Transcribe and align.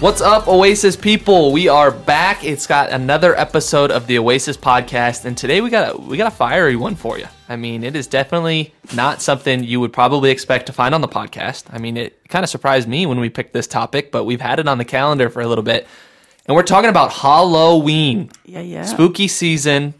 What's 0.00 0.20
up, 0.20 0.46
Oasis 0.46 0.94
people? 0.94 1.50
We 1.50 1.66
are 1.66 1.90
back. 1.90 2.44
It's 2.44 2.68
got 2.68 2.90
another 2.90 3.36
episode 3.36 3.90
of 3.90 4.06
the 4.06 4.18
Oasis 4.20 4.56
podcast, 4.56 5.24
and 5.24 5.36
today 5.36 5.60
we 5.60 5.70
got 5.70 5.96
a 5.96 6.00
we 6.00 6.16
got 6.16 6.28
a 6.32 6.34
fiery 6.34 6.76
one 6.76 6.94
for 6.94 7.18
you. 7.18 7.26
I 7.48 7.56
mean, 7.56 7.82
it 7.82 7.96
is 7.96 8.06
definitely 8.06 8.72
not 8.94 9.20
something 9.20 9.64
you 9.64 9.80
would 9.80 9.92
probably 9.92 10.30
expect 10.30 10.66
to 10.66 10.72
find 10.72 10.94
on 10.94 11.00
the 11.00 11.08
podcast. 11.08 11.64
I 11.72 11.78
mean, 11.78 11.96
it 11.96 12.28
kind 12.28 12.44
of 12.44 12.48
surprised 12.48 12.86
me 12.88 13.06
when 13.06 13.18
we 13.18 13.28
picked 13.28 13.52
this 13.52 13.66
topic, 13.66 14.12
but 14.12 14.22
we've 14.22 14.40
had 14.40 14.60
it 14.60 14.68
on 14.68 14.78
the 14.78 14.84
calendar 14.84 15.28
for 15.30 15.40
a 15.40 15.48
little 15.48 15.64
bit, 15.64 15.88
and 16.46 16.54
we're 16.54 16.62
talking 16.62 16.90
about 16.90 17.12
Halloween, 17.12 18.30
Yeah, 18.44 18.60
yeah. 18.60 18.84
spooky 18.84 19.26
season, 19.26 19.94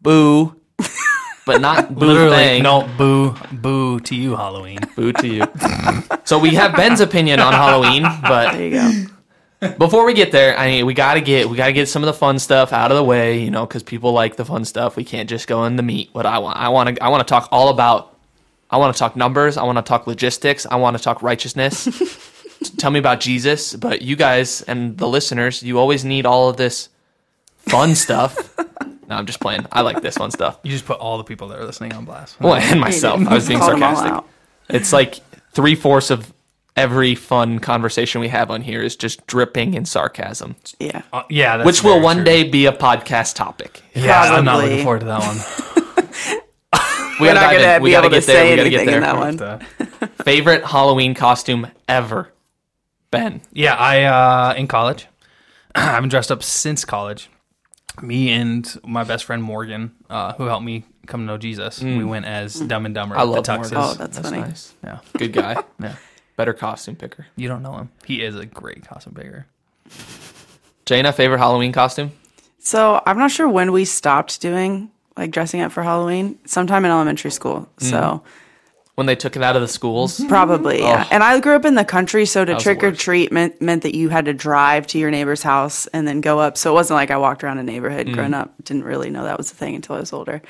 boo, 0.00 0.56
but 1.46 1.60
not 1.60 1.94
boo 1.98 2.06
Literally, 2.06 2.36
thing. 2.36 2.62
no, 2.62 2.88
boo, 2.98 3.34
boo 3.52 4.00
to 4.00 4.14
you, 4.14 4.36
Halloween. 4.36 4.78
Boo 4.96 5.12
to 5.14 5.26
you. 5.26 5.44
so 6.24 6.38
we 6.38 6.50
have 6.54 6.76
Ben's 6.76 7.00
opinion 7.00 7.40
on 7.40 7.52
Halloween, 7.52 8.02
but 8.22 8.52
There 8.52 8.68
you 8.68 9.08
go. 9.60 9.70
before 9.78 10.04
we 10.04 10.12
get 10.14 10.32
there, 10.32 10.56
I 10.58 10.66
mean, 10.66 10.86
we 10.86 10.92
gotta 10.94 11.20
get 11.20 11.48
we 11.48 11.56
gotta 11.56 11.72
get 11.72 11.88
some 11.88 12.02
of 12.02 12.06
the 12.06 12.12
fun 12.12 12.38
stuff 12.38 12.72
out 12.72 12.90
of 12.90 12.96
the 12.96 13.04
way, 13.04 13.38
you 13.40 13.50
know, 13.50 13.64
because 13.66 13.82
people 13.82 14.12
like 14.12 14.36
the 14.36 14.44
fun 14.44 14.64
stuff. 14.64 14.96
We 14.96 15.04
can't 15.04 15.28
just 15.30 15.46
go 15.48 15.64
in 15.64 15.76
the 15.76 15.82
meat. 15.82 16.10
What 16.12 16.26
I 16.26 16.38
want, 16.38 16.56
I 16.58 16.68
want 16.68 16.96
to, 16.96 17.02
I 17.02 17.08
want 17.08 17.26
to 17.26 17.30
talk 17.30 17.48
all 17.50 17.68
about. 17.70 18.10
I 18.70 18.76
want 18.78 18.94
to 18.94 18.98
talk 18.98 19.16
numbers. 19.16 19.56
I 19.56 19.64
want 19.64 19.76
to 19.78 19.82
talk 19.82 20.06
logistics. 20.06 20.64
I 20.66 20.76
want 20.76 20.96
to 20.96 21.02
talk 21.02 21.22
righteousness. 21.22 21.88
Tell 22.78 22.90
me 22.90 22.98
about 22.98 23.20
Jesus. 23.20 23.74
But 23.76 24.00
you 24.02 24.16
guys 24.16 24.62
and 24.62 24.96
the 24.96 25.06
listeners, 25.08 25.62
you 25.62 25.78
always 25.78 26.04
need 26.06 26.24
all 26.26 26.48
of 26.48 26.56
this 26.56 26.88
fun 27.58 27.94
stuff. 27.94 28.54
No, 29.12 29.18
I'm 29.18 29.26
just 29.26 29.40
playing. 29.40 29.66
I 29.70 29.82
like 29.82 30.00
this 30.00 30.16
fun 30.16 30.30
stuff. 30.30 30.58
You 30.62 30.70
just 30.70 30.86
put 30.86 30.98
all 30.98 31.18
the 31.18 31.24
people 31.24 31.48
that 31.48 31.58
are 31.58 31.64
listening 31.66 31.92
on 31.92 32.04
blast. 32.06 32.40
Well, 32.40 32.54
and 32.54 32.80
myself. 32.80 33.20
I 33.26 33.34
was 33.34 33.46
being 33.46 33.60
Called 33.60 33.74
'em 33.74 33.82
all 33.82 33.94
sarcastic. 33.96 34.12
out. 34.12 34.28
It's 34.70 34.92
like 34.92 35.20
three 35.52 35.74
fourths 35.74 36.10
of 36.10 36.32
every 36.76 37.14
fun 37.14 37.58
conversation 37.58 38.22
we 38.22 38.28
have 38.28 38.50
on 38.50 38.62
here 38.62 38.82
is 38.82 38.96
just 38.96 39.26
dripping 39.26 39.74
in 39.74 39.84
sarcasm, 39.84 40.56
Yeah. 40.78 41.02
Uh, 41.12 41.22
yeah, 41.28 41.58
that's 41.58 41.66
which 41.66 41.84
will 41.84 41.92
very 41.92 42.04
one 42.04 42.16
true. 42.16 42.24
day 42.24 42.44
be 42.44 42.64
a 42.64 42.72
podcast 42.72 43.34
topic. 43.34 43.82
Yeah, 43.94 44.18
I'm 44.22 44.44
not 44.46 44.52
Probably. 44.52 44.70
looking 44.70 44.84
forward 44.84 45.00
to 45.00 45.06
that 45.06 45.20
one. 45.20 46.38
We 47.20 47.28
We're 47.28 47.34
gotta 47.34 47.40
not 47.46 47.52
dive 47.52 47.60
in. 47.60 47.66
gonna 47.66 47.80
We 47.82 47.88
be 47.90 47.92
gotta 47.92 48.06
able 48.06 48.14
to 48.14 48.20
get 48.20 48.26
there. 48.26 48.36
say 48.36 48.50
We 48.50 48.56
gotta 48.56 48.70
get 48.70 48.80
anything 48.80 48.94
in 48.96 49.00
there. 49.02 49.58
that 49.58 49.98
one. 50.00 50.08
Favorite 50.24 50.64
Halloween 50.64 51.14
costume 51.14 51.68
ever, 51.86 52.32
Ben. 53.10 53.42
Yeah, 53.52 53.74
I 53.74 54.02
uh 54.04 54.54
in 54.56 54.66
college. 54.66 55.06
I 55.74 55.80
haven't 55.82 56.08
dressed 56.08 56.32
up 56.32 56.42
since 56.42 56.84
college. 56.86 57.28
Me 58.00 58.30
and 58.30 58.80
my 58.86 59.04
best 59.04 59.24
friend 59.24 59.42
Morgan, 59.42 59.94
uh, 60.08 60.32
who 60.34 60.44
helped 60.44 60.64
me 60.64 60.84
come 61.06 61.20
to 61.20 61.26
know 61.26 61.36
Jesus, 61.36 61.82
we 61.82 62.04
went 62.04 62.24
as 62.24 62.54
Dumb 62.54 62.86
and 62.86 62.94
Dumber. 62.94 63.16
Mm. 63.16 63.18
I 63.18 63.24
with 63.24 63.34
love 63.34 63.44
the 63.44 63.52
tuxes. 63.52 63.72
Morgan. 63.72 63.78
Oh, 63.78 63.94
that's 63.94 64.18
funny. 64.18 64.40
nice. 64.40 64.74
Yeah, 64.82 64.98
Good 65.18 65.32
guy. 65.32 65.62
yeah. 65.80 65.96
Better 66.36 66.54
costume 66.54 66.96
picker. 66.96 67.26
You 67.36 67.48
don't 67.48 67.62
know 67.62 67.76
him. 67.76 67.90
He 68.06 68.22
is 68.22 68.36
a 68.36 68.46
great 68.46 68.86
costume 68.86 69.14
picker. 69.14 69.46
Jaina, 70.86 71.12
favorite 71.12 71.38
Halloween 71.38 71.72
costume? 71.72 72.12
So 72.58 73.02
I'm 73.04 73.18
not 73.18 73.30
sure 73.30 73.48
when 73.48 73.72
we 73.72 73.84
stopped 73.84 74.40
doing 74.40 74.90
like 75.16 75.30
dressing 75.30 75.60
up 75.60 75.72
for 75.72 75.82
Halloween. 75.82 76.38
Sometime 76.46 76.84
in 76.84 76.90
elementary 76.90 77.30
school. 77.30 77.68
Mm. 77.78 77.90
So 77.90 78.22
When 79.02 79.06
they 79.08 79.16
took 79.16 79.34
it 79.34 79.42
out 79.42 79.56
of 79.56 79.62
the 79.62 79.68
schools. 79.68 80.22
probably 80.28 80.78
yeah. 80.78 81.04
Oh. 81.04 81.08
And 81.10 81.24
I 81.24 81.40
grew 81.40 81.56
up 81.56 81.64
in 81.64 81.74
the 81.74 81.84
country, 81.84 82.24
so 82.24 82.44
to 82.44 82.54
the 82.54 82.60
trick 82.60 82.84
or 82.84 82.92
treat 82.92 83.32
meant 83.32 83.60
meant 83.60 83.82
that 83.82 83.96
you 83.96 84.08
had 84.10 84.26
to 84.26 84.32
drive 84.32 84.86
to 84.88 84.98
your 84.98 85.10
neighbor's 85.10 85.42
house 85.42 85.88
and 85.88 86.06
then 86.06 86.20
go 86.20 86.38
up. 86.38 86.56
So 86.56 86.70
it 86.70 86.74
wasn't 86.74 86.96
like 86.96 87.10
I 87.10 87.16
walked 87.16 87.42
around 87.42 87.58
a 87.58 87.64
neighborhood 87.64 88.06
Mm. 88.06 88.14
growing 88.14 88.34
up. 88.34 88.52
Didn't 88.62 88.84
really 88.84 89.10
know 89.10 89.24
that 89.24 89.36
was 89.38 89.50
a 89.50 89.54
thing 89.56 89.74
until 89.74 89.96
I 89.96 90.00
was 90.00 90.12
older. 90.12 90.40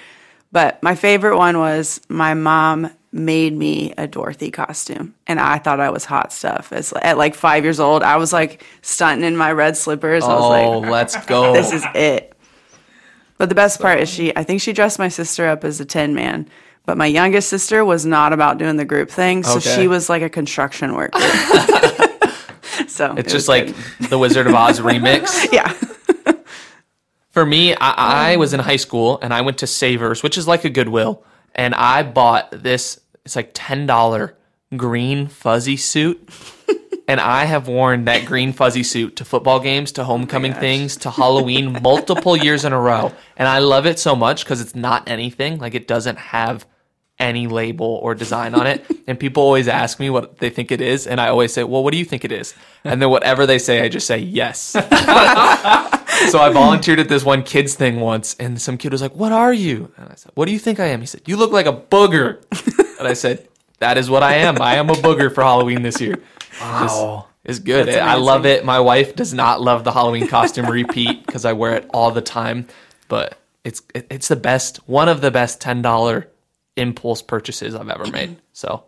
But 0.52 0.82
my 0.82 0.94
favorite 0.94 1.38
one 1.38 1.58
was 1.58 2.00
my 2.10 2.34
mom 2.34 2.90
made 3.10 3.56
me 3.56 3.94
a 3.96 4.06
Dorothy 4.06 4.50
costume, 4.50 5.14
and 5.26 5.40
I 5.40 5.56
thought 5.58 5.80
I 5.80 5.88
was 5.90 6.04
hot 6.04 6.30
stuff. 6.32 6.72
As 6.72 6.92
at 6.92 7.16
like 7.16 7.34
five 7.34 7.64
years 7.64 7.80
old, 7.80 8.02
I 8.02 8.16
was 8.18 8.32
like 8.34 8.62
stunting 8.82 9.24
in 9.26 9.36
my 9.36 9.50
red 9.52 9.78
slippers. 9.78 10.24
I 10.24 10.34
was 10.34 10.42
Oh, 10.44 10.78
like, 10.80 10.90
let's 10.90 11.16
go. 11.26 11.52
this 11.58 11.72
is 11.72 11.84
it. 11.94 12.34
But 13.38 13.48
the 13.48 13.54
best 13.54 13.80
part 13.80 13.98
is 14.00 14.08
she, 14.10 14.34
I 14.36 14.44
think 14.44 14.60
she 14.60 14.72
dressed 14.72 14.98
my 14.98 15.08
sister 15.08 15.48
up 15.48 15.64
as 15.64 15.80
a 15.80 15.84
tin 15.84 16.14
man. 16.14 16.48
But 16.84 16.98
my 16.98 17.06
youngest 17.06 17.48
sister 17.48 17.84
was 17.84 18.04
not 18.04 18.32
about 18.32 18.58
doing 18.58 18.76
the 18.76 18.84
group 18.84 19.08
thing. 19.08 19.44
So 19.44 19.56
Okay. 19.56 19.74
she 19.76 19.88
was 19.88 20.08
like 20.08 20.22
a 20.22 20.28
construction 20.28 20.94
worker. 20.94 21.20
so 22.88 23.14
it's 23.16 23.32
just 23.32 23.48
like 23.48 23.74
the 24.08 24.18
Wizard 24.18 24.46
of 24.46 24.54
Oz 24.54 24.80
remix. 24.80 25.46
yeah. 25.52 25.72
For 27.30 27.46
me, 27.46 27.74
I, 27.74 28.30
I 28.30 28.34
um, 28.34 28.40
was 28.40 28.52
in 28.52 28.60
high 28.60 28.76
school 28.76 29.18
and 29.22 29.32
I 29.32 29.40
went 29.40 29.58
to 29.58 29.66
Savers, 29.66 30.22
which 30.22 30.36
is 30.36 30.46
like 30.46 30.64
a 30.64 30.70
Goodwill, 30.70 31.24
and 31.54 31.74
I 31.74 32.02
bought 32.02 32.50
this. 32.50 33.00
It's 33.24 33.36
like 33.36 33.52
ten 33.54 33.86
dollar 33.86 34.36
green 34.76 35.28
fuzzy 35.28 35.78
suit, 35.78 36.28
and 37.08 37.20
I 37.20 37.46
have 37.46 37.68
worn 37.68 38.04
that 38.04 38.26
green 38.26 38.52
fuzzy 38.52 38.82
suit 38.82 39.16
to 39.16 39.24
football 39.24 39.60
games, 39.60 39.92
to 39.92 40.02
oh 40.02 40.04
homecoming 40.04 40.52
things, 40.52 40.96
to 40.98 41.10
Halloween 41.10 41.80
multiple 41.82 42.36
years 42.36 42.66
in 42.66 42.74
a 42.74 42.80
row, 42.80 43.12
and 43.38 43.48
I 43.48 43.60
love 43.60 43.86
it 43.86 43.98
so 43.98 44.14
much 44.14 44.44
because 44.44 44.60
it's 44.60 44.74
not 44.74 45.08
anything. 45.08 45.56
Like 45.58 45.74
it 45.74 45.88
doesn't 45.88 46.18
have 46.18 46.66
any 47.22 47.46
label 47.46 47.98
or 48.02 48.14
design 48.14 48.54
on 48.54 48.66
it, 48.66 48.84
and 49.06 49.18
people 49.18 49.42
always 49.42 49.68
ask 49.68 49.98
me 50.00 50.10
what 50.10 50.38
they 50.38 50.50
think 50.50 50.70
it 50.72 50.80
is, 50.80 51.06
and 51.06 51.20
I 51.20 51.28
always 51.28 51.52
say, 51.52 51.62
"Well, 51.64 51.82
what 51.84 51.92
do 51.92 51.98
you 51.98 52.04
think 52.04 52.24
it 52.24 52.32
is?" 52.32 52.54
And 52.84 53.00
then 53.00 53.08
whatever 53.10 53.46
they 53.46 53.58
say, 53.58 53.80
I 53.80 53.88
just 53.88 54.06
say 54.06 54.18
yes. 54.18 54.76
So 56.30 56.38
I 56.38 56.50
volunteered 56.52 57.00
at 57.00 57.08
this 57.08 57.24
one 57.24 57.42
kids 57.42 57.74
thing 57.74 57.98
once, 57.98 58.36
and 58.38 58.60
some 58.60 58.76
kid 58.78 58.92
was 58.92 59.02
like, 59.02 59.16
"What 59.16 59.32
are 59.32 59.52
you?" 59.52 59.90
And 59.96 60.08
I 60.08 60.14
said, 60.14 60.30
"What 60.34 60.46
do 60.46 60.52
you 60.52 60.58
think 60.58 60.78
I 60.78 60.86
am?" 60.86 61.00
He 61.00 61.06
said, 61.06 61.22
"You 61.26 61.36
look 61.36 61.50
like 61.52 61.66
a 61.66 61.72
booger." 61.72 62.38
and 62.98 63.08
I 63.08 63.14
said, 63.14 63.48
"That 63.80 63.98
is 63.98 64.08
what 64.08 64.22
I 64.22 64.34
am. 64.34 64.60
I 64.62 64.76
am 64.76 64.88
a 64.90 64.94
booger 64.94 65.34
for 65.34 65.42
Halloween 65.42 65.82
this 65.82 66.00
year." 66.00 66.16
Wow. 66.60 67.26
It's 67.44 67.58
good. 67.58 67.88
That's 67.88 67.96
I 67.98 68.14
love 68.14 68.46
it. 68.46 68.64
My 68.64 68.78
wife 68.78 69.16
does 69.16 69.34
not 69.34 69.60
love 69.60 69.82
the 69.82 69.90
Halloween 69.90 70.28
costume 70.28 70.66
repeat 70.66 71.26
because 71.26 71.44
I 71.44 71.54
wear 71.54 71.74
it 71.74 71.88
all 71.92 72.12
the 72.12 72.20
time, 72.20 72.68
but 73.08 73.36
it's 73.64 73.82
it- 73.94 74.06
it's 74.10 74.28
the 74.28 74.36
best, 74.36 74.76
one 74.86 75.08
of 75.08 75.22
the 75.22 75.30
best 75.32 75.60
ten 75.60 75.82
dollar 75.82 76.28
impulse 76.76 77.22
purchases 77.22 77.74
I've 77.74 77.88
ever 77.88 78.06
made. 78.10 78.38
So 78.54 78.84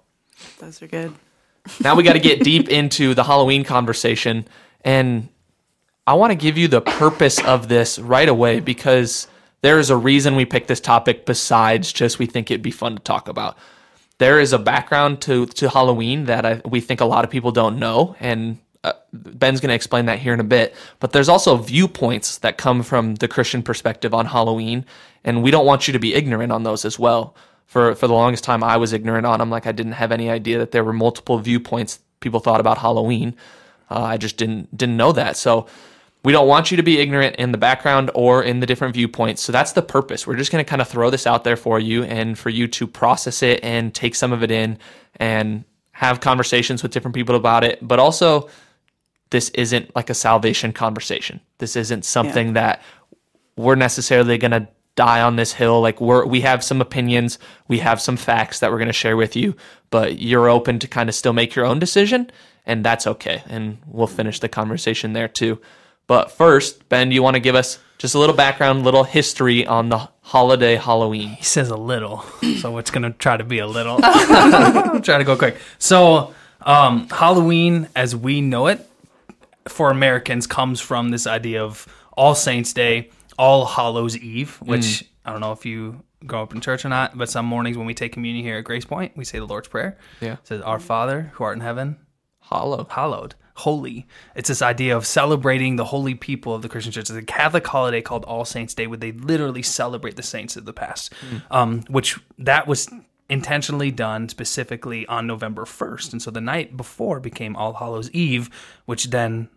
Those 0.58 0.82
are 0.82 0.86
good. 0.86 1.14
now 1.82 1.96
we 1.96 2.02
got 2.02 2.12
to 2.12 2.18
get 2.18 2.44
deep 2.44 2.68
into 2.80 3.14
the 3.14 3.24
Halloween 3.24 3.64
conversation. 3.64 4.46
And 4.84 5.28
I 6.06 6.14
want 6.14 6.32
to 6.32 6.36
give 6.36 6.58
you 6.58 6.68
the 6.68 6.82
purpose 6.82 7.42
of 7.42 7.68
this 7.68 7.98
right 7.98 8.28
away 8.28 8.60
because 8.60 9.26
there 9.62 9.78
is 9.78 9.88
a 9.88 9.96
reason 9.96 10.36
we 10.36 10.44
picked 10.44 10.68
this 10.68 10.80
topic 10.80 11.24
besides 11.24 11.92
just 11.94 12.18
we 12.18 12.26
think 12.26 12.50
it'd 12.50 12.60
be 12.60 12.70
fun 12.70 12.96
to 12.96 13.02
talk 13.02 13.26
about. 13.26 13.56
There 14.18 14.38
is 14.38 14.52
a 14.52 14.58
background 14.58 15.22
to, 15.22 15.46
to 15.46 15.70
Halloween 15.70 16.26
that 16.26 16.44
I, 16.44 16.60
we 16.66 16.80
think 16.80 17.00
a 17.00 17.06
lot 17.06 17.24
of 17.24 17.30
people 17.30 17.52
don't 17.52 17.78
know. 17.78 18.14
And 18.20 18.58
uh, 18.84 18.92
Ben's 19.14 19.60
going 19.60 19.70
to 19.70 19.74
explain 19.74 20.04
that 20.06 20.18
here 20.18 20.34
in 20.34 20.40
a 20.40 20.44
bit. 20.44 20.74
But 21.00 21.12
there's 21.12 21.30
also 21.30 21.56
viewpoints 21.56 22.36
that 22.38 22.58
come 22.58 22.82
from 22.82 23.14
the 23.14 23.28
Christian 23.28 23.62
perspective 23.62 24.12
on 24.12 24.26
Halloween. 24.26 24.84
And 25.24 25.42
we 25.42 25.50
don't 25.50 25.64
want 25.64 25.88
you 25.88 25.92
to 25.92 25.98
be 25.98 26.14
ignorant 26.14 26.52
on 26.52 26.64
those 26.64 26.84
as 26.84 26.98
well 26.98 27.34
for 27.66 27.94
for 27.94 28.06
the 28.06 28.14
longest 28.14 28.44
time 28.44 28.62
I 28.62 28.76
was 28.76 28.92
ignorant 28.92 29.26
on 29.26 29.38
them. 29.38 29.50
Like 29.50 29.66
I 29.66 29.72
didn't 29.72 29.92
have 29.92 30.12
any 30.12 30.30
idea 30.30 30.58
that 30.58 30.70
there 30.70 30.84
were 30.84 30.92
multiple 30.92 31.38
viewpoints 31.38 32.00
people 32.20 32.40
thought 32.40 32.60
about 32.60 32.78
Halloween. 32.78 33.36
Uh, 33.90 34.02
I 34.02 34.16
just 34.16 34.36
didn't 34.36 34.76
didn't 34.76 34.96
know 34.96 35.12
that. 35.12 35.36
So 35.36 35.66
we 36.24 36.32
don't 36.32 36.48
want 36.48 36.70
you 36.70 36.78
to 36.78 36.82
be 36.82 36.98
ignorant 36.98 37.36
in 37.36 37.52
the 37.52 37.58
background 37.58 38.10
or 38.14 38.42
in 38.42 38.60
the 38.60 38.66
different 38.66 38.94
viewpoints. 38.94 39.42
So 39.42 39.52
that's 39.52 39.72
the 39.72 39.82
purpose. 39.82 40.26
We're 40.26 40.36
just 40.36 40.50
going 40.50 40.64
to 40.64 40.68
kind 40.68 40.80
of 40.80 40.88
throw 40.88 41.10
this 41.10 41.26
out 41.26 41.44
there 41.44 41.56
for 41.56 41.78
you 41.78 42.02
and 42.02 42.38
for 42.38 42.48
you 42.48 42.66
to 42.68 42.86
process 42.86 43.42
it 43.42 43.60
and 43.62 43.94
take 43.94 44.14
some 44.14 44.32
of 44.32 44.42
it 44.42 44.50
in 44.50 44.78
and 45.16 45.64
have 45.92 46.20
conversations 46.20 46.82
with 46.82 46.92
different 46.92 47.14
people 47.14 47.36
about 47.36 47.62
it. 47.62 47.78
But 47.86 47.98
also, 47.98 48.48
this 49.30 49.50
isn't 49.50 49.94
like 49.94 50.08
a 50.08 50.14
salvation 50.14 50.72
conversation. 50.72 51.40
This 51.58 51.76
isn't 51.76 52.06
something 52.06 52.54
that 52.54 52.82
we're 53.56 53.74
necessarily 53.74 54.38
going 54.38 54.52
to 54.52 54.66
die 54.96 55.20
on 55.20 55.36
this 55.36 55.52
hill 55.52 55.80
like 55.80 56.00
we're 56.00 56.24
we 56.24 56.40
have 56.40 56.62
some 56.62 56.80
opinions 56.80 57.38
we 57.68 57.78
have 57.78 58.00
some 58.00 58.16
facts 58.16 58.60
that 58.60 58.70
we're 58.70 58.78
going 58.78 58.86
to 58.86 58.92
share 58.92 59.16
with 59.16 59.34
you 59.34 59.56
but 59.90 60.18
you're 60.20 60.48
open 60.48 60.78
to 60.78 60.86
kind 60.86 61.08
of 61.08 61.14
still 61.14 61.32
make 61.32 61.54
your 61.54 61.64
own 61.64 61.78
decision 61.78 62.30
and 62.64 62.84
that's 62.84 63.06
okay 63.06 63.42
and 63.48 63.78
we'll 63.86 64.06
finish 64.06 64.38
the 64.40 64.48
conversation 64.48 65.12
there 65.12 65.26
too 65.28 65.60
but 66.06 66.30
first 66.30 66.88
ben 66.88 67.08
do 67.08 67.14
you 67.14 67.22
want 67.22 67.34
to 67.34 67.40
give 67.40 67.56
us 67.56 67.78
just 67.98 68.14
a 68.14 68.18
little 68.18 68.36
background 68.36 68.84
little 68.84 69.04
history 69.04 69.66
on 69.66 69.88
the 69.88 70.08
holiday 70.20 70.76
halloween 70.76 71.30
He 71.30 71.42
says 71.44 71.70
a 71.70 71.76
little, 71.76 72.24
so 72.60 72.78
it's 72.78 72.90
gonna 72.90 73.10
try 73.12 73.36
to 73.36 73.44
be 73.44 73.58
a 73.58 73.66
little. 73.66 73.96
try 75.02 75.18
to 75.18 75.24
go 75.24 75.36
quick. 75.36 75.56
So, 75.78 76.34
um, 76.62 77.08
Halloween, 77.08 77.88
as 77.94 78.16
we 78.16 78.40
know 78.40 78.68
it, 78.68 78.88
for 79.68 79.90
Americans, 79.90 80.46
comes 80.46 80.80
from 80.80 81.10
this 81.10 81.26
idea 81.26 81.62
of 81.62 81.86
All 82.16 82.34
Saints 82.34 82.72
Day, 82.72 83.10
All 83.38 83.66
Hallows 83.66 84.16
Eve, 84.16 84.56
which 84.62 85.04
I 85.24 85.32
don't 85.32 85.40
know 85.40 85.52
if 85.52 85.64
you 85.66 86.02
grow 86.26 86.42
up 86.42 86.54
in 86.54 86.60
church 86.60 86.84
or 86.84 86.88
not, 86.88 87.16
but 87.16 87.28
some 87.28 87.46
mornings 87.46 87.76
when 87.76 87.86
we 87.86 87.94
take 87.94 88.12
communion 88.12 88.44
here 88.44 88.58
at 88.58 88.64
Grace 88.64 88.84
Point, 88.84 89.16
we 89.16 89.24
say 89.24 89.38
the 89.38 89.44
Lord's 89.46 89.68
Prayer. 89.68 89.98
Yeah. 90.20 90.34
It 90.34 90.46
says, 90.46 90.62
"Our 90.62 90.78
Father 90.80 91.30
who 91.34 91.44
art 91.44 91.56
in 91.56 91.60
heaven, 91.60 91.98
hallowed. 92.50 92.86
hallowed, 92.90 93.34
holy. 93.56 94.06
It's 94.34 94.48
this 94.48 94.62
idea 94.62 94.96
of 94.96 95.06
celebrating 95.06 95.76
the 95.76 95.86
holy 95.86 96.14
people 96.14 96.54
of 96.54 96.62
the 96.62 96.68
Christian 96.68 96.92
church. 96.92 97.10
It's 97.10 97.18
a 97.18 97.22
Catholic 97.22 97.66
holiday 97.66 98.02
called 98.02 98.24
All 98.24 98.44
Saints 98.44 98.74
Day, 98.74 98.86
where 98.86 98.98
they 98.98 99.12
literally 99.12 99.62
celebrate 99.62 100.16
the 100.16 100.22
saints 100.22 100.56
of 100.56 100.64
the 100.64 100.72
past. 100.72 101.12
Um, 101.50 101.82
which 101.88 102.18
that 102.38 102.66
was 102.66 102.88
intentionally 103.28 103.90
done 103.90 104.28
specifically 104.28 105.06
on 105.06 105.26
November 105.26 105.64
1st. 105.64 106.12
And 106.12 106.22
so 106.22 106.30
the 106.30 106.40
night 106.42 106.76
before 106.76 107.20
became 107.20 107.56
All 107.56 107.74
Hallows 107.74 108.10
Eve, 108.10 108.50
which 108.84 109.06
then 109.06 109.48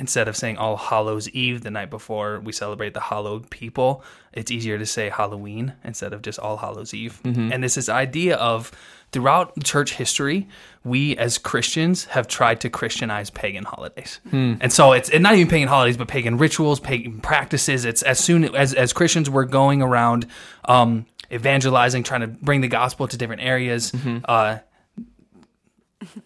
instead 0.00 0.26
of 0.26 0.36
saying 0.36 0.56
All 0.56 0.76
Hallows 0.76 1.28
Eve 1.28 1.62
the 1.62 1.70
night 1.70 1.90
before 1.90 2.40
we 2.40 2.52
celebrate 2.52 2.94
the 2.94 3.00
hallowed 3.00 3.48
people, 3.50 4.02
it's 4.32 4.50
easier 4.50 4.78
to 4.78 4.86
say 4.86 5.10
Halloween 5.10 5.74
instead 5.84 6.12
of 6.12 6.22
just 6.22 6.38
All 6.40 6.56
Hallows 6.56 6.92
Eve. 6.94 7.20
And 7.52 7.64
it's 7.64 7.76
this 7.76 7.88
idea 7.88 8.36
of 8.36 8.72
throughout 9.12 9.52
church 9.62 9.94
history, 9.94 10.48
we 10.84 11.16
as 11.18 11.36
Christians 11.36 12.06
have 12.06 12.26
tried 12.28 12.60
to 12.62 12.70
Christianize 12.70 13.28
pagan 13.30 13.64
holidays. 13.64 14.20
And 14.62 14.72
so 14.72 14.92
it's 14.92 15.10
and 15.10 15.22
not 15.22 15.34
even 15.34 15.48
pagan 15.48 15.68
holidays, 15.68 15.96
but 15.96 16.08
pagan 16.08 16.38
rituals, 16.38 16.80
pagan 16.80 17.20
practices. 17.20 17.84
It's 17.84 18.02
as 18.02 18.18
soon 18.18 18.54
as 18.56 18.72
as 18.74 18.92
Christians 18.92 19.28
we're 19.28 19.44
going 19.44 19.82
around 19.82 20.26
um, 20.64 21.06
evangelizing, 21.30 22.02
trying 22.04 22.22
to 22.22 22.28
bring 22.28 22.60
the 22.62 22.68
gospel 22.68 23.06
to 23.08 23.16
different 23.16 23.42
areas. 23.42 23.92
Uh, 24.24 24.58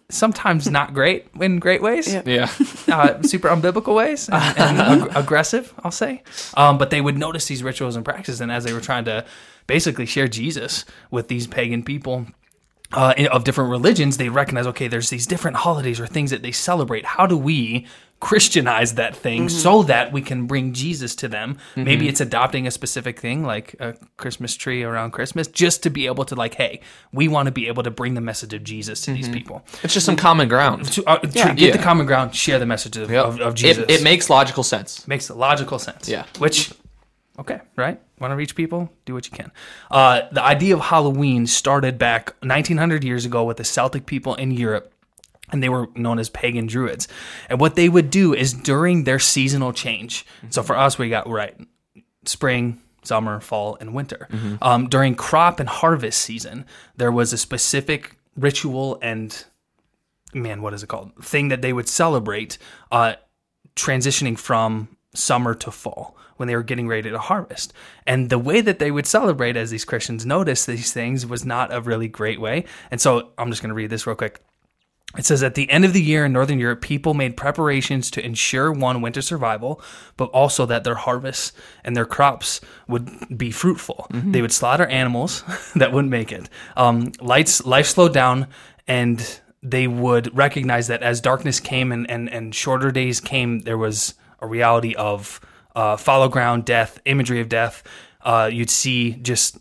sometimes 0.09 0.69
not 0.69 0.93
great 0.93 1.27
in 1.39 1.59
great 1.59 1.81
ways 1.81 2.11
Yeah. 2.13 2.21
Yeah. 2.25 2.49
uh, 2.87 3.21
super 3.23 3.49
unbiblical 3.49 3.95
ways 3.95 4.29
and, 4.29 4.57
and 4.57 5.01
ag- 5.03 5.11
aggressive, 5.15 5.73
I'll 5.83 5.91
say. 5.91 6.23
Um, 6.55 6.77
but 6.77 6.89
they 6.89 7.01
would 7.01 7.17
notice 7.17 7.45
these 7.47 7.63
rituals 7.63 7.95
and 7.95 8.05
practices, 8.05 8.41
and 8.41 8.51
as 8.51 8.63
they 8.63 8.73
were 8.73 8.81
trying 8.81 9.05
to 9.05 9.25
basically 9.67 10.05
share 10.05 10.27
Jesus 10.27 10.85
with 11.11 11.27
these 11.27 11.47
pagan 11.47 11.83
people. 11.83 12.27
Uh, 12.93 13.13
of 13.31 13.43
different 13.43 13.71
religions, 13.71 14.17
they 14.17 14.29
recognize 14.29 14.67
okay, 14.67 14.87
there's 14.87 15.09
these 15.09 15.25
different 15.25 15.57
holidays 15.57 15.99
or 15.99 16.05
things 16.05 16.29
that 16.29 16.43
they 16.43 16.51
celebrate. 16.51 17.03
How 17.03 17.25
do 17.25 17.35
we 17.35 17.87
Christianize 18.19 18.95
that 18.95 19.15
thing 19.15 19.49
so 19.49 19.83
that 19.83 20.11
we 20.11 20.21
can 20.21 20.47
bring 20.47 20.73
Jesus 20.73 21.15
to 21.17 21.27
them? 21.27 21.57
Maybe 21.75 22.07
it's 22.07 22.21
adopting 22.21 22.65
a 22.65 22.71
specific 22.71 23.19
thing 23.19 23.43
like 23.43 23.75
a 23.79 23.95
Christmas 24.17 24.55
tree 24.55 24.83
around 24.83 25.11
Christmas, 25.11 25.47
just 25.47 25.83
to 25.83 25.89
be 25.89 26.05
able 26.07 26.25
to 26.25 26.35
like, 26.35 26.55
hey, 26.55 26.79
we 27.11 27.27
want 27.27 27.47
to 27.47 27.51
be 27.51 27.67
able 27.67 27.83
to 27.83 27.91
bring 27.91 28.13
the 28.13 28.21
message 28.21 28.53
of 28.53 28.63
Jesus 28.63 29.01
to 29.01 29.13
these 29.13 29.29
people 29.29 29.63
It's 29.83 29.93
just 29.93 30.05
some 30.05 30.15
common 30.15 30.47
ground. 30.47 30.85
to, 30.93 31.03
uh, 31.05 31.17
to 31.19 31.27
get 31.27 31.59
Yeah. 31.59 31.71
the 31.71 31.77
common 31.83 32.05
ground, 32.05 32.33
share 32.33 32.57
the 32.57 32.65
message 32.65 32.97
of, 32.97 33.11
of, 33.11 33.39
of 33.39 33.53
Jesus. 33.55 33.83
It, 33.83 33.91
it 33.91 34.03
makes 34.03 34.29
logical 34.29 34.63
sense. 34.63 35.07
makes 35.07 35.29
logical 35.29 35.77
sense. 35.77 36.07
Yeah. 36.09 36.25
Which, 36.39 36.73
okay, 37.37 37.61
right? 37.75 37.99
Want 38.19 38.31
to 38.31 38.35
reach 38.37 38.55
people? 38.55 38.89
Do 39.03 39.13
what 39.13 39.25
you 39.29 39.33
can. 39.37 39.51
Uh, 39.91 40.21
the 40.31 40.41
idea 40.41 40.73
of 40.73 40.79
Halloween 40.81 41.45
started 41.47 41.97
back 41.97 42.33
1900 42.41 43.03
years 43.03 43.25
ago 43.25 43.43
with 43.43 43.57
the 43.57 43.65
Celtic 43.65 44.05
people 44.05 44.35
in 44.35 44.51
Europe. 44.51 44.93
And 45.51 45.61
they 45.61 45.69
were 45.69 45.87
known 45.95 46.19
as 46.19 46.29
pagan 46.29 46.67
druids. 46.67 47.07
And 47.49 47.59
what 47.59 47.75
they 47.75 47.89
would 47.89 48.09
do 48.09 48.33
is 48.33 48.53
during 48.53 49.03
their 49.03 49.19
seasonal 49.19 49.73
change. 49.73 50.25
So 50.49 50.63
for 50.63 50.75
us, 50.75 50.97
we 50.97 51.09
got 51.09 51.29
right 51.29 51.55
spring, 52.25 52.81
summer, 53.03 53.39
fall, 53.39 53.77
and 53.79 53.93
winter. 53.93 54.27
Um, 54.61 54.89
during 54.89 55.15
crop 55.15 55.59
and 55.59 55.69
harvest 55.69 56.21
season, 56.21 56.65
there 56.97 57.11
was 57.11 57.33
a 57.33 57.37
specific 57.37 58.17
ritual 58.35 58.97
and 59.01 59.45
man, 60.33 60.61
what 60.61 60.73
is 60.73 60.83
it 60.83 60.87
called? 60.87 61.11
Thing 61.23 61.47
that 61.47 61.61
they 61.61 61.71
would 61.73 61.87
celebrate, 61.87 62.57
uh, 62.91 63.13
transitioning 63.75 64.37
from 64.37 64.89
summer 65.13 65.53
to 65.55 65.71
fall 65.71 66.17
when 66.37 66.47
they 66.47 66.55
were 66.55 66.63
getting 66.63 66.87
ready 66.87 67.09
to 67.09 67.17
harvest. 67.17 67.73
And 68.05 68.29
the 68.29 68.39
way 68.39 68.59
that 68.61 68.79
they 68.79 68.91
would 68.91 69.05
celebrate, 69.05 69.55
as 69.55 69.69
these 69.69 69.85
Christians 69.85 70.25
noticed 70.25 70.67
these 70.67 70.91
things, 70.91 71.25
was 71.25 71.45
not 71.45 71.73
a 71.73 71.79
really 71.79 72.09
great 72.09 72.41
way. 72.41 72.65
And 72.91 72.99
so 72.99 73.29
I'm 73.37 73.49
just 73.49 73.61
going 73.61 73.69
to 73.69 73.75
read 73.75 73.89
this 73.89 74.05
real 74.05 74.17
quick. 74.17 74.41
It 75.17 75.25
says 75.25 75.43
at 75.43 75.55
the 75.55 75.69
end 75.69 75.85
of 75.85 75.93
the 75.93 76.01
year 76.01 76.25
in 76.25 76.33
Northern 76.33 76.59
Europe, 76.59 76.81
people 76.81 77.13
made 77.13 77.37
preparations 77.37 78.11
to 78.11 78.25
ensure 78.25 78.71
one 78.71 79.01
winter 79.01 79.21
survival, 79.21 79.81
but 80.17 80.25
also 80.25 80.65
that 80.65 80.83
their 80.83 80.95
harvests 80.95 81.53
and 81.83 81.95
their 81.95 82.05
crops 82.05 82.61
would 82.87 83.09
be 83.37 83.51
fruitful. 83.51 84.07
They 84.31 84.41
would 84.41 84.51
slaughter 84.51 84.85
animals 84.85 85.43
that 85.75 85.91
wouldn't 85.91 86.11
make 86.11 86.31
it. 86.31 86.49
Um, 86.75 87.11
lights, 87.21 87.65
life 87.65 87.87
slowed 87.87 88.13
down, 88.13 88.47
and 88.87 89.39
they 89.63 89.87
would 89.87 90.35
recognize 90.37 90.87
that 90.87 91.01
as 91.01 91.21
darkness 91.21 91.59
came 91.59 91.91
and, 91.91 92.09
and, 92.09 92.29
and 92.29 92.53
shorter 92.53 92.91
days 92.91 93.19
came, 93.19 93.59
there 93.59 93.77
was 93.77 94.13
a 94.39 94.47
reality 94.47 94.93
of 94.95 95.39
uh, 95.75 95.97
follow 95.97 96.29
ground, 96.29 96.65
death, 96.65 96.99
imagery 97.05 97.41
of 97.41 97.49
death. 97.49 97.83
Uh, 98.21 98.49
you'd 98.51 98.69
see 98.69 99.13
just 99.13 99.57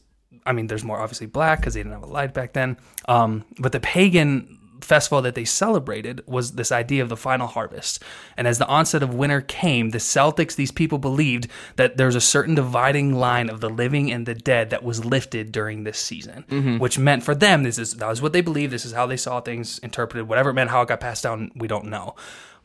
I 0.47 0.53
mean, 0.53 0.67
there's 0.67 0.85
more 0.85 1.01
obviously 1.01 1.27
black 1.27 1.61
because 1.61 1.75
they 1.75 1.81
didn't 1.81 1.93
have 1.93 2.03
a 2.03 2.13
light 2.13 2.35
back 2.35 2.53
then. 2.53 2.77
Um, 3.09 3.45
but 3.59 3.73
the 3.73 3.81
pagan 3.81 4.59
festival 4.85 5.23
that 5.23 5.35
they 5.35 5.45
celebrated 5.45 6.23
was 6.27 6.53
this 6.53 6.71
idea 6.71 7.03
of 7.03 7.09
the 7.09 7.17
final 7.17 7.47
harvest. 7.47 8.03
And 8.37 8.47
as 8.47 8.59
the 8.59 8.67
onset 8.67 9.03
of 9.03 9.15
winter 9.15 9.41
came, 9.41 9.91
the 9.91 9.99
Celtics, 9.99 10.55
these 10.55 10.71
people 10.71 10.99
believed 10.99 11.49
that 11.77 11.97
there's 11.97 12.15
a 12.15 12.21
certain 12.21 12.55
dividing 12.55 13.15
line 13.15 13.49
of 13.49 13.61
the 13.61 13.71
living 13.71 14.13
and 14.13 14.27
the 14.27 14.35
dead 14.35 14.71
that 14.71 14.85
was 14.85 15.05
lifted 15.05 15.51
during 15.51 15.85
this 15.85 15.99
season, 15.99 16.45
mm-hmm. 16.49 16.79
which 16.79 16.99
meant 16.99 17.23
for 17.23 17.35
them, 17.35 17.63
this 17.63 17.79
is 17.79 17.95
that 17.95 18.09
was 18.09 18.23
what 18.23 18.33
they 18.33 18.41
believed. 18.41 18.73
This 18.73 18.85
is 18.85 18.93
how 18.93 19.07
they 19.07 19.17
saw 19.17 19.41
things 19.41 19.79
interpreted. 19.81 20.29
Whatever 20.29 20.51
it 20.51 20.55
meant, 20.55 20.71
how 20.71 20.83
it 20.83 20.89
got 20.89 21.01
passed 21.01 21.23
down, 21.23 21.51
we 21.57 21.67
don't 21.67 21.87
know. 21.87 22.15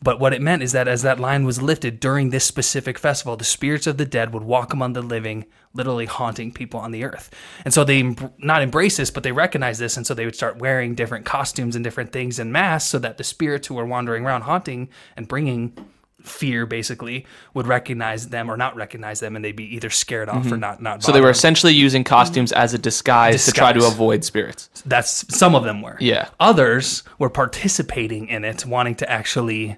But 0.01 0.19
what 0.19 0.33
it 0.33 0.41
meant 0.41 0.63
is 0.63 0.71
that 0.71 0.87
as 0.87 1.01
that 1.01 1.19
line 1.19 1.43
was 1.43 1.61
lifted 1.61 1.99
during 1.99 2.29
this 2.29 2.45
specific 2.45 2.97
festival, 2.97 3.35
the 3.35 3.43
spirits 3.43 3.85
of 3.85 3.97
the 3.97 4.05
dead 4.05 4.33
would 4.33 4.43
walk 4.43 4.71
among 4.71 4.93
the 4.93 5.01
living, 5.01 5.45
literally 5.73 6.05
haunting 6.05 6.51
people 6.53 6.79
on 6.79 6.91
the 6.91 7.03
earth. 7.03 7.29
And 7.65 7.73
so 7.73 7.83
they 7.83 8.15
not 8.37 8.61
embrace 8.61 8.95
this, 8.97 9.11
but 9.11 9.23
they 9.23 9.33
recognize 9.33 9.77
this. 9.77 9.97
And 9.97 10.07
so 10.07 10.13
they 10.13 10.23
would 10.25 10.35
start 10.35 10.57
wearing 10.57 10.95
different 10.95 11.25
costumes 11.25 11.75
and 11.75 11.83
different 11.83 12.13
things 12.13 12.39
in 12.39 12.51
mass 12.51 12.87
so 12.87 12.97
that 12.99 13.17
the 13.17 13.23
spirits 13.25 13.67
who 13.67 13.75
were 13.75 13.85
wandering 13.85 14.25
around 14.25 14.43
haunting 14.43 14.89
and 15.17 15.27
bringing 15.27 15.77
fear 16.23 16.65
basically 16.65 17.25
would 17.53 17.65
recognize 17.65 18.27
them 18.27 18.51
or 18.51 18.57
not 18.57 18.75
recognize 18.75 19.21
them 19.21 19.35
and 19.37 19.45
they'd 19.45 19.55
be 19.55 19.73
either 19.75 19.89
scared 19.89 20.27
off 20.27 20.51
or 20.51 20.57
not 20.57 20.81
not 20.81 20.99
Mm-hmm. 20.99 21.05
So 21.05 21.11
they 21.13 21.21
were 21.21 21.29
essentially 21.29 21.73
using 21.73 22.03
costumes 22.03 22.51
as 22.51 22.73
a 22.73 22.77
disguise, 22.77 23.45
to 23.45 23.53
try 23.53 23.71
to 23.71 23.85
avoid 23.87 24.25
spirits. 24.25 24.69
that's 24.85 25.33
some 25.33 25.55
of 25.55 25.63
them 25.63 25.81
were 25.81 25.95
Yeah. 26.01 26.27
others 26.37 27.03
were 27.19 27.29
participating 27.29 28.27
in 28.27 28.43
it 28.43 28.65
wanting 28.65 28.95
to 28.95 29.09
actually 29.09 29.77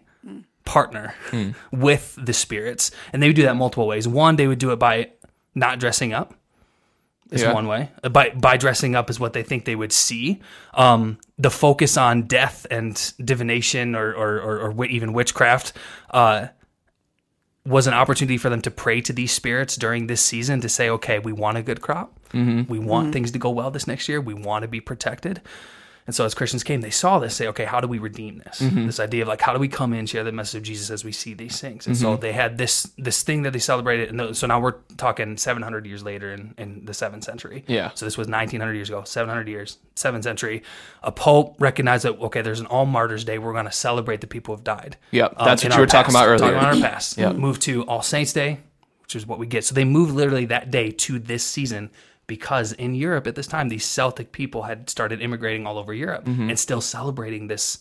partner 0.76 1.14
with 1.88 2.06
the 2.28 2.34
spirits 2.34 2.92
and 3.12 3.18
they 3.22 3.28
would 3.28 3.36
do 3.42 3.44
that 3.50 3.56
multiple 3.56 3.88
ways 3.88 4.08
one 4.08 4.36
they 4.38 4.48
would 4.48 4.60
do 4.66 4.72
it 4.72 4.80
by 4.80 4.94
not 5.56 5.80
dressing 5.80 6.14
up 6.14 6.34
is 7.32 7.42
Yeah. 7.42 7.54
one 7.54 7.68
way 7.74 7.90
Uh, 8.04 8.10
by 8.10 8.30
by 8.50 8.56
dressing 8.58 8.96
up 9.00 9.10
is 9.10 9.20
what 9.20 9.34
they 9.34 9.44
think 9.44 9.66
they 9.66 9.76
would 9.76 9.92
see 9.94 10.40
um 10.74 11.18
the 11.38 11.50
focus 11.50 11.98
on 11.98 12.24
death 12.40 12.66
and 12.72 12.94
divination 13.32 13.96
or 13.96 14.08
or, 14.14 14.32
or, 14.48 14.54
or 14.64 14.70
wi- 14.80 14.92
even 14.98 15.14
witchcraft 15.14 15.74
uh 16.12 16.48
was 17.66 17.86
an 17.88 17.94
opportunity 17.94 18.38
for 18.38 18.50
them 18.50 18.62
to 18.62 18.72
pray 18.72 19.02
to 19.02 19.14
these 19.14 19.32
spirits 19.32 19.76
during 19.76 20.08
this 20.08 20.20
season 20.22 20.62
to 20.62 20.68
say, 20.70 20.90
okay, 20.90 21.20
we 21.20 21.32
want 21.32 21.58
a 21.58 21.62
good 21.62 21.80
crop. 21.80 22.10
We 22.34 22.80
want 22.80 23.14
things 23.14 23.30
to 23.34 23.40
go 23.40 23.52
well 23.52 23.70
this 23.70 23.86
next 23.86 24.10
year. 24.10 24.20
We 24.20 24.34
want 24.34 24.64
to 24.64 24.68
be 24.68 24.80
protected. 24.82 25.42
And 26.08 26.16
so 26.16 26.26
as 26.26 26.34
Christians 26.34 26.64
came, 26.64 26.82
they 26.82 26.90
saw 26.90 27.20
this, 27.20 27.36
say, 27.36 27.48
okay, 27.48 27.64
how 27.66 27.80
do 27.80 27.88
we 27.88 28.00
redeem 28.00 28.40
this? 28.40 28.58
This 28.60 29.00
idea 29.00 29.22
of 29.22 29.28
like, 29.28 29.40
how 29.42 29.54
do 29.54 29.60
we 29.60 29.68
come 29.68 29.94
in, 29.94 30.06
share 30.08 30.24
the 30.24 30.32
message 30.32 30.58
of 30.58 30.64
Jesus 30.64 30.90
as 30.90 31.06
we 31.06 31.12
see 31.12 31.34
these 31.34 31.62
things? 31.62 31.86
And 31.86 31.96
so 31.96 32.18
they 32.18 32.32
had 32.32 32.58
this 32.58 32.92
this 32.98 33.22
thing 33.24 33.44
that 33.44 33.54
they 33.54 33.60
celebrated. 33.60 34.10
And 34.10 34.36
so 34.36 34.48
now 34.48 34.60
we're 34.60 34.76
talking 34.98 35.38
700 35.38 35.86
years 35.86 36.04
later 36.04 36.34
in, 36.34 36.54
in 36.58 36.86
the 36.86 36.92
7th 36.94 37.24
century. 37.24 37.64
Yeah. 37.68 37.92
So 37.94 38.06
this 38.06 38.18
was 38.18 38.28
1900 38.28 38.74
years 38.74 38.90
ago, 38.90 39.04
700 39.04 39.48
years, 39.48 39.78
7th 39.96 40.24
century. 40.24 40.64
A 41.04 41.12
pope 41.12 41.56
recognized 41.60 42.06
that, 42.06 42.20
okay, 42.20 42.42
there's 42.42 42.60
an 42.60 42.66
All 42.66 42.86
Martyrs 42.86 43.24
Day. 43.24 43.38
We're 43.38 43.54
going 43.54 43.66
to 43.66 43.72
celebrate 43.72 44.22
the 44.22 44.28
people 44.28 44.56
who've 44.56 44.64
died. 44.64 44.98
Yep, 45.12 45.36
Um, 45.38 45.46
that's 45.46 45.64
what 45.64 45.74
you 45.74 45.80
were 45.80 45.86
talking 45.88 46.14
past. 46.14 46.26
about 46.26 46.40
Talking 46.40 46.56
about 46.58 46.74
our 46.76 46.82
past. 46.92 47.18
yeah. 47.18 47.32
Move 47.32 47.60
to 47.60 47.84
All 47.84 48.02
Saints 48.02 48.34
Day, 48.34 48.60
which 49.04 49.16
is 49.16 49.28
what 49.28 49.38
we 49.40 49.46
get. 49.46 49.64
So 49.66 49.76
they 49.76 49.86
moved 49.86 50.14
literally 50.14 50.46
that 50.46 50.72
day 50.72 50.90
to 50.92 51.20
this 51.20 51.44
season 51.46 51.92
because 52.28 52.72
in 52.74 52.96
Europe 52.96 53.28
at 53.28 53.36
this 53.36 53.48
time, 53.48 53.70
these 53.70 53.86
Celtic 53.86 54.32
people 54.32 54.64
had 54.64 54.90
started 54.90 55.22
immigrating 55.22 55.68
all 55.68 55.78
over 55.78 55.94
Europe 55.94 56.26
and 56.28 56.58
still 56.58 56.82
celebrating 56.82 57.48
this 57.48 57.80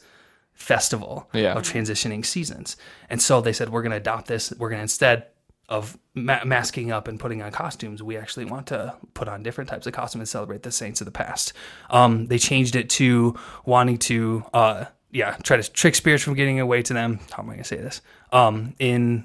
festival 0.54 1.28
Yeah. 1.32 1.54
of 1.54 1.62
transitioning 1.62 2.25
seasons. 2.26 2.76
And 3.09 3.23
so 3.23 3.40
they 3.40 3.52
said, 3.52 3.68
we're 3.70 3.82
going 3.82 3.92
to 3.92 3.97
adopt 3.97 4.26
this. 4.28 4.52
We're 4.59 4.68
going 4.68 4.78
to 4.80 4.82
instead 4.82 5.26
of 5.68 5.97
ma- 6.14 6.44
masking 6.44 6.90
up 6.90 7.06
and 7.06 7.18
putting 7.20 7.42
on 7.42 7.52
costumes, 7.52 8.02
we 8.02 8.16
actually 8.16 8.44
want 8.44 8.66
to 8.66 8.94
put 9.14 9.28
on 9.28 9.42
different 9.44 9.70
types 9.70 9.87
of 9.87 9.92
costumes 9.92 10.20
and 10.23 10.28
celebrate 10.28 10.64
the 10.64 10.73
saints 10.73 11.00
of 11.00 11.04
the 11.04 11.12
past. 11.12 11.52
Um, 11.90 12.26
they 12.26 12.38
changed 12.38 12.75
it 12.75 12.90
to 12.90 13.38
wanting 13.64 13.99
to, 13.99 14.44
uh, 14.52 14.85
yeah, 15.12 15.37
try 15.44 15.56
to 15.59 15.70
trick 15.73 15.94
spirits 15.94 16.25
from 16.25 16.35
getting 16.35 16.59
away 16.59 16.82
to 16.82 16.92
them. 16.92 17.20
How 17.30 17.42
am 17.44 17.50
I 17.50 17.52
going 17.52 17.59
to 17.59 17.64
say 17.64 17.76
this? 17.76 18.00
Um, 18.32 18.75
in 18.80 19.25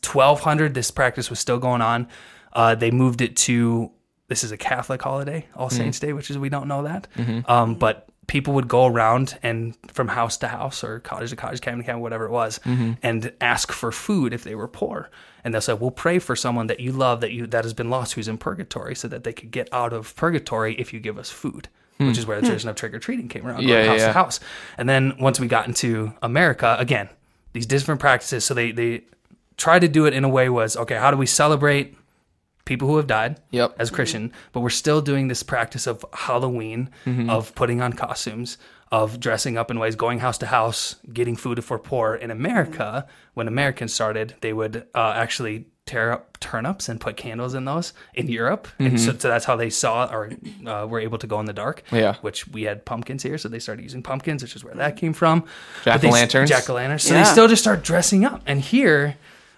1200, 0.00 0.74
this 0.74 0.90
practice 0.90 1.30
was 1.30 1.38
still 1.38 1.58
going 1.58 1.80
on. 1.82 2.08
Uh, 2.52 2.74
they 2.74 2.90
moved 2.90 3.20
it 3.20 3.36
to 3.36 3.90
this 4.32 4.42
is 4.42 4.50
a 4.50 4.56
Catholic 4.56 5.02
holiday, 5.02 5.46
All 5.54 5.68
mm-hmm. 5.68 5.76
Saints 5.76 6.00
Day, 6.00 6.14
which 6.14 6.30
is 6.30 6.38
we 6.38 6.48
don't 6.48 6.66
know 6.66 6.84
that. 6.84 7.06
Mm-hmm. 7.18 7.50
Um, 7.50 7.74
but 7.74 8.08
people 8.28 8.54
would 8.54 8.66
go 8.66 8.86
around 8.86 9.38
and 9.42 9.76
from 9.88 10.08
house 10.08 10.38
to 10.38 10.48
house 10.48 10.82
or 10.82 11.00
cottage 11.00 11.30
to 11.30 11.36
cottage, 11.36 11.60
cabin 11.60 11.80
to 11.80 11.84
cabin, 11.84 12.00
whatever 12.00 12.24
it 12.24 12.30
was, 12.30 12.58
mm-hmm. 12.60 12.92
and 13.02 13.30
ask 13.42 13.72
for 13.72 13.92
food 13.92 14.32
if 14.32 14.42
they 14.42 14.54
were 14.54 14.68
poor. 14.68 15.10
And 15.44 15.52
they'll 15.52 15.60
say, 15.60 15.74
"We'll 15.74 15.90
pray 15.90 16.18
for 16.18 16.34
someone 16.34 16.68
that 16.68 16.80
you 16.80 16.92
love 16.92 17.20
that 17.20 17.32
you 17.32 17.46
that 17.48 17.64
has 17.64 17.74
been 17.74 17.90
lost 17.90 18.14
who's 18.14 18.26
in 18.26 18.38
purgatory, 18.38 18.94
so 18.94 19.06
that 19.08 19.22
they 19.22 19.34
could 19.34 19.50
get 19.50 19.68
out 19.70 19.92
of 19.92 20.16
purgatory 20.16 20.76
if 20.76 20.94
you 20.94 21.00
give 21.00 21.18
us 21.18 21.30
food." 21.30 21.68
Hmm. 21.98 22.06
Which 22.06 22.16
is 22.16 22.26
where 22.26 22.38
the 22.38 22.40
hmm. 22.40 22.46
tradition 22.46 22.70
of 22.70 22.76
trick 22.76 22.94
or 22.94 22.98
treating 22.98 23.28
came 23.28 23.46
around, 23.46 23.64
Yeah, 23.64 23.74
going 23.74 23.88
house 23.90 24.00
yeah, 24.00 24.06
to 24.06 24.12
house. 24.14 24.40
And 24.78 24.88
then 24.88 25.14
once 25.20 25.38
we 25.38 25.46
got 25.46 25.68
into 25.68 26.14
America, 26.22 26.74
again, 26.78 27.10
these 27.52 27.66
different 27.66 28.00
practices. 28.00 28.46
So 28.46 28.54
they 28.54 28.72
they 28.72 29.02
try 29.58 29.78
to 29.78 29.88
do 29.88 30.06
it 30.06 30.14
in 30.14 30.24
a 30.24 30.28
way 30.28 30.48
was 30.48 30.74
okay. 30.74 30.96
How 30.96 31.10
do 31.10 31.18
we 31.18 31.26
celebrate 31.26 31.96
people 32.64 32.88
who 32.88 32.96
have 32.96 33.06
died 33.06 33.40
Yep. 33.50 33.74
as 33.78 33.90
Christian, 33.90 34.32
but 34.52 34.60
we're 34.60 34.70
still 34.70 35.00
doing 35.00 35.28
this 35.28 35.42
practice 35.42 35.86
of 35.86 36.04
Halloween, 36.12 36.90
of 37.28 37.54
putting 37.54 37.80
on 37.80 37.92
costumes, 37.92 38.58
of 38.90 39.18
dressing 39.18 39.56
up 39.56 39.70
in 39.70 39.78
ways, 39.78 39.96
going 39.96 40.18
house 40.20 40.38
to 40.38 40.46
house, 40.46 40.96
getting 41.12 41.34
food 41.36 41.64
for 41.64 41.78
poor. 41.78 42.14
In 42.14 42.30
America, 42.30 43.06
when 43.34 43.48
Americans 43.48 43.92
started, 43.92 44.34
they 44.42 44.52
would 44.52 44.86
uh, 44.94 45.12
actually 45.16 45.66
tear 45.84 46.12
up 46.12 46.38
turnips 46.38 46.88
and 46.88 47.00
put 47.00 47.16
candles 47.16 47.54
in 47.54 47.64
those. 47.64 47.92
In 48.14 48.28
Europe, 48.28 48.68
and 48.78 49.00
so, 49.00 49.12
so 49.18 49.28
that's 49.28 49.44
how 49.46 49.56
they 49.56 49.68
saw 49.70 50.06
or 50.06 50.30
uh, 50.66 50.86
were 50.88 51.00
able 51.00 51.18
to 51.18 51.26
go 51.26 51.40
in 51.40 51.46
the 51.46 51.52
dark. 51.52 51.82
Yeah. 51.90 52.14
which 52.20 52.46
we 52.48 52.62
had 52.62 52.84
pumpkins 52.84 53.22
here, 53.24 53.36
so 53.38 53.48
they 53.48 53.58
started 53.58 53.82
using 53.82 54.02
pumpkins, 54.02 54.42
which 54.42 54.54
is 54.54 54.62
where 54.62 54.74
that 54.74 54.96
came 54.96 55.12
from. 55.14 55.44
Jack-o'-lanterns. 55.84 56.46
Jack-o'-lanterns. 56.48 57.00
So 57.00 57.14
Yeah. 57.14 57.24
they 57.24 57.28
still 57.30 57.48
just 57.48 57.62
start 57.62 57.82
dressing 57.82 58.24
up. 58.24 58.42
And 58.46 58.60
here, 58.60 59.16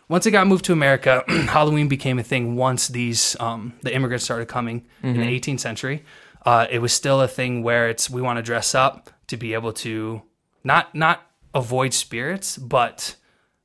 once 0.09 0.27
it 0.27 0.31
got 0.31 0.47
moved 0.47 0.65
to 0.67 0.73
America, 0.73 1.25
Halloween 1.29 1.89
became 1.89 2.19
a 2.19 2.23
thing. 2.23 2.57
Once 2.57 2.89
these 2.89 3.37
um, 3.41 3.75
the 3.83 3.95
immigrants 3.95 4.25
started 4.25 4.49
coming 4.49 4.87
in 5.03 5.19
the 5.19 5.41
18th 5.41 5.61
century, 5.61 6.05
uh, 6.45 6.67
it 6.71 6.79
was 6.81 6.93
still 6.93 7.21
a 7.21 7.29
thing 7.29 7.63
where 7.63 7.89
it's 7.89 8.11
we 8.11 8.23
want 8.23 8.39
to 8.39 8.43
dress 8.43 8.75
up 8.75 9.11
to 9.29 9.37
be 9.37 9.55
able 9.55 9.73
to 9.73 10.23
not 10.63 10.95
not 10.95 11.23
avoid 11.55 11.95
spirits, 11.95 12.59
but 12.59 13.17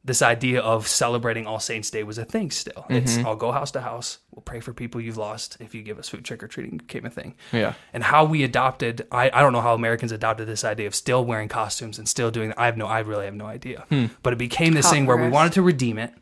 this 0.05 0.22
idea 0.22 0.62
of 0.62 0.88
celebrating 0.88 1.46
All 1.46 1.60
Saints 1.60 1.91
Day 1.91 2.03
was 2.03 2.17
a 2.17 2.24
thing 2.24 2.51
still. 2.51 2.86
It's 2.89 3.17
I'll 3.17 3.36
go 3.36 3.51
house 3.51 3.72
to 3.72 3.81
house. 3.81 4.19
We'll 4.31 4.41
pray 4.41 4.62
for 4.62 4.74
people 4.74 5.01
you've 5.01 5.17
lost. 5.17 5.58
If 5.60 5.75
you 5.75 5.84
give 5.84 6.00
us 6.00 6.08
food, 6.08 6.24
trick 6.24 6.41
or 6.41 6.48
treating 6.48 6.77
became 6.77 7.05
a 7.05 7.10
thing. 7.10 7.36
Yeah. 7.51 7.74
And 7.91 8.01
how 8.03 8.24
we 8.24 8.43
adopted, 8.43 9.05
I, 9.12 9.29
I 9.34 9.41
don't 9.41 9.51
know 9.51 9.62
how 9.62 9.74
Americans 9.74 10.13
adopted 10.13 10.48
this 10.48 10.63
idea 10.63 10.88
of 10.88 10.96
still 10.96 11.25
wearing 11.25 11.50
costumes 11.50 12.00
and 12.00 12.08
still 12.08 12.31
doing. 12.31 12.53
I 12.55 12.65
have 12.65 12.77
no, 12.77 12.88
I 12.88 13.00
really 13.00 13.25
have 13.25 13.36
no 13.36 13.46
idea. 13.46 13.86
But 14.24 14.34
it 14.34 14.38
became 14.38 14.74
this 14.74 14.89
thing 14.89 15.05
where 15.05 15.17
we 15.17 15.27
wanted 15.29 15.53
to 15.53 15.62
redeem 15.62 15.98
it, 16.00 16.13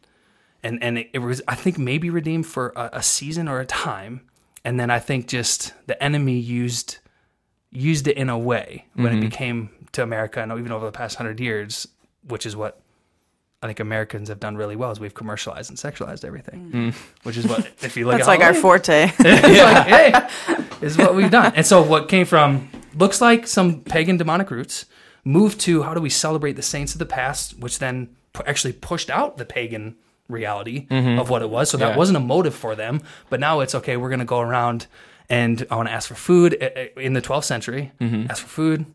and 0.68 0.84
and 0.84 0.98
it, 0.98 1.10
it 1.14 1.20
was 1.20 1.42
I 1.48 1.56
think 1.56 1.78
maybe 1.78 2.10
redeemed 2.10 2.46
for 2.46 2.74
a, 2.76 2.90
a 2.94 3.04
season 3.04 3.48
or 3.48 3.60
a 3.60 3.66
time, 3.66 4.22
and 4.66 4.78
then 4.80 4.90
I 4.90 5.00
think 5.00 5.28
just 5.28 5.74
the 5.88 6.02
enemy 6.04 6.38
used 6.38 6.98
used 7.72 8.08
it 8.08 8.18
in 8.18 8.30
a 8.30 8.38
way 8.38 8.86
when 8.94 9.08
it 9.08 9.12
mm-hmm. 9.12 9.22
became 9.22 9.70
to 9.94 10.04
America, 10.04 10.42
and 10.42 10.52
even 10.52 10.72
over 10.72 10.86
the 10.86 10.92
past 10.92 11.16
hundred 11.16 11.40
years, 11.40 11.88
which 12.28 12.46
is 12.46 12.56
what 12.56 12.82
I 13.64 13.68
think 13.68 13.80
Americans 13.80 14.28
have 14.28 14.42
done 14.42 14.58
really 14.58 14.76
well 14.76 14.92
is 14.92 15.00
we've 15.00 15.14
commercialized 15.14 15.70
and 15.70 15.80
sexualized 15.80 16.26
everything, 16.26 16.70
mm. 16.70 16.92
Mm. 16.92 16.96
which 17.24 17.38
is 17.38 17.48
what 17.48 17.66
if 17.82 17.96
you 17.96 18.06
look 18.06 18.18
That's 18.18 18.28
at 18.28 18.40
like 18.40 18.42
our 18.42 18.54
forte. 18.54 19.12
it's 19.20 19.20
like, 19.20 19.88
hey, 19.88 20.66
is 20.82 20.98
what 20.98 21.16
we've 21.16 21.32
done. 21.32 21.54
And 21.56 21.66
so 21.66 21.82
what 21.82 22.10
came 22.10 22.26
from 22.26 22.70
looks 22.94 23.22
like 23.22 23.48
some 23.48 23.82
pagan 23.82 24.18
demonic 24.18 24.52
roots 24.52 24.86
moved 25.24 25.62
to 25.62 25.84
how 25.84 25.94
do 25.94 26.02
we 26.02 26.10
celebrate 26.10 26.54
the 26.54 26.62
saints 26.62 26.94
of 26.94 27.00
the 27.00 27.06
past, 27.06 27.58
which 27.58 27.80
then 27.80 28.16
actually 28.46 28.74
pushed 28.74 29.10
out 29.10 29.38
the 29.38 29.46
pagan 29.46 29.96
reality 30.28 30.88
of 30.90 31.30
what 31.30 31.42
it 31.42 31.50
was. 31.50 31.70
So 31.70 31.78
that 31.78 31.90
Yeah. 31.92 31.98
wasn't 31.98 32.18
a 32.18 32.22
motive 32.22 32.54
for 32.56 32.76
them, 32.76 33.02
but 33.30 33.40
now 33.40 33.60
it's 33.62 33.76
okay. 33.76 33.98
We're 33.98 34.10
going 34.10 34.20
to 34.20 34.26
go 34.26 34.40
around 34.40 34.88
and 35.30 35.66
I 35.70 35.76
want 35.76 35.90
to 35.90 35.94
ask 35.94 36.08
for 36.08 36.16
food 36.16 36.58
Uh, 36.62 36.66
uh, 36.80 37.00
in 37.02 37.14
the 37.14 37.22
12th 37.22 37.44
century. 37.46 37.92
Ask 38.02 38.42
for 38.44 38.48
food. 38.50 38.86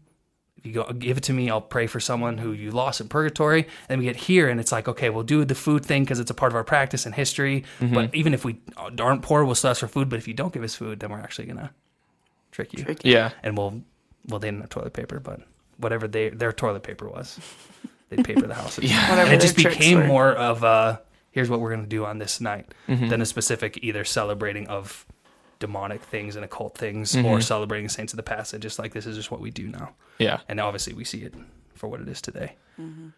If 0.56 0.66
you 0.66 0.72
go 0.74 0.84
give 0.92 1.16
it 1.16 1.24
to 1.24 1.32
me, 1.32 1.50
I'll 1.50 1.60
pray 1.60 1.86
for 1.88 1.98
someone 1.98 2.38
who 2.38 2.52
you 2.52 2.70
lost 2.70 3.00
in 3.00 3.08
purgatory. 3.08 3.66
And 3.88 3.98
we 3.98 4.04
get 4.06 4.14
here, 4.16 4.48
and 4.48 4.60
it's 4.60 4.70
like, 4.70 4.86
okay, 4.88 5.10
we'll 5.10 5.24
do 5.24 5.44
the 5.44 5.56
food 5.56 5.84
thing 5.84 6.04
because 6.04 6.20
it's 6.20 6.30
a 6.30 6.34
part 6.34 6.52
of 6.52 6.56
our 6.56 6.62
practice 6.64 7.04
and 7.04 7.14
history. 7.14 7.64
But 7.80 8.14
even 8.14 8.32
if 8.32 8.44
we 8.44 8.60
aren't 8.98 9.22
poor, 9.22 9.44
we'll 9.44 9.56
still 9.56 9.70
ask 9.70 9.80
for 9.80 9.88
food. 9.88 10.08
But 10.08 10.18
if 10.20 10.28
you 10.28 10.34
don't 10.34 10.52
give 10.52 10.62
us 10.62 10.74
food, 10.76 11.00
then 11.00 11.10
we're 11.10 11.18
actually 11.18 11.46
gonna 11.46 11.72
trick 12.52 12.72
you, 12.74 12.84
Trick 12.84 13.00
Yeah. 13.02 13.30
and 13.42 13.56
we'll 13.58 13.82
well 14.28 14.38
they 14.38 14.46
didn't 14.48 14.60
have 14.60 14.70
toilet 14.70 14.92
paper, 14.92 15.18
but 15.18 15.40
whatever 15.78 16.06
they 16.06 16.28
their 16.28 16.52
toilet 16.52 16.84
paper 16.84 17.08
was, 17.08 17.40
they'd 18.10 18.24
paper 18.24 18.46
the 18.46 18.54
houses. 18.54 18.84
Yeah. 18.90 19.10
Whatever 19.10 19.32
and 19.32 19.42
it 19.42 19.44
just 19.44 19.56
became 19.56 19.98
were. 20.02 20.06
more 20.06 20.32
of 20.32 20.62
a 20.62 21.00
here's 21.32 21.50
what 21.50 21.60
we're 21.60 21.70
gonna 21.74 21.86
do 21.86 22.04
on 22.04 22.18
this 22.18 22.40
night 22.40 22.72
mm-hmm. 22.86 23.08
than 23.08 23.20
a 23.20 23.26
specific 23.26 23.78
either 23.82 24.04
celebrating 24.04 24.68
of 24.68 25.04
demonic 25.58 26.02
things 26.02 26.36
and 26.36 26.44
occult 26.44 26.76
things 26.76 27.14
mm-hmm. 27.14 27.26
or 27.26 27.40
celebrating 27.40 27.88
saints 27.88 28.12
of 28.12 28.16
the 28.16 28.22
past. 28.22 28.52
And 28.52 28.62
just 28.62 28.78
like 28.78 28.92
this 28.92 29.06
is 29.06 29.16
just 29.16 29.30
what 29.30 29.40
we 29.40 29.50
do 29.50 29.68
now. 29.68 29.94
Yeah. 30.18 30.40
And 30.48 30.60
obviously 30.60 30.92
we 30.92 31.04
see 31.04 31.22
it 31.22 31.34
for 31.74 31.88
what 31.88 32.00
it 32.00 32.08
is 32.08 32.20
today. 32.20 32.56
Mm-hmm. 32.80 33.08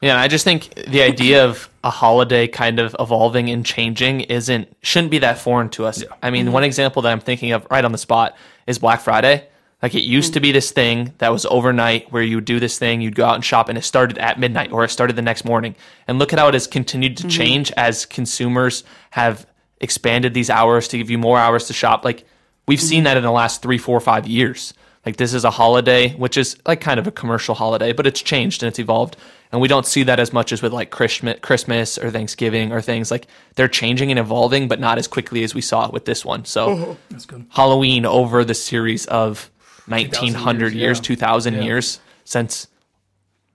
Yeah, 0.00 0.20
I 0.20 0.26
just 0.26 0.44
think 0.44 0.74
the 0.88 1.00
idea 1.02 1.44
of 1.44 1.70
a 1.84 1.90
holiday 1.90 2.48
kind 2.48 2.80
of 2.80 2.96
evolving 2.98 3.48
and 3.50 3.64
changing 3.64 4.22
isn't 4.22 4.76
shouldn't 4.82 5.12
be 5.12 5.18
that 5.18 5.38
foreign 5.38 5.68
to 5.70 5.86
us. 5.86 6.02
I 6.20 6.30
mean, 6.30 6.50
one 6.50 6.64
example 6.64 7.02
that 7.02 7.12
I'm 7.12 7.20
thinking 7.20 7.52
of 7.52 7.64
right 7.70 7.84
on 7.84 7.92
the 7.92 7.98
spot 7.98 8.36
is 8.66 8.80
Black 8.80 9.00
Friday. 9.00 9.46
Like 9.82 9.96
it 9.96 10.02
used 10.02 10.34
to 10.34 10.40
be 10.40 10.52
this 10.52 10.70
thing 10.70 11.12
that 11.18 11.32
was 11.32 11.44
overnight 11.46 12.12
where 12.12 12.22
you 12.22 12.36
would 12.36 12.44
do 12.44 12.60
this 12.60 12.78
thing, 12.78 13.00
you'd 13.00 13.16
go 13.16 13.24
out 13.24 13.34
and 13.34 13.44
shop 13.44 13.68
and 13.68 13.76
it 13.76 13.82
started 13.82 14.16
at 14.18 14.38
midnight 14.38 14.70
or 14.70 14.84
it 14.84 14.90
started 14.90 15.16
the 15.16 15.22
next 15.22 15.44
morning. 15.44 15.74
And 16.06 16.20
look 16.20 16.32
at 16.32 16.38
how 16.38 16.48
it 16.48 16.54
has 16.54 16.68
continued 16.68 17.16
to 17.16 17.24
mm-hmm. 17.24 17.30
change 17.30 17.72
as 17.72 18.06
consumers 18.06 18.84
have 19.10 19.44
expanded 19.80 20.34
these 20.34 20.50
hours 20.50 20.86
to 20.88 20.98
give 20.98 21.10
you 21.10 21.18
more 21.18 21.36
hours 21.36 21.66
to 21.66 21.72
shop. 21.72 22.04
Like 22.04 22.24
we've 22.68 22.80
seen 22.80 22.98
mm-hmm. 22.98 23.04
that 23.06 23.16
in 23.16 23.24
the 23.24 23.32
last 23.32 23.60
three, 23.60 23.78
four, 23.78 23.98
five 23.98 24.26
years. 24.26 24.72
Like 25.04 25.16
this 25.16 25.34
is 25.34 25.44
a 25.44 25.50
holiday, 25.50 26.10
which 26.14 26.36
is 26.36 26.56
like 26.64 26.80
kind 26.80 27.00
of 27.00 27.08
a 27.08 27.10
commercial 27.10 27.56
holiday, 27.56 27.92
but 27.92 28.06
it's 28.06 28.22
changed 28.22 28.62
and 28.62 28.68
it's 28.68 28.78
evolved. 28.78 29.16
And 29.50 29.60
we 29.60 29.66
don't 29.66 29.84
see 29.84 30.04
that 30.04 30.20
as 30.20 30.32
much 30.32 30.52
as 30.52 30.62
with 30.62 30.72
like 30.72 30.90
Christmas, 30.90 31.38
Christmas 31.42 31.98
or 31.98 32.10
Thanksgiving 32.10 32.72
or 32.72 32.80
things 32.80 33.10
like 33.10 33.26
they're 33.56 33.66
changing 33.66 34.10
and 34.10 34.18
evolving, 34.18 34.68
but 34.68 34.78
not 34.78 34.98
as 34.98 35.08
quickly 35.08 35.42
as 35.42 35.56
we 35.56 35.60
saw 35.60 35.86
it 35.86 35.92
with 35.92 36.04
this 36.04 36.24
one. 36.24 36.44
So 36.44 36.70
oh, 36.70 36.96
That's 37.10 37.26
good. 37.26 37.46
Halloween 37.50 38.06
over 38.06 38.44
the 38.44 38.54
series 38.54 39.06
of 39.06 39.50
1900 39.86 40.72
years, 40.72 40.74
years, 40.74 40.98
yeah. 40.98 41.02
2000 41.02 41.54
Yeah. 41.54 41.60
years 41.62 42.00
since 42.24 42.68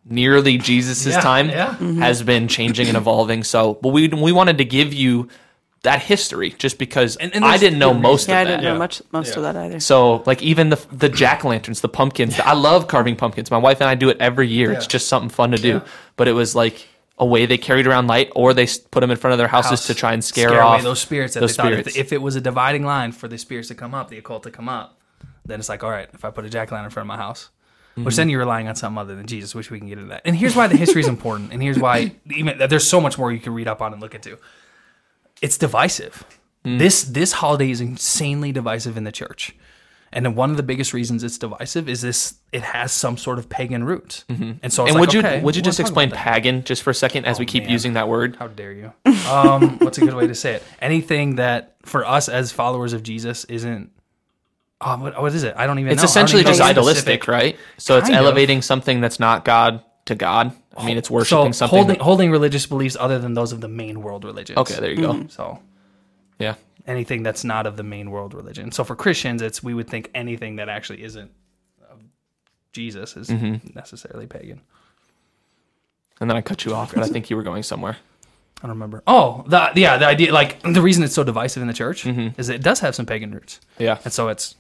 nearly 0.05 0.57
Jesus's 0.57 1.13
Yeah, 1.15 1.19
time 1.21 1.49
yeah. 1.49 1.67
Mm-hmm. 1.69 2.01
has 2.01 2.23
been 2.23 2.47
changing 2.47 2.87
and 2.87 2.97
evolving. 2.97 3.43
So, 3.43 3.75
but 3.81 3.89
we 3.89 4.07
we 4.07 4.31
wanted 4.31 4.57
to 4.59 4.65
give 4.65 4.93
you 4.93 5.27
that 5.83 6.01
history 6.01 6.55
just 6.57 6.79
because 6.79 7.15
And- 7.17 7.33
and 7.35 7.45
I 7.45 7.57
didn't 7.57 7.79
know 7.79 7.93
good 7.93 8.01
most 8.01 8.27
yeah, 8.27 8.41
of 8.41 8.47
that. 8.47 8.51
I 8.53 8.55
didn't 8.55 8.63
know 8.65 8.73
Yeah. 8.73 8.77
much 8.79 9.01
most 9.11 9.29
Yeah. 9.31 9.35
of 9.37 9.43
that 9.43 9.55
either. 9.57 9.79
So, 9.79 10.23
like 10.25 10.41
even 10.41 10.69
the 10.69 10.79
the 10.91 11.09
jack 11.09 11.43
lanterns, 11.43 11.81
the 11.81 11.89
pumpkins. 11.89 12.39
I 12.39 12.53
love 12.53 12.87
carving 12.87 13.15
pumpkins. 13.15 13.51
My 13.51 13.57
wife 13.57 13.79
and 13.81 13.89
I 13.89 13.95
do 13.95 14.09
it 14.09 14.17
every 14.19 14.47
year. 14.47 14.71
It's 14.71 14.87
just 14.87 15.07
something 15.07 15.29
fun 15.29 15.51
to 15.51 15.57
do. 15.57 15.67
Yeah. 15.67 15.79
But 16.15 16.27
it 16.27 16.33
was 16.33 16.55
like 16.55 16.87
a 17.19 17.25
way 17.25 17.45
they 17.45 17.57
carried 17.57 17.87
around 17.87 18.05
light, 18.07 18.29
or 18.35 18.53
they 18.53 18.67
put 18.91 18.99
them 19.01 19.09
in 19.09 19.17
front 19.17 19.31
of 19.33 19.37
their 19.39 19.47
houses 19.47 19.71
House. 19.71 19.87
to 19.87 19.95
try 19.95 20.13
and 20.13 20.23
scare, 20.23 20.49
away 20.49 20.59
off 20.59 20.83
those 20.83 20.99
spirits 20.99 21.33
that 21.33 21.39
those 21.39 21.55
they 21.57 21.63
thought 21.63 21.73
if, 21.73 21.79
spirits. 21.79 21.97
if 21.97 22.13
it 22.13 22.21
was 22.21 22.35
a 22.35 22.41
dividing 22.41 22.85
line 22.85 23.11
for 23.11 23.27
the 23.27 23.39
spirits 23.39 23.69
to 23.69 23.75
come 23.75 23.95
up, 23.95 24.09
the 24.09 24.19
occult 24.19 24.43
to 24.43 24.51
come 24.51 24.69
up, 24.69 24.96
then 25.47 25.59
it's 25.59 25.69
like, 25.69 25.83
all 25.83 25.89
right, 25.89 26.09
if 26.13 26.23
I 26.23 26.29
put 26.29 26.45
a 26.45 26.49
jack 26.49 26.71
o' 26.71 26.75
lantern 26.75 26.85
in 26.85 26.91
front 26.91 27.05
of 27.05 27.07
my 27.07 27.17
house, 27.17 27.49
which 27.95 28.05
Mm-hmm. 28.05 28.15
then 28.15 28.29
you're 28.29 28.39
relying 28.39 28.67
on 28.67 28.75
something 28.75 28.99
other 28.99 29.15
than 29.15 29.25
Jesus, 29.25 29.55
which 29.55 29.71
we 29.71 29.79
can 29.79 29.87
get 29.87 29.97
into 29.97 30.09
that. 30.09 30.21
And 30.23 30.35
here's 30.35 30.55
why 30.55 30.67
the 30.67 30.77
history 30.77 31.01
is 31.01 31.07
important, 31.07 31.51
and 31.51 31.63
here's 31.63 31.79
why 31.79 32.11
even 32.29 32.57
there's 32.59 32.87
so 32.87 33.01
much 33.01 33.17
more 33.17 33.31
you 33.31 33.39
can 33.39 33.53
read 33.53 33.67
up 33.67 33.81
on 33.81 33.91
and 33.91 34.01
look 34.01 34.13
into. 34.13 34.37
It's 35.41 35.57
divisive. 35.57 36.23
Mm. 36.63 36.77
This 36.77 37.03
this 37.03 37.31
holiday 37.33 37.71
is 37.71 37.81
insanely 37.81 38.51
divisive 38.51 38.97
in 38.97 39.03
the 39.03 39.11
church. 39.11 39.55
And 40.13 40.25
then 40.25 40.35
one 40.35 40.51
of 40.51 40.57
the 40.57 40.63
biggest 40.63 40.93
reasons 40.93 41.23
it's 41.23 41.37
divisive 41.37 41.89
is 41.89 42.01
this: 42.01 42.35
it 42.51 42.61
has 42.61 42.91
some 42.91 43.17
sort 43.17 43.39
of 43.39 43.49
pagan 43.49 43.83
roots, 43.83 44.25
and 44.29 44.59
so 44.71 44.83
it's 44.83 44.91
and 44.91 44.93
like, 44.93 44.99
would 45.01 45.13
you 45.13 45.19
okay, 45.19 45.41
would 45.41 45.55
you 45.55 45.61
just 45.61 45.79
explain 45.79 46.11
pagan 46.11 46.63
just 46.63 46.81
for 46.83 46.91
a 46.91 46.95
second 46.95 47.25
as 47.25 47.39
we 47.39 47.45
keep 47.45 47.63
man. 47.63 47.71
using 47.71 47.93
that 47.93 48.07
word? 48.07 48.35
How 48.37 48.47
dare 48.47 48.71
you? 48.71 48.93
Um, 49.27 49.79
what's 49.79 49.97
a 49.97 50.01
good 50.01 50.13
way 50.13 50.27
to 50.27 50.35
say 50.35 50.53
it? 50.53 50.63
Anything 50.79 51.35
that 51.35 51.75
for 51.83 52.05
us 52.05 52.29
as 52.29 52.51
followers 52.51 52.93
of 52.93 53.03
Jesus 53.03 53.43
isn't. 53.45 53.91
Oh, 54.79 54.95
what, 54.97 55.19
what 55.21 55.33
is 55.33 55.43
it? 55.43 55.55
I 55.57 55.65
don't 55.65 55.79
even. 55.79 55.91
It's 55.91 56.01
know. 56.01 56.05
Essentially 56.05 56.41
even 56.41 56.51
just 56.51 56.59
the 56.59 56.65
idealistic, 56.65 57.23
specific- 57.23 57.27
right? 57.27 57.57
So 57.77 57.97
it's 57.97 58.09
Kind 58.09 58.19
of. 58.19 58.25
elevating 58.25 58.61
something 58.61 59.01
that's 59.01 59.19
not 59.19 59.43
God 59.43 59.83
to 60.05 60.15
God. 60.15 60.53
I 60.77 60.85
mean, 60.85 60.97
it's 60.97 61.07
So 61.07 61.13
worshiping 61.15 61.53
something. 61.53 61.75
holding 61.77 61.97
that- 61.97 62.03
holding 62.03 62.29
religious 62.31 62.65
beliefs 62.67 62.95
other 62.99 63.17
than 63.17 63.33
those 63.33 63.51
of 63.51 63.61
the 63.61 63.67
main 63.67 64.01
world 64.03 64.23
religions. 64.23 64.57
okay, 64.59 64.75
there 64.79 64.91
you 64.91 65.01
go. 65.01 65.25
So 65.29 65.59
Yeah. 66.39 66.55
anything 66.85 67.23
that's 67.23 67.43
not 67.43 67.65
of 67.65 67.75
the 67.75 67.83
main 67.83 68.11
world 68.11 68.33
religion. 68.35 68.71
So 68.71 68.83
for 68.83 68.95
Christians, 68.95 69.41
it's 69.41 69.63
we 69.63 69.73
would 69.73 69.89
think 69.89 70.11
anything 70.13 70.57
that 70.57 70.69
actually 70.69 71.03
isn't 71.03 71.31
of 71.91 71.99
Jesus 72.71 73.17
is 73.17 73.29
Mm-hmm. 73.29 73.75
necessarily 73.75 74.27
pagan. 74.27 74.61
And 76.19 76.29
then 76.29 76.37
I 76.37 76.41
cut 76.41 76.65
you 76.65 76.73
off, 76.73 76.93
but 76.93 77.03
I 77.03 77.07
think 77.07 77.29
you 77.29 77.35
were 77.35 77.43
going 77.43 77.63
somewhere. 77.63 77.97
I 78.59 78.61
don't 78.61 78.71
remember. 78.71 79.03
Oh, 79.05 79.43
the 79.47 79.71
yeah, 79.75 79.97
the 79.97 80.07
idea 80.07 80.31
like 80.33 80.61
the 80.61 80.81
reason 80.81 81.03
it's 81.03 81.13
so 81.13 81.23
divisive 81.23 81.61
in 81.61 81.67
the 81.67 81.73
church 81.73 82.03
Mm-hmm. 82.03 82.39
is 82.39 82.47
that 82.47 82.55
it 82.55 82.63
does 82.63 82.79
have 82.79 82.95
some 82.95 83.05
pagan 83.05 83.31
roots. 83.31 83.59
Yeah. 83.77 83.97
And 84.03 84.11
so 84.13 84.29
it's 84.29 84.55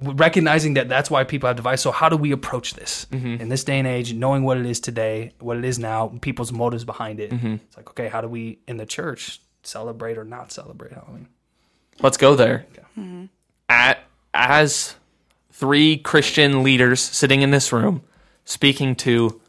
recognizing 0.00 0.74
that 0.74 0.88
that's 0.88 1.10
why 1.10 1.24
people 1.24 1.46
have 1.48 1.56
devices. 1.56 1.82
So 1.82 1.90
how 1.90 2.08
do 2.08 2.16
we 2.16 2.32
approach 2.32 2.74
this 2.74 3.06
Mm-hmm. 3.10 3.40
in 3.40 3.48
this 3.48 3.64
day 3.64 3.78
and 3.78 3.86
age, 3.86 4.14
knowing 4.14 4.44
what 4.44 4.58
it 4.58 4.66
is 4.66 4.80
today, 4.80 5.32
what 5.40 5.56
it 5.56 5.64
is 5.64 5.78
now, 5.78 6.12
people's 6.20 6.52
motives 6.52 6.84
behind 6.84 7.20
it? 7.20 7.30
Mm-hmm. 7.30 7.54
It's 7.54 7.76
like, 7.76 7.90
okay, 7.90 8.08
how 8.08 8.20
do 8.20 8.28
we 8.28 8.58
in 8.66 8.76
the 8.76 8.86
church 8.86 9.40
celebrate 9.62 10.18
or 10.18 10.24
not 10.24 10.52
celebrate 10.52 10.92
Halloween? 10.92 11.28
Let's 12.00 12.16
go 12.16 12.34
there. 12.34 12.66
At 13.68 14.04
as 14.32 14.94
three 15.52 15.98
Christian 15.98 16.62
leaders 16.62 17.00
sitting 17.00 17.42
in 17.42 17.50
this 17.50 17.72
room, 17.72 18.02
speaking 18.44 18.94
to 18.96 19.40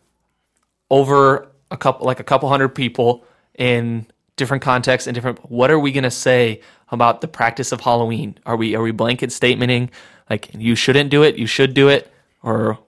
over 0.89 1.47
a 1.71 1.77
couple, 1.77 2.05
like 2.05 2.19
a 2.19 2.23
couple 2.23 2.49
hundred 2.49 2.69
people 2.69 3.23
in 3.55 4.07
different 4.35 4.63
contexts 4.63 5.05
and 5.05 5.13
different. 5.13 5.51
What 5.51 5.69
are 5.69 5.79
we 5.79 5.91
going 5.91 6.05
to 6.05 6.11
say 6.11 6.61
about 6.91 7.21
the 7.21 7.27
practice 7.27 7.71
of 7.71 7.81
Halloween? 7.81 8.37
Are 8.45 8.55
we 8.55 8.75
are 8.75 8.81
we 8.81 8.91
blanket 8.91 9.29
statementing 9.29 9.89
like 10.29 10.49
you 10.53 10.75
shouldn't 10.75 11.09
do 11.09 11.23
it, 11.23 11.37
you 11.37 11.47
should 11.47 11.73
do 11.73 11.87
it, 11.89 12.11
or 12.43 12.79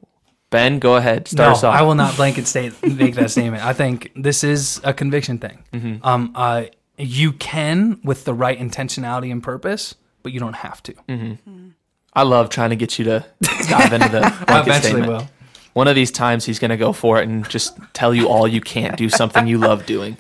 Ben, 0.49 0.79
go 0.79 0.95
ahead, 0.95 1.27
start 1.27 1.49
no, 1.49 1.53
us 1.53 1.63
off. 1.63 1.75
I 1.75 1.81
will 1.81 1.95
not 1.95 2.15
blanket 2.15 2.45
state 2.47 2.73
make 2.83 3.15
that 3.15 3.31
statement. 3.31 3.65
I 3.65 3.73
think 3.73 4.11
this 4.15 4.43
is 4.43 4.81
a 4.83 4.93
conviction 4.93 5.37
thing. 5.37 5.63
Mm-hmm. 5.73 6.05
Um, 6.05 6.31
uh, 6.35 6.65
you 6.97 7.31
can 7.31 7.99
with 8.03 8.25
the 8.25 8.33
right 8.33 8.59
intentionality 8.59 9.31
and 9.31 9.41
purpose, 9.41 9.95
but 10.23 10.31
you 10.33 10.39
don't 10.39 10.55
have 10.55 10.83
to. 10.83 10.93
I 12.13 12.23
love 12.23 12.49
trying 12.49 12.71
to 12.71 12.75
get 12.75 12.99
you 12.99 13.05
to 13.05 13.25
dive 13.69 13.93
into 13.93 14.09
the 14.09 14.25
I 14.25 14.43
blanket 14.45 14.69
eventually 14.69 14.79
statement. 14.79 15.07
will. 15.07 15.29
One 15.73 15.87
of 15.87 15.95
these 15.95 16.11
times 16.11 16.45
he's 16.45 16.59
going 16.59 16.71
to 16.71 16.77
go 16.77 16.91
for 16.91 17.21
it 17.21 17.29
and 17.29 17.47
just 17.47 17.77
tell 17.93 18.13
you 18.13 18.27
all 18.27 18.45
you 18.45 18.59
can't 18.59 18.97
do 18.97 19.07
something 19.07 19.47
you 19.47 19.57
love 19.57 19.85
doing. 19.85 20.17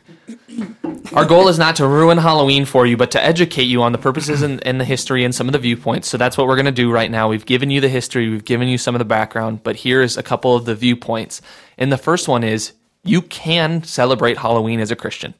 Our 1.13 1.25
goal 1.25 1.47
is 1.47 1.59
not 1.59 1.75
to 1.77 1.87
ruin 1.87 2.17
Halloween 2.17 2.65
for 2.65 2.85
you, 2.85 2.95
but 2.95 3.11
to 3.11 3.23
educate 3.23 3.63
you 3.63 3.83
on 3.83 3.91
the 3.91 3.97
purposes 3.97 4.41
and, 4.41 4.65
and 4.65 4.79
the 4.79 4.85
history 4.85 5.25
and 5.25 5.35
some 5.35 5.47
of 5.47 5.53
the 5.53 5.59
viewpoints. 5.59 6.07
So 6.07 6.17
that's 6.17 6.37
what 6.37 6.47
we're 6.47 6.55
going 6.55 6.65
to 6.67 6.71
do 6.71 6.91
right 6.91 7.11
now. 7.11 7.27
We've 7.29 7.45
given 7.45 7.69
you 7.69 7.81
the 7.81 7.89
history, 7.89 8.29
we've 8.29 8.45
given 8.45 8.67
you 8.67 8.77
some 8.77 8.95
of 8.95 8.99
the 8.99 9.05
background, 9.05 9.63
but 9.63 9.75
here's 9.77 10.15
a 10.17 10.23
couple 10.23 10.55
of 10.55 10.65
the 10.65 10.75
viewpoints. 10.75 11.41
And 11.77 11.91
the 11.91 11.97
first 11.97 12.27
one 12.27 12.43
is 12.43 12.73
you 13.03 13.21
can 13.21 13.83
celebrate 13.83 14.37
Halloween 14.37 14.79
as 14.79 14.91
a 14.91 14.95
Christian. 14.95 15.33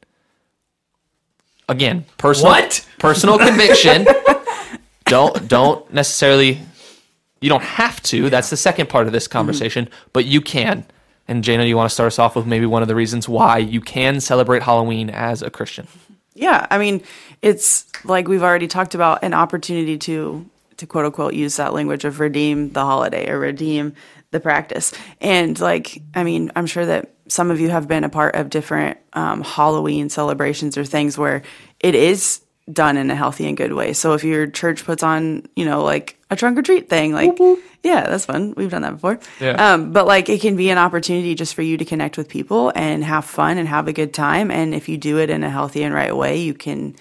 Again, 1.70 2.06
personal 2.18 2.51
What? 2.51 2.86
personal 3.00 3.38
conviction. 3.38 4.06
don't 5.06 5.48
don't 5.48 5.91
necessarily 5.94 6.60
you 7.39 7.50
don't 7.50 7.63
have 7.63 8.01
to. 8.03 8.30
That's 8.30 8.50
the 8.50 8.58
second 8.58 8.89
part 8.89 9.08
of 9.08 9.13
this 9.13 9.27
conversation, 9.27 9.89
but 10.12 10.25
you 10.25 10.41
can. 10.41 10.86
And 11.32 11.46
Jana, 11.46 11.64
you 11.64 11.78
want 11.78 11.90
to 11.90 11.94
start 11.94 12.08
us 12.08 12.20
off 12.20 12.36
with 12.36 12.46
maybe 12.46 12.66
one 12.66 12.82
of 12.82 12.90
the 12.90 12.96
reasons 12.96 13.30
why 13.30 13.60
you 13.60 13.80
can 13.80 14.20
celebrate 14.20 14.64
Halloween 14.64 15.10
as 15.10 15.42
a 15.42 15.50
Christian? 15.50 15.88
Yeah, 16.34 16.68
I 16.70 16.78
mean, 16.78 17.04
it's 17.42 17.86
like 18.04 18.28
we've 18.28 18.44
already 18.44 18.68
talked 18.68 18.96
about 18.96 19.24
an 19.24 19.34
opportunity 19.34 19.98
to 20.00 20.46
to 20.76 20.86
quote 20.86 21.06
unquote 21.06 21.34
use 21.34 21.56
that 21.56 21.74
language 21.74 22.04
of 22.04 22.20
redeem 22.20 22.74
the 22.74 22.84
holiday 22.84 23.30
or 23.30 23.40
redeem 23.40 23.94
the 24.32 24.42
practice. 24.42 24.92
And 25.22 25.58
like, 25.58 26.02
I 26.14 26.26
mean, 26.26 26.52
I'm 26.54 26.66
sure 26.66 26.86
that 26.86 27.14
some 27.30 27.50
of 27.50 27.62
you 27.62 27.70
have 27.70 27.88
been 27.88 28.04
a 28.04 28.10
part 28.10 28.36
of 28.36 28.50
different 28.50 28.98
um, 29.14 29.42
Halloween 29.42 30.10
celebrations 30.10 30.78
or 30.78 30.84
things 30.84 31.18
where 31.18 31.44
it 31.80 31.96
is 31.96 32.42
done 32.70 32.98
in 32.98 33.10
a 33.10 33.16
healthy 33.16 33.48
and 33.48 33.56
good 33.56 33.72
way. 33.72 33.94
So 33.94 34.14
if 34.16 34.26
your 34.26 34.48
church 34.48 34.84
puts 34.84 35.02
on, 35.02 35.48
you 35.56 35.64
know, 35.64 35.82
like 35.82 36.18
a 36.32 36.36
trunk 36.36 36.58
or 36.58 36.62
treat 36.64 36.90
thing, 36.90 37.12
like, 37.14 37.38
yeah, 37.84 38.08
that's 38.10 38.26
fun. 38.26 38.54
We've 38.56 38.72
done 38.72 38.82
that 38.82 38.94
before. 38.94 39.20
Yeah. 39.40 39.74
Um, 39.74 39.92
but 39.92 40.08
like, 40.08 40.30
it 40.30 40.42
can 40.42 40.56
be 40.56 40.70
an 40.72 40.78
opportunity 40.80 41.36
just 41.36 41.54
for 41.54 41.62
you 41.62 41.78
to 41.78 41.86
connect 41.86 42.18
with 42.18 42.30
people 42.30 42.72
and 42.74 43.04
have 43.04 43.26
fun 43.26 43.58
and 43.58 43.68
have 43.68 43.88
a 43.88 43.94
good 43.94 44.14
time. 44.14 44.50
And 44.50 44.74
if 44.74 44.88
you 44.90 44.98
do 44.98 45.20
it 45.20 45.30
in 45.30 45.44
a 45.44 45.50
healthy 45.50 45.84
and 45.84 45.94
right 45.94 46.16
way, 46.16 46.38
you 46.38 46.54
can, 46.54 46.96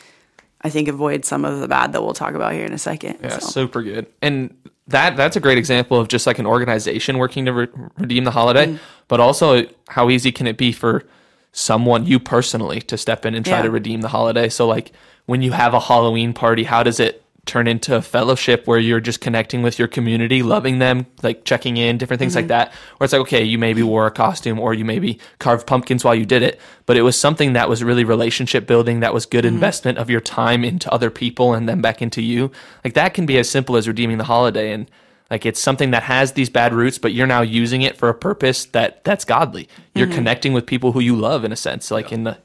I 0.63 0.69
think, 0.69 0.89
avoid 0.89 1.25
some 1.25 1.45
of 1.45 1.61
the 1.61 1.69
bad 1.69 1.93
that 1.93 2.03
we'll 2.03 2.13
talk 2.13 2.35
about 2.35 2.53
here 2.53 2.67
in 2.67 2.73
a 2.73 2.79
second. 2.79 3.19
Yeah, 3.23 3.39
So, 3.39 3.47
super 3.49 3.83
good. 3.83 4.07
And 4.21 4.55
that 4.89 5.17
that's 5.17 5.37
a 5.37 5.41
great 5.41 5.57
example 5.59 6.01
of 6.01 6.09
just 6.09 6.27
like 6.27 6.41
an 6.41 6.47
organization 6.47 7.17
working 7.19 7.45
to 7.47 7.53
re- 7.53 7.69
redeem 7.99 8.25
the 8.25 8.33
holiday, 8.33 8.77
but 9.07 9.21
also 9.21 9.65
how 9.89 10.11
easy 10.11 10.33
can 10.33 10.49
it 10.49 10.57
be 10.57 10.73
for 10.73 11.05
someone 11.53 12.07
you 12.07 12.19
personally 12.19 12.81
to 12.81 12.97
step 12.99 13.25
in 13.25 13.35
and 13.37 13.45
try 13.45 13.59
Yeah. 13.59 13.63
to 13.63 13.71
redeem 13.71 14.01
the 14.01 14.09
holiday? 14.09 14.49
So 14.49 14.67
like 14.67 14.91
when 15.27 15.43
you 15.43 15.53
have 15.53 15.75
a 15.75 15.79
Halloween 15.81 16.33
party, 16.33 16.65
how 16.65 16.83
does 16.83 16.99
it 16.99 17.20
turn 17.47 17.67
into 17.67 17.97
a 17.97 18.03
fellowship 18.03 18.67
where 18.67 18.79
you're 18.79 19.01
just 19.01 19.21
connecting 19.21 19.63
with 19.63 19.79
your 19.79 19.89
community, 19.89 20.43
loving 20.43 20.79
them, 20.79 21.07
like 21.23 21.45
checking 21.45 21.77
in, 21.77 21.99
different 21.99 22.19
things 22.19 22.35
like 22.35 22.45
mm-hmm. 22.45 22.49
that. 22.49 22.73
Where 22.99 23.05
it's 23.05 23.13
like, 23.13 23.23
okay, 23.23 23.43
you 23.43 23.59
maybe 23.59 23.83
wore 23.83 24.07
a 24.07 24.11
costume 24.11 24.59
or 24.59 24.75
you 24.75 24.85
maybe 24.85 25.19
carved 25.39 25.67
pumpkins 25.67 26.05
while 26.05 26.15
you 26.15 26.27
did 26.27 26.43
it, 26.43 26.61
but 26.87 26.97
it 26.97 27.03
was 27.03 27.19
something 27.19 27.55
that 27.55 27.69
was 27.69 27.83
really 27.83 28.05
relationship 28.05 28.67
building, 28.67 29.01
that 29.01 29.15
was 29.15 29.27
good 29.27 29.45
mm-hmm. 29.45 29.55
investment 29.55 29.99
of 29.99 30.11
your 30.11 30.21
time 30.21 30.65
into 30.65 30.93
other 30.93 31.11
people 31.11 31.55
and 31.55 31.69
then 31.69 31.81
back 31.81 32.03
into 32.03 32.23
you. 32.23 32.51
Like 32.85 32.95
that 32.95 33.15
can 33.15 33.27
be 33.27 33.39
as 33.39 33.49
simple 33.49 33.77
as 33.77 33.89
redeeming 33.89 34.19
the 34.19 34.25
holiday 34.25 34.73
and 34.73 34.91
like 35.31 35.47
it's 35.47 35.61
something 35.61 35.93
that 35.93 36.03
has 36.03 36.33
these 36.33 36.51
bad 36.51 36.75
roots, 36.75 36.99
but 36.99 37.13
you're 37.13 37.27
now 37.27 37.43
using 37.43 37.83
it 37.83 37.97
for 37.97 38.09
a 38.09 38.15
purpose 38.15 38.65
that 38.67 39.05
that's 39.05 39.25
godly. 39.25 39.69
You're 39.95 40.09
mm-hmm. 40.09 40.17
connecting 40.17 40.53
with 40.53 40.67
people 40.67 40.93
who 40.93 41.01
you 41.01 41.15
love 41.15 41.45
in 41.45 41.53
a 41.53 41.57
sense, 41.57 41.91
like 41.91 42.11
in 42.11 42.25
the 42.25 42.39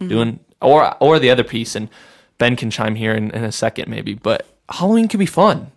doing 0.00 0.40
or 0.62 0.96
or 1.00 1.18
the 1.18 1.30
other 1.30 1.44
piece 1.44 1.74
and 1.74 1.90
Ben 2.40 2.56
can 2.56 2.70
chime 2.72 2.96
here 2.96 3.12
in, 3.12 3.30
in 3.30 3.44
a 3.44 3.52
second 3.52 3.88
maybe, 3.88 4.14
but 4.14 4.46
Halloween 4.68 5.06
can 5.06 5.20
be 5.20 5.26
fun. 5.26 5.70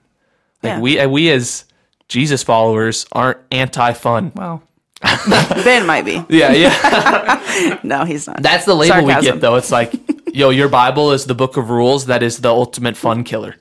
Like 0.64 0.72
Yeah. 0.72 0.80
we 0.80 1.00
uh, 1.00 1.08
we 1.08 1.30
as 1.30 1.66
Jesus 2.08 2.42
followers 2.42 3.06
aren't 3.12 3.38
anti-fun. 3.52 4.32
Well, 4.34 4.64
Ben 5.28 5.86
might 5.86 6.06
be. 6.06 6.24
Yeah, 6.30 6.54
yeah. 6.54 7.80
No, 7.84 8.04
he's 8.06 8.26
not. 8.26 8.42
That's 8.42 8.66
the 8.66 8.74
label 8.74 9.06
we 9.06 9.14
get 9.22 9.42
though. 9.42 9.56
It's 9.56 9.72
like, 9.72 9.94
yo, 10.34 10.50
your 10.50 10.70
Bible 10.70 11.12
is 11.12 11.26
the 11.26 11.36
book 11.36 11.58
of 11.58 11.70
rules 11.70 12.08
that 12.08 12.24
is 12.24 12.40
the 12.40 12.50
ultimate 12.50 12.98
fun 12.98 13.24
killer. 13.24 13.56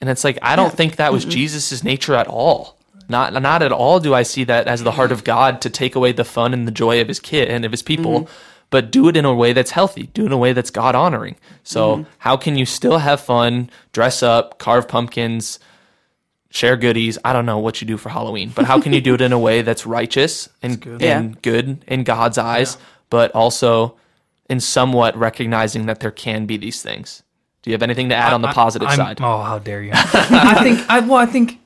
And 0.00 0.08
it's 0.08 0.24
like 0.24 0.38
I 0.40 0.56
don't 0.56 0.72
think 0.72 0.96
that 0.96 1.12
was 1.12 1.24
Jesus' 1.24 1.82
nature 1.84 2.14
at 2.14 2.28
all. 2.28 2.78
Not 3.08 3.32
not 3.42 3.62
at 3.62 3.72
all 3.72 4.00
do 4.00 4.14
I 4.14 4.22
see 4.22 4.44
that 4.44 4.66
as 4.66 4.82
the 4.82 4.92
heart 4.92 5.12
of 5.12 5.24
God 5.24 5.60
to 5.62 5.70
take 5.70 5.94
away 5.94 6.12
the 6.12 6.24
fun 6.24 6.54
and 6.54 6.66
the 6.66 6.72
joy 6.72 7.00
of 7.00 7.08
his 7.08 7.20
kid 7.20 7.48
and 7.48 7.64
of 7.64 7.72
his 7.72 7.82
people, 7.82 8.20
mm-hmm. 8.20 8.32
But 8.74 8.90
do 8.90 9.06
it 9.06 9.16
in 9.16 9.24
a 9.24 9.32
way 9.32 9.52
that's 9.52 9.70
healthy, 9.70 10.08
do 10.14 10.24
it 10.24 10.26
in 10.26 10.32
a 10.32 10.36
way 10.36 10.52
that's 10.52 10.72
God 10.72 10.96
honoring. 10.96 11.36
So 11.62 11.98
mm-hmm. 11.98 12.10
how 12.18 12.36
can 12.36 12.56
you 12.56 12.66
still 12.66 12.98
have 12.98 13.20
fun, 13.20 13.70
dress 13.92 14.20
up, 14.20 14.58
carve 14.58 14.88
pumpkins, 14.88 15.60
share 16.50 16.76
goodies. 16.76 17.16
I 17.24 17.32
don't 17.32 17.46
know 17.46 17.58
what 17.58 17.80
you 17.80 17.86
do 17.86 17.96
for 17.96 18.08
Halloween, 18.08 18.50
but 18.52 18.64
how 18.64 18.80
can 18.80 18.92
you 18.92 19.00
do 19.00 19.14
it 19.14 19.20
in 19.20 19.32
a 19.32 19.38
way 19.38 19.62
that's 19.62 19.86
righteous 19.86 20.48
and 20.62 20.80
good, 20.80 21.00
Yeah. 21.00 21.22
good 21.40 21.84
in 21.86 22.02
God's 22.02 22.36
eyes, 22.36 22.76
but 23.10 23.30
also 23.30 23.94
in 24.50 24.58
somewhat 24.58 25.16
recognizing 25.16 25.86
that 25.86 26.00
there 26.00 26.10
can 26.10 26.44
be 26.44 26.56
these 26.56 26.82
things? 26.82 27.22
Do 27.62 27.70
you 27.70 27.74
have 27.74 27.82
anything 27.84 28.08
to 28.08 28.16
add 28.16 28.32
on 28.32 28.42
the 28.42 28.48
positive 28.48 28.88
I'm- 28.88 28.98
side? 28.98 29.20
Oh, 29.20 29.40
how 29.40 29.60
dare 29.60 29.84
you! 29.84 29.92
I 29.94 30.64
think 30.64 30.84
I 30.90 30.98
well, 30.98 31.18
I 31.18 31.26
think 31.26 31.60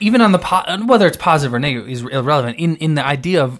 even 0.00 0.20
on 0.20 0.32
the 0.32 0.38
po- 0.38 0.84
whether 0.84 1.06
it's 1.06 1.16
positive 1.16 1.54
or 1.54 1.58
negative 1.58 1.88
is 1.88 2.02
irrelevant 2.02 2.58
in 2.58 2.76
in 2.76 2.94
the 2.94 3.06
idea 3.06 3.42
of. 3.42 3.58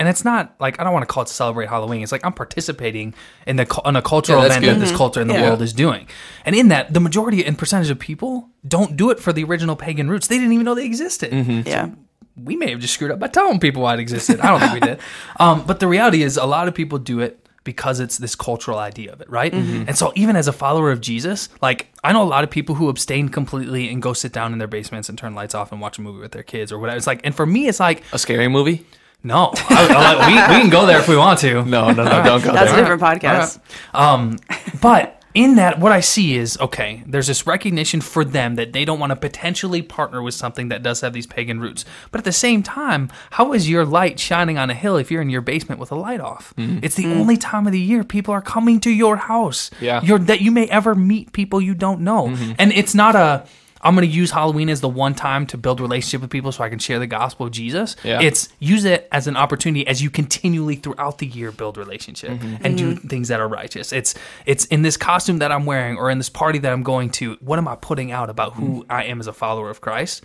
And 0.00 0.08
it's 0.08 0.24
not 0.24 0.54
like 0.58 0.80
I 0.80 0.84
don't 0.84 0.92
want 0.92 1.02
to 1.02 1.12
call 1.12 1.22
it 1.22 1.26
to 1.26 1.32
celebrate 1.32 1.68
Halloween. 1.68 2.02
It's 2.02 2.10
like 2.10 2.24
I'm 2.24 2.32
participating 2.32 3.14
in 3.46 3.54
the 3.56 3.66
cu- 3.66 3.88
in 3.88 3.94
a 3.94 4.02
cultural 4.02 4.38
Yeah, 4.38 4.48
that's 4.48 4.56
event 4.56 4.66
that 4.66 4.72
good. 4.74 4.82
this 4.82 4.88
mm-hmm. 4.88 4.96
culture 4.98 5.20
in 5.20 5.28
the 5.28 5.34
Yeah. 5.34 5.42
world 5.50 5.62
is 5.62 5.72
doing. 5.72 6.08
And 6.44 6.56
in 6.56 6.68
that, 6.68 6.92
the 6.92 7.00
majority 7.00 7.44
and 7.44 7.56
percentage 7.56 7.90
of 7.90 7.98
people 8.00 8.48
don't 8.66 8.96
do 8.96 9.10
it 9.10 9.20
for 9.20 9.32
the 9.32 9.44
original 9.44 9.76
pagan 9.76 10.08
roots. 10.10 10.26
They 10.26 10.38
didn't 10.38 10.52
even 10.54 10.64
know 10.64 10.74
they 10.74 10.86
existed 10.86 11.30
mm-hmm. 11.30 11.68
yeah. 11.68 11.90
we 12.36 12.56
may 12.56 12.70
have 12.70 12.80
just 12.80 12.94
screwed 12.94 13.10
up 13.10 13.18
by 13.20 13.28
telling 13.28 13.60
people 13.60 13.82
why 13.82 13.94
it 13.94 14.00
existed. 14.00 14.40
I 14.40 14.48
don't 14.50 14.60
think 14.60 14.72
we 14.72 14.80
did. 14.80 14.98
Um, 15.38 15.64
but 15.66 15.80
the 15.80 15.86
reality 15.86 16.22
is, 16.22 16.36
a 16.36 16.46
lot 16.46 16.66
of 16.66 16.74
people 16.74 16.98
do 16.98 17.20
it 17.20 17.46
because 17.64 18.00
it's 18.00 18.16
this 18.18 18.34
cultural 18.34 18.78
idea 18.78 19.12
of 19.12 19.20
it, 19.20 19.28
right? 19.28 19.52
Mm-hmm. 19.52 19.84
And 19.86 19.96
so, 19.96 20.12
even 20.16 20.34
as 20.36 20.48
a 20.48 20.52
follower 20.52 20.90
of 20.90 21.00
Jesus, 21.02 21.50
like 21.60 21.88
I 22.02 22.12
know 22.12 22.22
a 22.22 22.30
lot 22.36 22.42
of 22.44 22.50
people 22.50 22.74
who 22.74 22.88
abstain 22.88 23.28
completely 23.28 23.90
and 23.90 24.00
go 24.00 24.12
sit 24.14 24.32
down 24.32 24.52
in 24.54 24.58
their 24.58 24.68
basements 24.68 25.08
and 25.10 25.18
turn 25.18 25.34
lights 25.34 25.54
off 25.54 25.72
and 25.72 25.80
watch 25.80 25.98
a 25.98 26.00
movie 26.02 26.20
with 26.20 26.32
their 26.32 26.42
kids 26.42 26.72
or 26.72 26.78
whatever. 26.78 26.96
It's 26.96 27.06
like, 27.06 27.20
and 27.24 27.34
for 27.34 27.44
me, 27.46 27.68
it's 27.68 27.80
like, 27.80 28.02
A 28.12 28.18
scary 28.18 28.48
movie? 28.48 28.86
No, 29.22 29.52
I, 29.54 30.18
I 30.18 30.26
we, 30.26 30.54
we 30.54 30.60
can 30.62 30.70
go 30.70 30.86
there 30.86 30.98
if 30.98 31.08
we 31.08 31.16
want 31.16 31.40
to. 31.40 31.64
No, 31.64 31.90
no, 31.90 32.04
no, 32.04 32.22
don't 32.22 32.42
go 32.42 32.52
there. 32.52 32.52
That's 32.52 32.72
a 32.72 32.76
there. 32.76 32.96
different 32.96 33.02
podcast. 33.02 33.60
Um, 33.92 34.38
but 34.80 35.20
in 35.34 35.56
that, 35.56 35.78
what 35.78 35.92
I 35.92 36.00
see 36.00 36.36
is 36.36 36.58
okay. 36.58 37.02
There's 37.06 37.28
this 37.28 37.46
recognition 37.46 38.00
for 38.00 38.24
them 38.24 38.56
that 38.56 38.72
they 38.72 38.84
don't 38.84 38.98
want 38.98 39.10
to 39.10 39.16
potentially 39.16 39.82
partner 39.82 40.22
with 40.22 40.34
something 40.34 40.68
that 40.68 40.82
does 40.82 41.02
have 41.02 41.12
these 41.12 41.26
pagan 41.26 41.60
roots. 41.60 41.84
But 42.10 42.20
at 42.20 42.24
the 42.24 42.32
same 42.32 42.62
time, 42.62 43.10
how 43.30 43.52
is 43.52 43.68
your 43.70 43.84
light 43.84 44.18
shining 44.18 44.58
on 44.58 44.70
a 44.70 44.74
hill 44.74 44.96
if 44.96 45.10
you're 45.10 45.22
in 45.22 45.30
your 45.30 45.40
basement 45.40 45.80
with 45.80 45.92
a 45.92 45.96
light 45.96 46.20
off? 46.20 46.52
Mm-hmm. 46.56 46.80
It's 46.82 46.96
the 46.96 47.04
mm. 47.04 47.20
only 47.20 47.36
time 47.36 47.66
of 47.66 47.72
the 47.72 47.80
year 47.80 48.02
people 48.02 48.34
are 48.34 48.42
coming 48.42 48.80
to 48.80 48.90
your 48.90 49.16
house. 49.16 49.70
Yeah. 49.80 50.02
You're, 50.02 50.18
that 50.18 50.40
you 50.40 50.50
may 50.50 50.66
ever 50.68 50.94
meet 50.94 51.32
people 51.32 51.60
you 51.60 51.74
don't 51.74 52.00
know, 52.00 52.28
mm-hmm. 52.28 52.52
and 52.58 52.72
it's 52.72 52.94
not 52.94 53.14
a. 53.14 53.46
I'm 53.82 53.94
going 53.94 54.08
to 54.08 54.14
use 54.14 54.30
Halloween 54.30 54.68
as 54.68 54.80
the 54.80 54.88
one 54.88 55.14
time 55.14 55.46
to 55.48 55.58
build 55.58 55.80
relationship 55.80 56.20
with 56.20 56.30
people 56.30 56.52
so 56.52 56.62
I 56.62 56.68
can 56.68 56.78
share 56.78 56.98
the 56.98 57.06
gospel 57.06 57.46
of 57.46 57.52
Jesus. 57.52 57.96
Yeah. 58.04 58.20
It's 58.20 58.48
use 58.58 58.84
it 58.84 59.08
as 59.10 59.26
an 59.26 59.36
opportunity 59.36 59.86
as 59.86 60.02
you 60.02 60.10
continually 60.10 60.76
throughout 60.76 61.18
the 61.18 61.26
year 61.26 61.50
build 61.50 61.76
relationship 61.76 62.30
mm-hmm. 62.30 62.64
and 62.64 62.76
do 62.76 62.94
mm-hmm. 62.94 63.08
things 63.08 63.28
that 63.28 63.40
are 63.40 63.48
righteous. 63.48 63.92
It's 63.92 64.14
it's 64.44 64.66
in 64.66 64.82
this 64.82 64.96
costume 64.96 65.38
that 65.38 65.50
I'm 65.50 65.66
wearing 65.66 65.96
or 65.96 66.10
in 66.10 66.18
this 66.18 66.28
party 66.28 66.58
that 66.58 66.72
I'm 66.72 66.82
going 66.82 67.10
to. 67.12 67.36
What 67.40 67.58
am 67.58 67.68
I 67.68 67.76
putting 67.76 68.12
out 68.12 68.28
about 68.28 68.54
who 68.54 68.82
mm-hmm. 68.82 68.92
I 68.92 69.04
am 69.04 69.20
as 69.20 69.26
a 69.26 69.32
follower 69.32 69.70
of 69.70 69.80
Christ? 69.80 70.22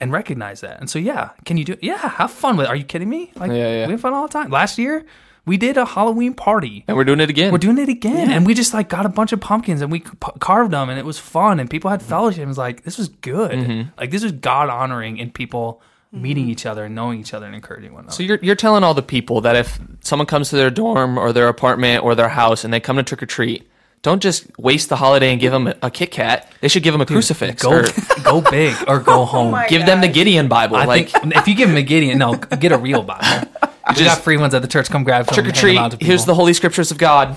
And 0.00 0.12
recognize 0.12 0.60
that. 0.62 0.80
And 0.80 0.90
so 0.90 0.98
yeah, 0.98 1.30
can 1.44 1.56
you 1.56 1.64
do? 1.64 1.74
it? 1.74 1.78
Yeah, 1.82 1.96
have 1.96 2.30
fun 2.32 2.56
with. 2.56 2.66
it. 2.66 2.68
Are 2.68 2.76
you 2.76 2.84
kidding 2.84 3.08
me? 3.08 3.30
Like 3.36 3.52
Yeah, 3.52 3.70
yeah. 3.70 3.86
we 3.86 3.92
have 3.92 4.00
fun 4.00 4.12
all 4.12 4.26
the 4.26 4.32
time. 4.32 4.50
Last 4.50 4.76
year 4.76 5.06
we 5.46 5.56
did 5.56 5.76
a 5.76 5.84
Halloween 5.84 6.34
party. 6.34 6.84
And 6.88 6.96
we're 6.96 7.04
doing 7.04 7.20
it 7.20 7.30
again. 7.30 7.52
We're 7.52 7.58
doing 7.58 7.78
it 7.78 7.88
again, 7.88 8.30
and 8.30 8.46
we 8.46 8.54
just 8.54 8.72
like 8.74 8.88
got 8.88 9.06
a 9.06 9.10
bunch 9.10 9.32
of 9.32 9.40
pumpkins 9.40 9.80
and 9.82 9.92
we 9.92 10.00
c- 10.00 10.06
carved 10.40 10.70
them, 10.70 10.88
and 10.88 10.98
it 10.98 11.04
was 11.04 11.18
fun, 11.18 11.60
and 11.60 11.68
people 11.68 11.90
had 11.90 12.02
fellowship. 12.02 12.42
It 12.42 12.46
was 12.46 12.58
like 12.58 12.84
this 12.84 12.98
was 12.98 13.08
good. 13.08 13.52
Mm-hmm. 13.52 13.90
Like 13.98 14.10
this 14.10 14.22
was 14.22 14.32
God 14.32 14.68
honoring 14.70 15.20
and 15.20 15.32
people 15.32 15.82
meeting 16.12 16.48
each 16.48 16.64
other 16.64 16.84
and 16.84 16.94
knowing 16.94 17.18
each 17.18 17.34
other 17.34 17.44
and 17.46 17.54
encouraging 17.54 17.92
one 17.92 18.04
another. 18.04 18.14
So 18.14 18.22
you're 18.22 18.38
you're 18.40 18.54
telling 18.54 18.84
all 18.84 18.94
the 18.94 19.02
people 19.02 19.40
that 19.42 19.56
if 19.56 19.78
someone 20.00 20.26
comes 20.26 20.50
to 20.50 20.56
their 20.56 20.70
dorm 20.70 21.18
or 21.18 21.32
their 21.32 21.48
apartment 21.48 22.04
or 22.04 22.14
their 22.14 22.28
house 22.28 22.64
and 22.64 22.72
they 22.72 22.80
come 22.80 22.96
to 22.96 23.02
trick 23.02 23.22
or 23.22 23.26
treat, 23.26 23.68
don't 24.02 24.22
just 24.22 24.46
waste 24.58 24.90
the 24.90 24.96
holiday 24.96 25.32
and 25.32 25.40
give 25.40 25.50
them 25.50 25.66
a, 25.66 25.74
a 25.82 25.90
Kit 25.90 26.10
Kat. 26.10 26.50
They 26.60 26.68
should 26.68 26.82
give 26.82 26.92
them 26.92 27.00
a 27.00 27.06
crucifix 27.06 27.62
go 27.62 27.80
or 27.80 27.84
go 28.22 28.40
big 28.40 28.76
or 28.86 29.00
go 29.00 29.24
home. 29.34 29.52
my 29.52 29.66
give 29.66 29.84
them 29.86 30.00
the 30.02 30.08
Gideon 30.08 30.46
Bible. 30.46 30.76
I 30.76 30.84
like 30.84 31.08
think 31.08 31.34
if 31.36 31.48
you 31.48 31.54
give 31.54 31.68
them 31.68 31.76
a 31.78 31.82
Gideon, 31.82 32.18
no, 32.18 32.34
get 32.34 32.70
a 32.70 32.78
real 32.78 33.02
Bible. 33.02 33.50
You 33.88 33.94
just 33.96 34.16
got 34.16 34.24
free 34.24 34.36
ones 34.36 34.54
at 34.54 34.62
the 34.62 34.68
church. 34.68 34.88
Come 34.88 35.04
grab 35.04 35.26
from 35.26 35.34
trick 35.34 35.46
or 35.46 35.52
them, 35.52 35.54
hand 35.54 35.76
them 35.76 35.84
out 35.84 35.90
treat. 35.92 36.02
Here's 36.06 36.24
the 36.24 36.34
holy 36.34 36.54
scriptures 36.54 36.90
of 36.90 36.98
God. 36.98 37.36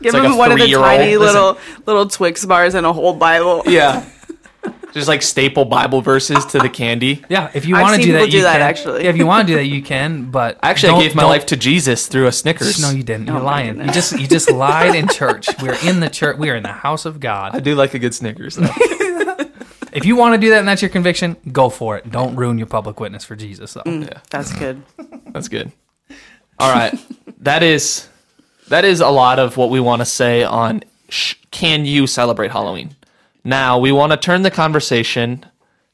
Give 0.00 0.14
like 0.14 0.24
him 0.24 0.32
a 0.32 0.36
one 0.36 0.50
of 0.52 0.58
the 0.58 0.62
three-year-old. 0.64 0.86
tiny 0.86 1.16
Listen. 1.16 1.34
little 1.34 1.58
little 1.86 2.06
Twix 2.08 2.44
bars 2.44 2.74
and 2.74 2.86
a 2.86 2.92
whole 2.92 3.14
Bible. 3.14 3.62
Yeah. 3.70 4.08
Just 4.92 5.06
like 5.06 5.22
staple 5.22 5.64
Bible 5.66 6.00
verses 6.02 6.44
to 6.46 6.58
the 6.58 6.68
candy. 6.68 7.24
Yeah, 7.28 7.48
if 7.54 7.64
you 7.64 7.74
want 7.76 7.94
to 8.00 8.02
do 8.02 8.12
that, 8.14 8.28
do 8.28 8.38
you 8.38 8.42
that, 8.42 8.54
can. 8.54 8.62
actually. 8.62 9.04
Yeah, 9.04 9.10
if 9.10 9.16
you 9.16 9.24
want 9.24 9.46
to 9.46 9.52
do 9.52 9.56
that, 9.56 9.66
you 9.66 9.82
can. 9.82 10.32
But 10.32 10.58
Actually, 10.64 10.94
I 10.94 11.00
gave 11.02 11.14
my 11.14 11.22
life 11.24 11.46
to 11.46 11.56
Jesus 11.56 12.08
through 12.08 12.26
a 12.26 12.32
Snickers. 12.32 12.82
No, 12.82 12.90
you 12.90 13.04
didn't. 13.04 13.28
Oh 13.30 13.34
You're 13.34 13.42
Oh 13.42 13.44
lying. 13.44 13.78
You 13.80 13.92
just 13.92 14.18
you 14.18 14.26
just 14.26 14.50
lied 14.50 14.96
in 14.96 15.06
church. 15.14 15.46
We're 15.62 15.76
in 15.88 16.00
the 16.00 16.10
church. 16.10 16.38
We 16.38 16.50
are 16.50 16.56
in 16.56 16.64
the 16.64 16.72
house 16.72 17.04
of 17.04 17.20
God. 17.20 17.54
I 17.54 17.60
do 17.60 17.76
like 17.76 17.94
a 17.94 18.00
good 18.00 18.14
Snickers. 18.16 18.56
Though. 18.56 18.66
If 19.92 20.04
you 20.04 20.16
want 20.16 20.34
to 20.34 20.38
do 20.40 20.50
that 20.50 20.58
and 20.60 20.68
that's 20.68 20.82
your 20.82 20.88
conviction, 20.88 21.36
go 21.52 21.68
for 21.70 21.96
it. 21.96 22.10
Don't 22.10 22.36
ruin 22.36 22.58
your 22.58 22.66
public 22.66 23.00
witness 23.00 23.24
for 23.24 23.36
Jesus. 23.36 23.72
Though. 23.74 23.82
Mm, 23.82 24.16
That's 24.30 24.52
good. 24.52 24.82
That's 25.32 25.48
good. 25.48 25.72
All 26.58 26.72
right, 26.72 26.94
that 27.38 27.62
is 27.62 28.08
that 28.68 28.84
is 28.84 29.00
a 29.00 29.08
lot 29.08 29.38
of 29.38 29.56
what 29.56 29.70
we 29.70 29.80
want 29.80 30.00
to 30.00 30.04
say 30.06 30.42
on 30.44 30.82
sh- 31.08 31.34
can 31.50 31.84
you 31.86 32.06
celebrate 32.06 32.50
Halloween. 32.50 32.94
Now 33.44 33.78
we 33.78 33.92
want 33.92 34.12
to 34.12 34.18
turn 34.18 34.42
the 34.42 34.50
conversation 34.50 35.46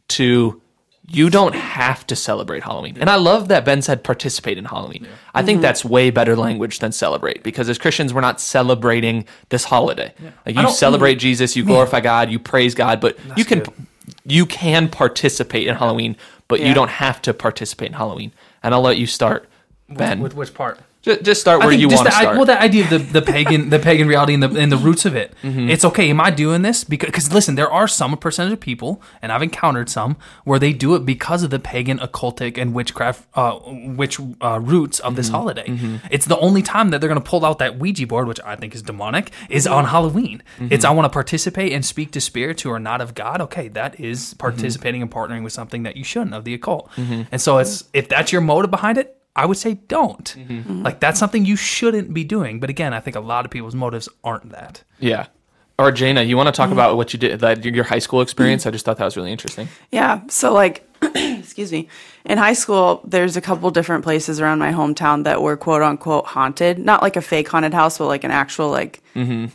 to 0.08 0.60
you 1.08 1.30
don't 1.30 1.54
have 1.54 2.04
to 2.08 2.16
celebrate 2.16 2.64
Halloween. 2.64 2.96
And 2.98 3.08
I 3.08 3.14
love 3.14 3.46
that 3.46 3.64
Ben 3.64 3.80
said 3.80 4.02
participate 4.02 4.58
in 4.58 4.64
Halloween. 4.64 5.06
I 5.32 5.44
think 5.44 5.60
that's 5.62 5.84
way 5.84 6.10
better 6.10 6.34
language 6.34 6.80
than 6.80 6.90
celebrate 6.90 7.44
because 7.44 7.68
as 7.68 7.78
Christians 7.78 8.12
we're 8.12 8.20
not 8.22 8.40
celebrating 8.40 9.24
this 9.50 9.62
holiday. 9.62 10.12
Like 10.44 10.56
you 10.56 10.62
don't- 10.62 10.72
celebrate 10.72 11.14
Jesus, 11.20 11.54
you 11.54 11.64
glorify 11.64 12.00
God, 12.00 12.28
you 12.32 12.40
praise 12.40 12.74
God, 12.74 13.00
but 13.00 13.16
you 13.36 13.44
can 13.44 13.60
good. 13.60 13.85
You 14.26 14.46
can 14.46 14.88
participate 14.88 15.66
in 15.66 15.76
Halloween, 15.76 16.16
but 16.48 16.60
you 16.60 16.74
don't 16.74 16.90
have 16.90 17.22
to 17.22 17.34
participate 17.34 17.88
in 17.88 17.94
Halloween. 17.94 18.32
And 18.62 18.74
I'll 18.74 18.82
let 18.82 18.98
you 18.98 19.06
start, 19.06 19.48
Ben. 19.88 20.20
With 20.20 20.34
which 20.34 20.54
part? 20.54 20.80
Just, 21.06 21.22
just 21.22 21.40
start 21.40 21.60
where 21.60 21.72
you 21.72 21.88
want 21.88 22.06
to 22.06 22.12
start. 22.12 22.36
well, 22.36 22.44
the 22.44 22.60
idea 22.60 22.84
of 22.84 22.90
the, 22.90 22.98
the 22.98 23.22
pagan 23.22 23.70
the 23.70 23.78
pagan 23.78 24.06
reality 24.08 24.34
and 24.34 24.42
the 24.42 24.50
and 24.60 24.70
the 24.70 24.76
roots 24.76 25.04
of 25.06 25.14
it. 25.16 25.32
Mm-hmm. 25.42 25.70
It's 25.70 25.84
okay. 25.84 26.10
Am 26.10 26.20
I 26.20 26.30
doing 26.30 26.62
this 26.62 26.84
because? 26.84 27.06
Because 27.06 27.32
listen, 27.32 27.54
there 27.54 27.70
are 27.70 27.88
some 27.88 28.14
percentage 28.18 28.52
of 28.54 28.60
people, 28.60 29.00
and 29.22 29.30
I've 29.32 29.42
encountered 29.42 29.88
some 29.88 30.16
where 30.44 30.58
they 30.58 30.72
do 30.72 30.94
it 30.96 31.06
because 31.06 31.42
of 31.44 31.50
the 31.50 31.58
pagan, 31.58 31.98
occultic, 31.98 32.58
and 32.58 32.74
witchcraft, 32.74 33.26
uh, 33.34 33.58
witch 33.64 34.18
uh, 34.42 34.58
roots 34.60 34.98
of 35.00 35.06
Mm-hmm. 35.12 35.16
this 35.16 35.28
holiday. 35.28 36.00
It's 36.10 36.26
the 36.26 36.38
only 36.38 36.60
time 36.62 36.90
that 36.90 37.00
they're 37.00 37.08
going 37.08 37.22
to 37.22 37.30
pull 37.30 37.44
out 37.46 37.58
that 37.60 37.78
Ouija 37.78 38.06
board, 38.06 38.26
which 38.28 38.40
I 38.44 38.56
think 38.56 38.74
is 38.74 38.82
demonic, 38.82 39.30
is 39.48 39.66
on 39.66 39.84
Halloween. 39.86 40.42
Mm-hmm. 40.58 40.68
It's 40.72 40.84
I 40.84 40.90
want 40.90 41.06
to 41.06 41.10
participate 41.10 41.72
and 41.72 41.84
speak 41.84 42.10
to 42.12 42.20
spirits 42.20 42.62
who 42.62 42.70
are 42.70 42.80
not 42.80 43.00
of 43.00 43.14
God. 43.14 43.40
Okay, 43.40 43.68
that 43.68 43.98
is 44.00 44.16
Mm-hmm. 44.26 44.38
participating 44.38 45.02
and 45.02 45.10
partnering 45.10 45.44
with 45.44 45.52
something 45.52 45.84
that 45.84 45.96
you 45.96 46.02
shouldn't 46.04 46.34
of 46.34 46.42
the 46.44 46.52
occult. 46.54 46.90
And 46.96 47.40
so 47.40 47.58
it's 47.58 47.84
if 47.92 48.08
that's 48.08 48.32
your 48.32 48.40
motive 48.42 48.70
behind 48.70 48.98
it. 48.98 49.15
I 49.36 49.46
would 49.46 49.58
say 49.58 49.74
don't. 49.88 50.34
Mm-hmm. 50.36 50.82
Like 50.82 50.98
that's 50.98 51.18
something 51.20 51.44
you 51.44 51.54
shouldn't 51.56 52.12
be 52.14 52.24
doing. 52.24 52.58
But 52.58 52.70
again, 52.70 52.92
I 52.92 53.00
think 53.00 53.14
a 53.16 53.20
lot 53.20 53.44
of 53.44 53.50
people's 53.52 53.74
motives 53.76 54.08
aren't 54.24 54.50
that. 54.50 54.82
yeah. 54.98 55.26
Or 55.78 55.92
Jana, 55.92 56.22
you 56.22 56.38
want 56.38 56.46
to 56.46 56.52
Mm-hmm. 56.52 56.70
talk 56.70 56.72
about 56.72 56.96
what 56.96 57.12
you 57.12 57.18
did, 57.18 57.40
that 57.40 57.62
your 57.62 57.84
high 57.84 57.98
school 57.98 58.22
experience? 58.22 58.64
I 58.66 58.70
just 58.70 58.86
thought 58.86 58.96
that 58.96 59.04
was 59.04 59.14
really 59.18 59.30
interesting. 59.30 59.68
Yeah. 59.92 60.22
So 60.28 60.54
like, 60.54 60.88
excuse 61.02 61.70
me. 61.70 61.86
In 62.24 62.38
high 62.38 62.54
school, 62.54 63.02
there's 63.04 63.36
a 63.36 63.42
couple 63.42 63.70
different 63.70 64.02
places 64.02 64.40
around 64.40 64.58
my 64.58 64.72
hometown 64.72 65.24
that 65.24 65.42
were 65.42 65.54
quote 65.54 65.82
unquote 65.82 66.24
haunted. 66.24 66.78
Not 66.78 67.02
like 67.02 67.16
a 67.16 67.20
fake 67.20 67.48
haunted 67.48 67.74
house, 67.74 67.98
but 67.98 68.06
like 68.06 68.24
an 68.24 68.30
actual 68.30 68.70
like 68.70 69.02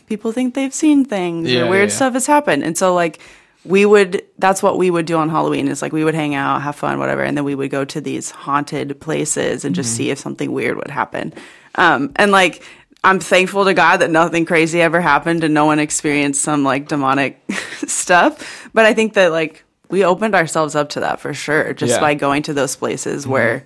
people 0.06 0.30
think 0.30 0.54
they've 0.54 0.72
seen 0.72 1.04
things 1.04 1.50
Yeah, 1.50 1.62
or 1.62 1.64
yeah, 1.64 1.70
weird 1.70 1.88
yeah. 1.90 1.96
stuff 1.96 2.12
has 2.12 2.26
happened. 2.28 2.62
And 2.62 2.78
so 2.78 2.94
like 2.94 3.18
we 3.64 3.86
would 3.86 4.24
that's 4.38 4.62
what 4.62 4.76
we 4.76 4.90
would 4.90 5.06
do 5.06 5.16
on 5.16 5.28
Halloween 5.28 5.68
is 5.68 5.82
like 5.82 5.92
we 5.92 6.04
would 6.04 6.14
hang 6.14 6.34
out, 6.34 6.62
have 6.62 6.76
fun, 6.76 6.98
whatever, 6.98 7.22
and 7.22 7.36
then 7.36 7.44
we 7.44 7.54
would 7.54 7.70
go 7.70 7.84
to 7.84 8.00
these 8.00 8.30
haunted 8.30 9.00
places 9.00 9.64
and 9.64 9.74
just 9.74 9.90
mm-hmm. 9.90 9.96
see 9.96 10.10
if 10.10 10.18
something 10.18 10.52
weird 10.52 10.76
would 10.76 10.90
happen. 10.90 11.32
Um, 11.76 12.12
and 12.16 12.32
like 12.32 12.64
I'm 13.04 13.20
thankful 13.20 13.64
to 13.64 13.74
God 13.74 13.98
that 13.98 14.10
nothing 14.10 14.44
crazy 14.44 14.80
ever 14.80 15.00
happened 15.00 15.44
and 15.44 15.54
no 15.54 15.64
one 15.66 15.78
experienced 15.78 16.42
some 16.42 16.64
like 16.64 16.88
demonic 16.88 17.40
stuff. 17.86 18.68
But 18.72 18.84
I 18.84 18.94
think 18.94 19.14
that 19.14 19.32
like 19.32 19.64
we 19.90 20.04
opened 20.04 20.34
ourselves 20.34 20.74
up 20.74 20.88
to 20.90 21.00
that 21.00 21.20
for 21.20 21.34
sure 21.34 21.72
just 21.72 21.94
Yeah. 21.94 22.00
by 22.00 22.14
going 22.14 22.42
to 22.44 22.54
those 22.54 22.76
places 22.76 23.22
mm-hmm. 23.22 23.32
where, 23.32 23.64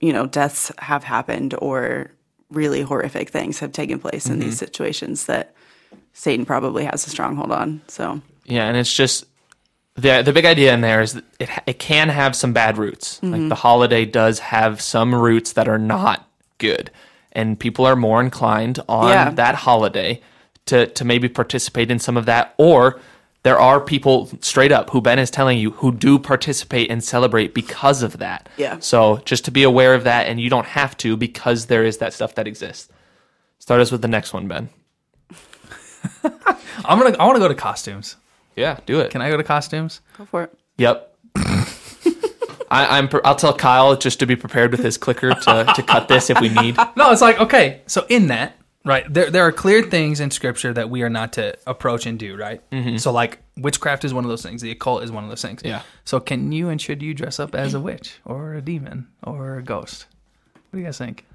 you 0.00 0.12
know, 0.12 0.26
deaths 0.26 0.72
have 0.78 1.04
happened 1.04 1.54
or 1.58 2.10
really 2.50 2.82
horrific 2.82 3.30
things 3.30 3.60
have 3.60 3.72
taken 3.72 3.98
place 3.98 4.26
in 4.26 4.38
these 4.38 4.54
mm-hmm. 4.54 4.58
situations 4.58 5.26
that 5.26 5.54
Satan 6.12 6.44
probably 6.44 6.84
has 6.84 7.06
a 7.06 7.10
stronghold 7.10 7.50
on. 7.50 7.80
So 7.88 8.20
Yeah, 8.44 8.66
and 8.66 8.76
it's 8.76 8.92
just 8.92 9.24
the 9.94 10.22
the 10.22 10.32
big 10.32 10.44
idea 10.44 10.72
in 10.74 10.80
there 10.80 11.00
is 11.00 11.14
that 11.14 11.24
it 11.38 11.48
it 11.66 11.78
can 11.78 12.08
have 12.08 12.34
some 12.34 12.52
bad 12.52 12.78
roots. 12.78 13.16
Mm-hmm. 13.20 13.32
Like 13.32 13.48
the 13.48 13.54
holiday 13.56 14.04
does 14.04 14.38
have 14.40 14.80
some 14.80 15.14
roots 15.14 15.52
that 15.52 15.68
are 15.68 15.78
not 15.78 16.28
good, 16.58 16.90
and 17.32 17.58
people 17.58 17.84
are 17.86 17.96
more 17.96 18.20
inclined 18.20 18.80
on 18.88 19.08
Yeah. 19.08 19.30
that 19.30 19.54
holiday 19.54 20.20
to 20.66 20.86
to 20.86 21.04
maybe 21.04 21.28
participate 21.28 21.90
in 21.90 21.98
some 21.98 22.16
of 22.16 22.26
that, 22.26 22.54
or 22.56 23.00
there 23.44 23.58
are 23.58 23.80
people 23.80 24.30
straight 24.40 24.70
up 24.70 24.90
who 24.90 25.00
Ben 25.00 25.18
is 25.18 25.30
telling 25.30 25.58
you 25.58 25.72
who 25.72 25.90
do 25.92 26.16
participate 26.18 26.90
and 26.90 27.02
celebrate 27.02 27.52
because 27.54 28.02
of 28.02 28.18
that. 28.18 28.48
Yeah. 28.56 28.78
So 28.78 29.20
just 29.24 29.44
to 29.46 29.50
be 29.50 29.62
aware 29.64 29.94
of 29.94 30.04
that, 30.04 30.26
and 30.28 30.40
you 30.40 30.48
don't 30.48 30.66
have 30.66 30.96
to 30.98 31.16
because 31.16 31.66
there 31.66 31.84
is 31.84 31.98
that 31.98 32.12
stuff 32.12 32.34
that 32.36 32.46
exists. 32.46 32.88
Start 33.58 33.80
us 33.80 33.90
with 33.92 34.02
the 34.02 34.08
next 34.08 34.32
one, 34.32 34.46
Ben. 34.48 34.68
I'm 36.84 36.98
gonna. 36.98 37.16
I 37.18 37.24
want 37.26 37.36
to 37.36 37.40
go 37.40 37.48
to 37.48 37.54
costumes. 37.54 38.16
Yeah, 38.56 38.78
do 38.86 39.00
it. 39.00 39.10
Can 39.10 39.22
I 39.22 39.30
go 39.30 39.36
to 39.36 39.44
costumes? 39.44 40.00
go 40.18 40.24
for 40.24 40.44
it. 40.44 40.58
Yep. 40.78 41.16
I, 42.70 42.98
I'm. 42.98 43.08
I'll 43.24 43.34
tell 43.36 43.54
Kyle 43.54 43.96
just 43.96 44.18
to 44.20 44.26
be 44.26 44.34
prepared 44.34 44.70
with 44.72 44.80
his 44.80 44.96
clicker 44.96 45.30
to, 45.34 45.72
to 45.76 45.82
cut 45.82 46.08
this 46.08 46.30
if 46.30 46.40
we 46.40 46.48
need. 46.48 46.76
No, 46.96 47.10
it's 47.12 47.20
like 47.20 47.38
okay. 47.40 47.82
So 47.86 48.06
in 48.08 48.28
that, 48.28 48.56
right, 48.84 49.04
there 49.12 49.30
there 49.30 49.46
are 49.46 49.52
clear 49.52 49.82
things 49.82 50.20
in 50.20 50.30
Scripture 50.30 50.72
that 50.72 50.88
we 50.88 51.02
are 51.02 51.10
not 51.10 51.34
to 51.34 51.56
approach 51.66 52.06
and 52.06 52.18
do. 52.18 52.36
Right. 52.36 52.68
Mm-hmm. 52.70 52.96
So 52.96 53.12
like 53.12 53.38
witchcraft 53.58 54.04
is 54.04 54.14
one 54.14 54.24
of 54.24 54.30
those 54.30 54.42
things. 54.42 54.62
The 54.62 54.70
occult 54.70 55.02
is 55.02 55.12
one 55.12 55.24
of 55.24 55.30
those 55.30 55.42
things. 55.42 55.62
Yeah. 55.64 55.82
So 56.04 56.18
can 56.20 56.50
you 56.52 56.70
and 56.70 56.80
should 56.80 57.02
you 57.02 57.12
dress 57.12 57.38
up 57.38 57.54
as 57.54 57.74
a 57.74 57.80
witch 57.80 58.20
or 58.24 58.54
a 58.54 58.62
demon 58.62 59.08
or 59.22 59.56
a 59.58 59.62
ghost? 59.62 60.06
What 60.54 60.76
do 60.76 60.78
you 60.78 60.84
guys 60.84 60.98
think? 60.98 61.26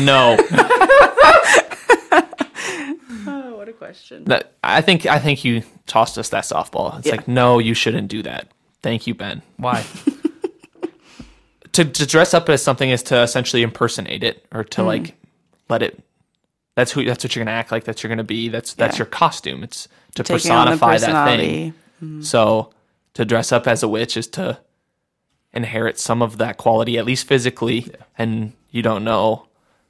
No, 0.00 0.36
what 0.36 1.61
a 3.74 3.78
question. 3.78 4.24
that 4.24 4.52
I 4.62 4.80
think 4.80 5.06
I 5.06 5.18
think 5.18 5.44
you 5.44 5.62
tossed 5.86 6.18
us 6.18 6.28
that 6.30 6.44
softball. 6.44 6.98
It's 6.98 7.06
Yeah. 7.08 7.16
like 7.16 7.28
no, 7.28 7.58
you 7.58 7.74
shouldn't 7.74 8.08
do 8.08 8.22
that. 8.22 8.48
Thank 8.82 9.06
you, 9.06 9.14
Ben. 9.14 9.42
Why? 9.56 9.84
To 11.72 11.84
to 11.86 12.04
dress 12.06 12.34
up 12.34 12.50
as 12.50 12.62
something 12.62 12.90
is 12.90 13.02
to 13.04 13.22
essentially 13.22 13.62
impersonate 13.62 14.22
it 14.22 14.44
or 14.52 14.62
to 14.62 14.82
mm. 14.82 14.86
like 14.86 15.14
let 15.70 15.82
it. 15.82 16.04
That's 16.74 16.92
who. 16.92 17.02
That's 17.02 17.24
what 17.24 17.34
you're 17.34 17.42
gonna 17.46 17.56
act 17.56 17.72
like. 17.72 17.84
That's 17.84 18.02
you're 18.02 18.10
gonna 18.10 18.24
be. 18.24 18.50
That's 18.50 18.74
that's 18.74 18.96
Yeah. 18.96 19.04
your 19.04 19.06
costume. 19.06 19.62
It's 19.62 19.88
to 20.16 20.22
Taking 20.22 20.34
personify 20.50 20.98
that 20.98 21.00
thing. 21.00 21.08
personality. 21.08 21.72
Mm. 22.02 22.18
Mm. 22.18 22.24
So 22.24 22.74
to 23.14 23.24
dress 23.24 23.52
up 23.52 23.66
as 23.66 23.82
a 23.82 23.88
witch 23.88 24.18
is 24.18 24.26
to 24.28 24.58
inherit 25.54 25.98
some 25.98 26.20
of 26.20 26.36
that 26.36 26.58
quality, 26.58 26.98
at 26.98 27.06
least 27.06 27.26
physically, 27.26 27.90
and 28.18 28.52
you 28.70 28.82
don't 28.82 29.02
know 29.02 29.46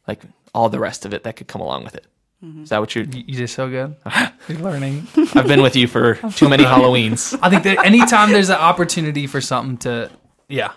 like 0.07 0.23
all 0.55 0.69
the 0.69 0.79
rest 0.79 1.05
of 1.05 1.13
it 1.13 1.25
that 1.25 1.35
could 1.35 1.49
come 1.49 1.61
along 1.61 1.83
with 1.83 1.97
it. 1.97 2.07
Mm-hmm. 2.45 2.65
Is 2.65 2.71
that 2.71 2.81
what 2.81 2.95
you're? 2.95 3.05
you 3.05 3.25
you 3.27 3.37
did 3.37 3.49
so 3.49 3.69
good. 3.69 3.95
You're 4.49 4.59
learning. 4.59 5.07
I've 5.35 5.47
been 5.47 5.63
with 5.63 5.77
you 5.77 5.87
for 5.87 6.15
too 6.35 6.49
many 6.49 6.65
Halloweens. 6.65 7.39
I 7.41 7.49
think 7.51 7.63
that 7.63 7.85
anytime 7.87 8.33
there's 8.33 8.49
an 8.49 8.57
opportunity 8.57 9.29
for 9.29 9.41
something 9.41 9.77
to, 9.79 10.11
yeah, 10.49 10.73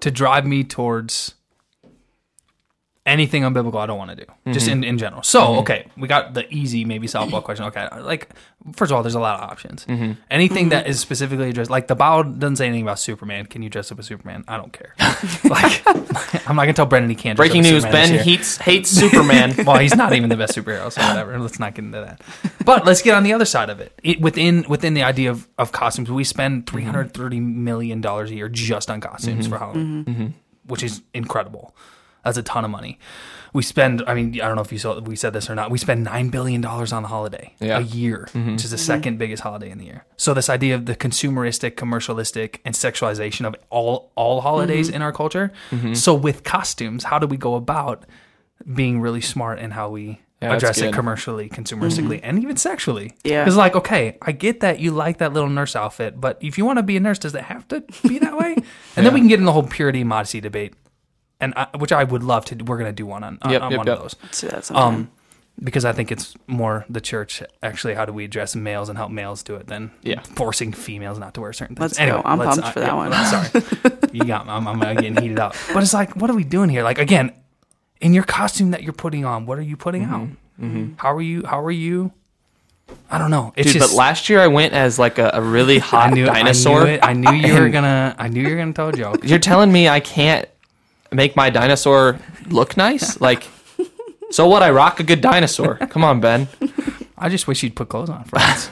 to 0.00 0.10
drive 0.12 0.46
me 0.46 0.62
towards 0.62 1.34
anything 3.06 3.42
unbiblical, 3.42 3.76
I 3.76 3.86
don't 3.86 3.98
want 3.98 4.10
to 4.10 4.16
do, 4.16 4.52
just 4.52 4.66
mm-hmm. 4.66 4.82
in, 4.82 4.84
in 4.84 4.98
general. 4.98 5.22
So, 5.22 5.40
mm-hmm. 5.40 5.58
okay, 5.60 5.86
we 5.96 6.08
got 6.08 6.34
the 6.34 6.52
easy, 6.52 6.84
maybe 6.84 7.06
softball 7.06 7.42
question. 7.42 7.64
Okay, 7.66 7.88
like, 8.00 8.30
first 8.72 8.90
of 8.90 8.96
all, 8.96 9.02
there's 9.02 9.14
a 9.14 9.20
lot 9.20 9.40
of 9.40 9.48
options. 9.48 9.86
Mm-hmm. 9.86 10.12
Anything 10.30 10.70
that 10.70 10.88
is 10.88 10.98
specifically 10.98 11.50
addressed, 11.50 11.70
like 11.70 11.86
the 11.86 11.94
Bible 11.94 12.32
doesn't 12.32 12.56
say 12.56 12.66
anything 12.66 12.82
about 12.82 12.98
Superman. 12.98 13.46
Can 13.46 13.62
you 13.62 13.70
dress 13.70 13.92
up 13.92 14.00
as 14.00 14.06
Superman? 14.06 14.44
I 14.48 14.56
don't 14.56 14.72
care. 14.72 14.94
like, 15.44 15.82
I'm 16.48 16.56
not 16.56 16.64
going 16.64 16.68
to 16.68 16.72
tell 16.74 16.86
Brendan 16.86 17.08
he 17.08 17.16
can't 17.16 17.36
dress 17.36 17.48
Breaking 17.48 17.62
up 17.62 17.66
as 17.66 17.72
news: 17.72 17.82
Superman 17.84 18.02
this 18.02 18.10
Ben 18.10 18.14
year. 18.14 18.36
hates 18.36 18.56
hates 18.56 18.90
Superman. 18.90 19.54
well, 19.64 19.78
he's 19.78 19.96
not 19.96 20.12
even 20.12 20.28
the 20.28 20.36
best 20.36 20.56
superhero, 20.56 20.90
so 20.90 21.00
whatever. 21.02 21.38
Let's 21.38 21.60
not 21.60 21.74
get 21.74 21.84
into 21.84 22.00
that. 22.00 22.20
But 22.64 22.84
let's 22.84 23.02
get 23.02 23.14
on 23.14 23.22
the 23.22 23.32
other 23.32 23.44
side 23.44 23.70
of 23.70 23.80
it. 23.80 23.98
it 24.02 24.20
within 24.20 24.64
within 24.68 24.94
the 24.94 25.04
idea 25.04 25.30
of, 25.30 25.48
of 25.58 25.70
costumes, 25.70 26.10
we 26.10 26.24
spend 26.24 26.66
three 26.66 26.82
hundred 26.82 27.14
thirty 27.14 27.38
million 27.38 28.00
dollars 28.00 28.30
a 28.32 28.34
year 28.34 28.48
just 28.48 28.90
on 28.90 29.00
costumes 29.00 29.46
for 29.46 29.58
Halloween, 29.58 30.34
which 30.64 30.82
is 30.82 31.02
incredible. 31.14 31.74
That's 32.26 32.38
a 32.38 32.42
ton 32.42 32.64
of 32.64 32.70
money. 32.70 32.98
We 33.52 33.62
spend. 33.62 34.02
I 34.06 34.14
mean, 34.14 34.34
I 34.40 34.46
don't 34.46 34.56
know 34.56 34.62
if 34.62 34.70
you 34.72 34.78
saw 34.78 35.00
we 35.00 35.16
said 35.16 35.32
this 35.32 35.48
or 35.48 35.54
not. 35.54 35.70
We 35.70 35.78
spend 35.78 36.04
nine 36.04 36.28
billion 36.28 36.60
dollars 36.60 36.92
on 36.92 37.02
the 37.02 37.08
holiday 37.08 37.54
Yeah. 37.58 37.78
a 37.78 37.82
year, 37.82 38.28
mm-hmm. 38.32 38.52
which 38.52 38.64
is 38.64 38.70
the 38.70 38.76
mm-hmm. 38.76 38.84
second 38.84 39.18
biggest 39.18 39.42
holiday 39.42 39.70
in 39.70 39.78
the 39.78 39.84
year. 39.84 40.04
So 40.16 40.34
this 40.34 40.50
idea 40.50 40.74
of 40.74 40.84
the 40.86 40.94
consumeristic, 40.94 41.70
commercialistic, 41.76 42.58
and 42.64 42.74
sexualization 42.74 43.46
of 43.46 43.54
all 43.70 44.12
all 44.16 44.42
holidays 44.42 44.88
mm-hmm. 44.88 44.96
in 44.96 45.02
our 45.02 45.12
culture. 45.12 45.52
So 45.94 46.14
with 46.14 46.42
costumes, 46.44 47.04
how 47.04 47.18
do 47.18 47.26
we 47.26 47.36
go 47.38 47.54
about 47.54 48.04
being 48.74 49.00
really 49.00 49.20
smart 49.20 49.58
in 49.58 49.70
how 49.70 49.88
we 49.90 50.20
Yeah, 50.42 50.54
address 50.54 50.78
it 50.78 50.92
commercially, 50.92 51.48
consumeristically, 51.48 52.20
and 52.22 52.42
even 52.42 52.56
sexually. 52.56 53.14
Yeah. 53.24 53.42
Because, 53.42 53.56
like, 53.56 53.74
okay, 53.74 54.18
I 54.20 54.32
get 54.32 54.60
that 54.60 54.80
you 54.80 54.90
like 54.90 55.18
that 55.18 55.32
little 55.32 55.48
nurse 55.48 55.74
outfit, 55.74 56.20
but 56.20 56.36
if 56.42 56.58
you 56.58 56.64
want 56.66 56.78
to 56.78 56.82
be 56.82 56.96
a 56.96 57.00
nurse, 57.00 57.18
does 57.18 57.34
it 57.34 57.44
have 57.44 57.66
to 57.68 57.82
be 58.06 58.18
that 58.18 58.36
way? 58.36 58.56
And 58.96 59.04
then 59.04 59.12
we 59.14 59.20
can 59.20 59.28
get 59.28 59.38
in 59.38 59.44
the 59.44 59.52
whole 59.52 59.62
purity 59.62 60.04
modesty 60.04 60.40
debate, 60.40 60.74
and 61.40 61.54
I, 61.56 61.68
which 61.76 61.92
I 61.92 62.04
would 62.04 62.22
love 62.22 62.44
to. 62.46 62.54
We're 62.56 62.78
going 62.78 62.90
to 62.90 62.94
do 62.94 63.06
one 63.06 63.24
on, 63.24 63.38
on, 63.42 63.52
Yep, 63.52 63.62
on 63.62 63.70
yep, 63.70 63.78
one 63.78 63.86
yep. 63.86 63.96
of 63.96 64.02
those. 64.02 64.16
Let's 64.22 64.40
do 64.40 64.48
that 64.48 64.64
sometime. 64.64 64.94
Um, 64.94 65.10
because 65.62 65.84
I 65.86 65.92
think 65.92 66.12
it's 66.12 66.34
more 66.46 66.84
the 66.88 67.00
church 67.00 67.42
actually. 67.62 67.94
How 67.94 68.04
do 68.04 68.12
we 68.12 68.24
address 68.24 68.54
males 68.54 68.88
and 68.88 68.98
help 68.98 69.10
males 69.10 69.42
do 69.42 69.54
it 69.56 69.66
than 69.68 69.90
Yeah. 70.02 70.20
forcing 70.20 70.72
females 70.72 71.18
not 71.18 71.32
to 71.34 71.40
wear 71.40 71.52
certain 71.52 71.76
things? 71.76 71.98
Let's 71.98 72.10
go. 72.10 72.22
I'm 72.24 72.38
let's- 72.38 72.58
pumped 72.60 72.74
for 72.74 72.80
uh, 72.80 72.86
that 72.86 72.94
one. 72.94 73.12
Sorry, 73.12 74.10
you 74.12 74.24
got 74.24 74.46
me. 74.46 74.52
I'm, 74.52 74.68
I'm 74.68 74.96
getting 74.96 75.16
heated 75.16 75.38
up. 75.38 75.54
But 75.72 75.82
it's 75.82 75.94
like, 75.94 76.14
what 76.16 76.28
are 76.28 76.34
we 76.34 76.44
doing 76.44 76.68
here? 76.68 76.82
Like 76.82 76.98
again, 76.98 77.32
in 78.02 78.12
your 78.12 78.24
costume 78.24 78.72
that 78.72 78.82
you're 78.82 78.92
putting 78.92 79.24
on, 79.24 79.46
what 79.46 79.58
are 79.58 79.62
you 79.62 79.76
putting 79.78 80.02
mm-hmm, 80.02 80.14
out? 80.14 80.28
Mm-hmm. 80.60 80.92
How 80.98 81.14
are 81.14 81.22
you? 81.22 81.44
How 81.46 81.60
are 81.60 81.70
you? 81.70 82.12
I 83.10 83.18
don't 83.18 83.30
know. 83.30 83.52
It's 83.56 83.72
Dude, 83.72 83.80
just 83.80 83.92
but 83.92 83.98
last 83.98 84.28
year 84.28 84.40
I 84.40 84.46
went 84.46 84.72
as 84.72 84.98
like 84.98 85.18
a, 85.18 85.30
a 85.34 85.40
really 85.40 85.78
hot 85.90 86.10
I 86.10 86.14
knew 86.14 86.26
dinosaur. 86.26 86.82
I 86.82 86.84
knew, 86.84 86.92
it. 86.92 87.00
I 87.02 87.12
knew 87.14 87.32
you 87.48 87.54
were 87.54 87.68
gonna. 87.70 88.14
I 88.18 88.28
knew 88.28 88.42
you 88.42 88.50
were 88.50 88.56
gonna 88.56 88.72
tell 88.74 88.88
a 88.88 88.92
joke. 88.92 89.24
You're 89.24 89.38
telling 89.38 89.72
me 89.72 89.88
I 89.88 90.00
can't 90.00 90.46
make 91.12 91.36
my 91.36 91.50
dinosaur 91.50 92.18
look 92.48 92.76
nice? 92.76 93.20
Like, 93.26 93.46
so 94.30 94.48
what? 94.48 94.62
I 94.62 94.70
rock 94.70 94.98
a 95.00 95.04
good 95.04 95.20
dinosaur. 95.20 95.76
Come 95.76 96.02
on, 96.02 96.20
Ben. 96.20 96.48
I 97.16 97.28
just 97.28 97.46
wish 97.46 97.62
you'd 97.62 97.76
put 97.76 97.88
clothes 97.88 98.10
on 98.10 98.24
for 98.24 98.36
once. 98.38 98.70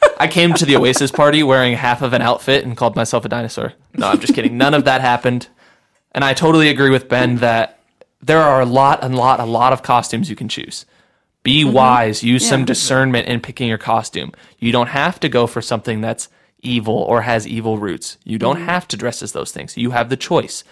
I 0.18 0.26
came 0.26 0.54
to 0.54 0.64
the 0.64 0.76
Oasis 0.76 1.10
party 1.10 1.42
wearing 1.42 1.74
half 1.74 2.02
of 2.02 2.12
an 2.12 2.22
outfit 2.22 2.64
and 2.64 2.76
called 2.76 2.96
myself 2.96 3.24
a 3.24 3.28
dinosaur. 3.28 3.74
No, 3.94 4.08
I'm 4.08 4.18
just 4.18 4.34
kidding. 4.34 4.58
None 4.58 4.74
of 4.74 4.84
that 4.84 5.00
happened. 5.00 5.48
And 6.12 6.24
I 6.24 6.34
totally 6.34 6.68
agree 6.68 6.90
with 6.90 7.08
Ben 7.08 7.36
that 7.36 7.78
there 8.20 8.40
are 8.40 8.60
a 8.60 8.66
lot 8.66 9.04
and 9.04 9.14
lot, 9.14 9.40
a 9.40 9.44
lot 9.44 9.72
of 9.72 9.82
costumes 9.82 10.28
you 10.28 10.36
can 10.36 10.48
choose. 10.48 10.86
Be 11.42 11.64
mm-hmm. 11.64 11.72
wise. 11.72 12.22
Use 12.24 12.48
some 12.48 12.64
discernment 12.64 13.28
in 13.28 13.40
picking 13.40 13.68
your 13.68 13.78
costume. 13.78 14.32
You 14.58 14.72
don't 14.72 14.88
have 14.88 15.20
to 15.20 15.28
go 15.28 15.46
for 15.46 15.62
something 15.62 16.00
that's 16.00 16.28
evil 16.60 16.94
or 16.94 17.22
has 17.22 17.46
evil 17.46 17.78
roots. 17.78 18.18
You 18.24 18.38
don't 18.38 18.56
mm-hmm. 18.56 18.64
have 18.64 18.88
to 18.88 18.96
dress 18.96 19.22
as 19.22 19.32
those 19.32 19.52
things. 19.52 19.76
You 19.76 19.92
have 19.92 20.08
the 20.08 20.16
choice. 20.16 20.64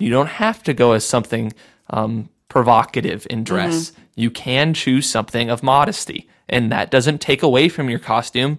You 0.00 0.10
don't 0.10 0.28
have 0.28 0.62
to 0.64 0.74
go 0.74 0.92
as 0.92 1.04
something 1.04 1.52
um, 1.90 2.28
provocative 2.48 3.26
in 3.30 3.44
dress. 3.44 3.92
You 4.16 4.30
can 4.30 4.74
choose 4.74 5.08
something 5.08 5.50
of 5.50 5.62
modesty, 5.62 6.28
and 6.48 6.72
that 6.72 6.90
doesn't 6.90 7.20
take 7.20 7.42
away 7.42 7.68
from 7.68 7.88
your 7.90 7.98
costume, 7.98 8.58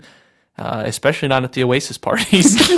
uh, 0.58 0.84
especially 0.86 1.28
not 1.28 1.44
at 1.44 1.54
the 1.54 1.64
Oasis 1.64 1.98
parties. 1.98 2.70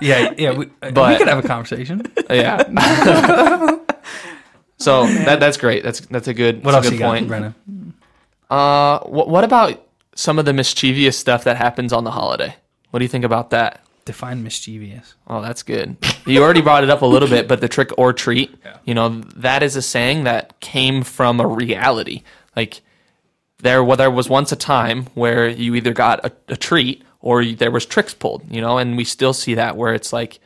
yeah, 0.00 0.34
yeah. 0.36 0.52
We, 0.52 0.66
we 0.66 0.92
could 0.92 1.28
have 1.28 1.44
a 1.44 1.46
conversation. 1.46 2.02
yeah. 2.28 2.58
so 4.78 5.06
that 5.06 5.40
that's 5.40 5.56
great. 5.56 5.82
That's 5.82 6.00
that's 6.00 6.28
a 6.28 6.34
good. 6.34 6.64
What 6.64 6.74
else 6.74 6.88
a 6.88 6.90
good 6.90 7.00
you 7.00 7.06
point. 7.06 7.28
Brennan? 7.28 7.54
Uh, 8.50 8.98
what 9.00 9.28
what 9.28 9.44
about 9.44 9.86
some 10.14 10.38
of 10.38 10.44
the 10.44 10.52
mischievous 10.52 11.18
stuff 11.18 11.44
that 11.44 11.56
happens 11.56 11.92
on 11.92 12.04
the 12.04 12.10
holiday? 12.10 12.56
What 12.90 12.98
do 12.98 13.04
you 13.04 13.08
think 13.08 13.24
about 13.24 13.50
that? 13.50 13.80
Define 14.04 14.42
mischievous. 14.42 15.14
Oh, 15.28 15.40
that's 15.40 15.62
good. 15.62 15.96
You 16.26 16.42
already 16.42 16.60
brought 16.60 16.82
it 16.82 16.90
up 16.90 17.02
a 17.02 17.06
little 17.06 17.28
bit, 17.28 17.46
but 17.46 17.60
the 17.60 17.68
trick 17.68 17.90
or 17.96 18.12
treat, 18.12 18.52
Yeah. 18.64 18.76
you 18.84 18.94
know, 18.94 19.10
that 19.36 19.62
is 19.62 19.76
a 19.76 19.82
saying 19.82 20.24
that 20.24 20.58
came 20.60 21.02
from 21.02 21.38
a 21.38 21.46
reality. 21.46 22.22
Like 22.56 22.80
there, 23.58 23.84
well, 23.84 23.96
there 23.96 24.10
was 24.10 24.28
once 24.28 24.50
a 24.50 24.56
time 24.56 25.06
where 25.14 25.46
you 25.48 25.74
either 25.76 25.92
got 25.92 26.24
a, 26.24 26.32
a 26.48 26.56
treat 26.56 27.02
or 27.20 27.42
you- 27.42 27.54
there 27.54 27.70
was 27.70 27.86
tricks 27.86 28.12
pulled, 28.12 28.42
you 28.50 28.60
know, 28.60 28.78
and 28.78 28.96
we 28.96 29.04
still 29.04 29.32
see 29.32 29.54
that 29.54 29.76
where 29.76 29.94
it's 29.94 30.12
like 30.12 30.40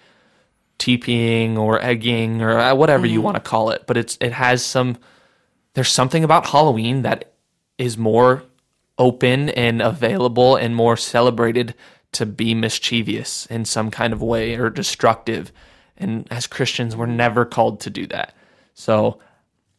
TPing 0.79 1.57
or 1.57 1.81
egging 1.83 2.43
or 2.43 2.59
uh, 2.59 2.75
whatever 2.75 3.07
you 3.07 3.21
want 3.23 3.37
to 3.37 3.41
call 3.41 3.71
it, 3.71 3.85
but 3.87 3.97
it's 3.97 4.19
it 4.21 4.33
has 4.33 4.65
some. 4.65 4.99
There's 5.73 5.91
something 5.91 6.25
about 6.25 6.47
Halloween 6.49 7.03
that 7.03 7.33
is 7.79 7.97
more 7.97 8.43
open 8.99 9.49
and 9.51 9.81
available 9.83 10.57
and 10.57 10.75
more 10.77 10.97
celebrated 10.97 11.75
to 12.13 12.27
be 12.27 12.55
mischievous 12.55 13.47
in 13.47 13.65
some 13.65 13.91
kind 13.91 14.13
of 14.13 14.23
way 14.23 14.55
or 14.55 14.71
destructive. 14.71 15.53
And 15.97 16.27
as 16.31 16.47
Christians, 16.47 16.97
we're 16.97 17.07
never 17.07 17.45
called 17.45 17.81
to 17.81 17.91
do 17.91 18.07
that. 18.09 18.35
So 18.75 19.19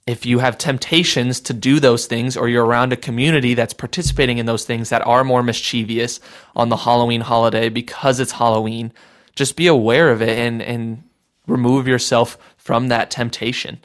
if 0.08 0.26
you 0.26 0.40
have 0.40 0.58
temptations 0.58 1.42
to 1.42 1.54
do 1.54 1.80
those 1.80 2.08
things 2.08 2.38
or 2.38 2.48
you're 2.48 2.66
around 2.66 2.94
a 2.94 2.98
community 2.98 3.54
that's 3.54 3.74
participating 3.74 4.38
in 4.38 4.46
those 4.46 4.63
things 4.63 4.90
that 4.90 5.06
are 5.06 5.24
more 5.24 5.44
mischievous 5.44 6.20
on 6.56 6.70
the 6.70 6.78
Halloween 6.78 7.22
holiday 7.22 7.70
because 7.70 8.20
it's 8.20 8.32
Halloween, 8.32 8.94
just 9.36 9.56
be 9.56 9.68
aware 9.68 10.10
of 10.10 10.22
it 10.22 10.38
and, 10.38 10.62
and 10.62 11.04
remove 11.46 11.88
yourself 11.88 12.38
from 12.58 12.88
that 12.88 13.12
temptation. 13.12 13.80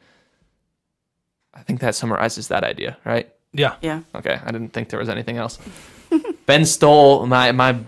I 1.52 1.62
think 1.62 1.80
that 1.80 1.94
summarizes 1.94 2.48
that 2.48 2.64
idea, 2.64 2.96
right? 3.04 3.28
Yeah. 3.52 3.76
Yeah. 3.82 4.02
Okay, 4.14 4.40
I 4.42 4.50
didn't 4.50 4.72
think 4.72 4.88
there 4.88 4.98
was 4.98 5.08
anything 5.08 5.36
else. 5.36 5.58
ben 6.46 6.64
stole 6.64 7.26
my 7.26 7.52
my 7.52 7.78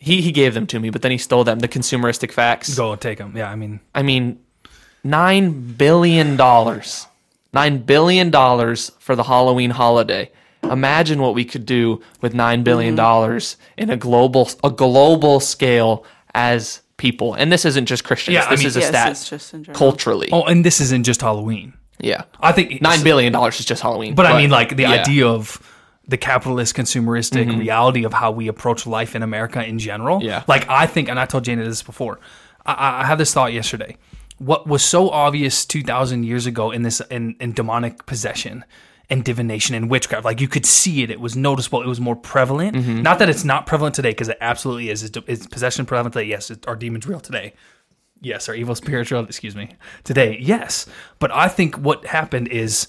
he 0.00 0.22
he 0.22 0.32
gave 0.32 0.54
them 0.54 0.66
to 0.68 0.80
me, 0.80 0.90
but 0.90 1.02
then 1.02 1.12
he 1.12 1.18
stole 1.18 1.44
them. 1.44 1.60
The 1.60 1.68
consumeristic 1.68 2.32
facts. 2.32 2.74
Go 2.74 2.96
take 2.96 3.18
them. 3.18 3.34
Yeah, 3.36 3.50
I 3.50 3.54
mean, 3.54 3.80
I 3.94 4.02
mean, 4.02 4.40
nine 5.04 5.74
billion 5.74 6.36
dollars, 6.36 7.06
nine 7.52 7.78
billion 7.78 8.30
dollars 8.30 8.90
for 8.98 9.14
the 9.14 9.24
Halloween 9.24 9.70
holiday. 9.70 10.32
Imagine 10.64 11.20
what 11.20 11.34
we 11.34 11.44
could 11.44 11.66
do 11.66 12.00
with 12.22 12.34
nine 12.34 12.62
billion 12.62 12.92
mm-hmm. 12.92 12.96
dollars 12.96 13.56
in 13.76 13.90
a 13.90 13.96
global 13.96 14.48
a 14.64 14.70
global 14.70 15.38
scale 15.38 16.04
as 16.34 16.80
people. 16.96 17.34
And 17.34 17.52
this 17.52 17.64
isn't 17.64 17.86
just 17.86 18.02
Christians. 18.04 18.34
Yeah, 18.34 18.46
I 18.46 18.50
this 18.50 18.60
mean- 18.60 18.66
is 18.68 18.76
a 18.76 18.80
Yes, 18.80 18.88
stat 18.88 19.10
it's 19.10 19.28
just 19.28 19.54
in 19.54 19.64
culturally. 19.66 20.28
oh, 20.32 20.44
and 20.44 20.64
this 20.64 20.80
isn't 20.80 21.04
just 21.04 21.20
Halloween. 21.20 21.74
Yeah, 21.98 22.22
I 22.40 22.52
think 22.52 22.80
nine 22.80 23.04
billion 23.04 23.34
dollars 23.34 23.60
is 23.60 23.66
just 23.66 23.82
Halloween. 23.82 24.14
But, 24.14 24.24
I 24.24 24.38
mean, 24.38 24.48
like 24.48 24.76
the 24.76 24.84
yeah. 24.84 25.02
idea 25.02 25.26
of 25.26 25.60
the 26.10 26.18
capitalist 26.18 26.74
consumeristic 26.74 27.46
reality 27.58 28.04
of 28.04 28.12
how 28.12 28.30
we 28.32 28.48
approach 28.48 28.86
life 28.86 29.14
in 29.14 29.22
America 29.22 29.64
in 29.64 29.78
general. 29.78 30.22
Yeah. 30.22 30.42
Like 30.46 30.68
I 30.68 30.86
think, 30.86 31.08
and 31.08 31.18
I 31.18 31.26
told 31.26 31.44
Jana 31.44 31.64
this 31.64 31.82
before. 31.82 32.18
I- 32.66 33.02
I, 33.02 33.06
had 33.06 33.16
this 33.16 33.32
thought 33.32 33.52
yesterday. 33.52 33.96
What 34.38 34.66
was 34.66 34.82
so 34.84 35.10
obvious 35.10 35.64
two 35.64 35.82
thousand 35.82 36.24
years 36.24 36.46
ago 36.46 36.70
in 36.72 36.82
this 36.82 37.00
in, 37.10 37.36
in 37.40 37.52
demonic 37.52 38.06
possession 38.06 38.64
and 39.08 39.24
divination 39.24 39.74
and 39.74 39.90
witchcraft, 39.90 40.24
like 40.24 40.40
you 40.40 40.48
could 40.48 40.66
see 40.66 41.02
it. 41.02 41.10
It 41.10 41.20
was 41.20 41.36
noticeable. 41.36 41.82
It 41.82 41.88
was 41.88 42.00
more 42.00 42.16
prevalent. 42.16 42.76
Mm-hmm. 42.76 43.02
Not 43.02 43.18
that 43.18 43.28
it's 43.28 43.44
not 43.44 43.66
prevalent 43.66 43.94
today, 43.94 44.10
because 44.10 44.28
it 44.28 44.38
absolutely 44.40 44.90
is. 44.90 45.02
Is, 45.02 45.10
is 45.26 45.46
possession 45.46 45.86
prevalent 45.86 46.12
today? 46.14 46.26
Yes. 46.26 46.50
Are 46.66 46.76
demons 46.76 47.06
real 47.06 47.20
today? 47.20 47.54
Yes, 48.22 48.48
are 48.48 48.54
evil 48.54 48.74
spirits 48.74 49.10
real? 49.10 49.24
Excuse 49.24 49.56
me. 49.56 49.70
Today, 50.04 50.38
yes. 50.40 50.86
But 51.18 51.30
I 51.32 51.48
think 51.48 51.76
what 51.76 52.04
happened 52.06 52.48
is 52.48 52.86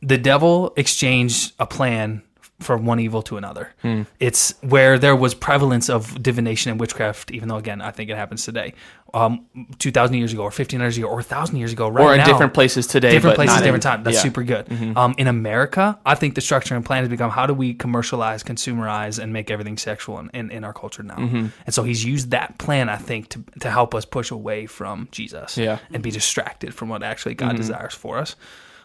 the 0.00 0.18
devil 0.18 0.72
exchanged 0.76 1.52
a 1.58 1.66
plan 1.66 2.22
from 2.64 2.86
one 2.86 2.98
evil 3.00 3.22
to 3.22 3.36
another. 3.36 3.72
Hmm. 3.82 4.02
It's 4.18 4.54
where 4.62 4.98
there 4.98 5.14
was 5.14 5.34
prevalence 5.34 5.88
of 5.88 6.22
divination 6.22 6.70
and 6.70 6.80
witchcraft, 6.80 7.30
even 7.30 7.48
though 7.48 7.56
again 7.56 7.80
I 7.80 7.90
think 7.90 8.10
it 8.10 8.16
happens 8.16 8.44
today, 8.44 8.74
um, 9.12 9.46
two 9.78 9.90
thousand 9.90 10.16
years 10.16 10.32
ago, 10.32 10.42
or 10.42 10.50
fifteen 10.50 10.80
hundred 10.80 10.96
years 10.96 10.98
ago, 10.98 11.08
or 11.08 11.22
thousand 11.22 11.56
years 11.56 11.72
ago, 11.72 11.88
right 11.88 12.04
or 12.04 12.12
in 12.12 12.18
now, 12.18 12.26
different 12.26 12.54
places 12.54 12.86
today, 12.86 13.10
different 13.10 13.36
places, 13.36 13.54
not 13.54 13.58
in- 13.58 13.64
different 13.64 13.82
time. 13.82 14.02
That's 14.02 14.16
yeah. 14.16 14.20
Mm-hmm. 14.20 14.28
super 14.28 14.42
good. 14.42 14.96
Um, 14.96 15.14
in 15.18 15.28
America, 15.28 15.98
I 16.04 16.14
think 16.14 16.34
the 16.34 16.40
structure 16.40 16.74
and 16.74 16.84
plan 16.84 17.02
has 17.02 17.08
become 17.08 17.30
how 17.30 17.46
do 17.46 17.54
we 17.54 17.74
commercialize, 17.74 18.42
consumerize, 18.42 19.22
and 19.22 19.32
make 19.32 19.50
everything 19.50 19.76
sexual 19.78 20.18
in, 20.18 20.30
in, 20.34 20.50
in 20.50 20.64
our 20.64 20.72
culture 20.72 21.02
now. 21.02 21.16
Mm-hmm. 21.16 21.46
And 21.66 21.74
so 21.74 21.82
he's 21.82 22.04
used 22.04 22.30
that 22.30 22.58
plan, 22.58 22.88
I 22.88 22.96
think, 22.96 23.28
to 23.30 23.44
to 23.60 23.70
help 23.70 23.94
us 23.94 24.04
push 24.04 24.30
away 24.30 24.66
from 24.66 25.08
Jesus, 25.12 25.56
Yeah. 25.56 25.76
Mm-hmm. 25.76 25.94
and 25.94 26.02
be 26.02 26.10
distracted 26.10 26.74
from 26.74 26.88
what 26.88 27.02
actually 27.02 27.34
God 27.34 27.56
desires 27.56 27.94
for 27.94 28.18
us. 28.18 28.36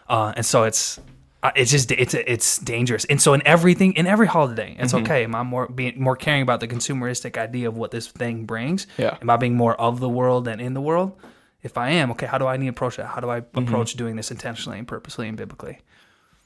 Uh, 0.08 0.32
and 0.36 0.44
so 0.44 0.64
it's 0.64 0.98
uh, 1.42 1.50
it's 1.56 1.70
just 1.70 1.90
it's 1.92 2.14
it's 2.14 2.58
dangerous. 2.58 3.04
And 3.06 3.20
so 3.20 3.32
in 3.34 3.42
everything, 3.46 3.94
in 3.94 4.06
every 4.06 4.26
holiday, 4.26 4.76
it's 4.78 4.92
Mm-hmm. 4.92 5.04
okay. 5.04 5.24
Am 5.24 5.34
I 5.34 5.42
more 5.42 5.68
being 5.68 6.00
more 6.02 6.16
caring 6.16 6.42
about 6.42 6.60
the 6.60 6.68
consumeristic 6.68 7.38
idea 7.38 7.68
of 7.68 7.76
what 7.76 7.90
this 7.90 8.06
thing 8.08 8.44
brings? 8.44 8.86
Yeah. 8.98 9.16
Am 9.20 9.30
I 9.30 9.36
being 9.36 9.56
more 9.56 9.74
of 9.80 10.00
the 10.00 10.08
world 10.08 10.44
than 10.44 10.60
in 10.60 10.74
the 10.74 10.80
world? 10.80 11.18
If 11.62 11.76
I 11.76 11.90
am, 11.90 12.10
okay, 12.12 12.26
how 12.26 12.38
do 12.38 12.46
I 12.46 12.56
need 12.56 12.66
to 12.66 12.70
approach 12.70 12.96
that? 12.96 13.06
How 13.06 13.20
do 13.20 13.30
I 13.30 13.40
Mm-hmm. 13.40 13.58
approach 13.58 13.94
doing 13.94 14.16
this 14.16 14.30
intentionally 14.30 14.78
and 14.78 14.86
purposely 14.88 15.28
and 15.28 15.36
biblically? 15.36 15.78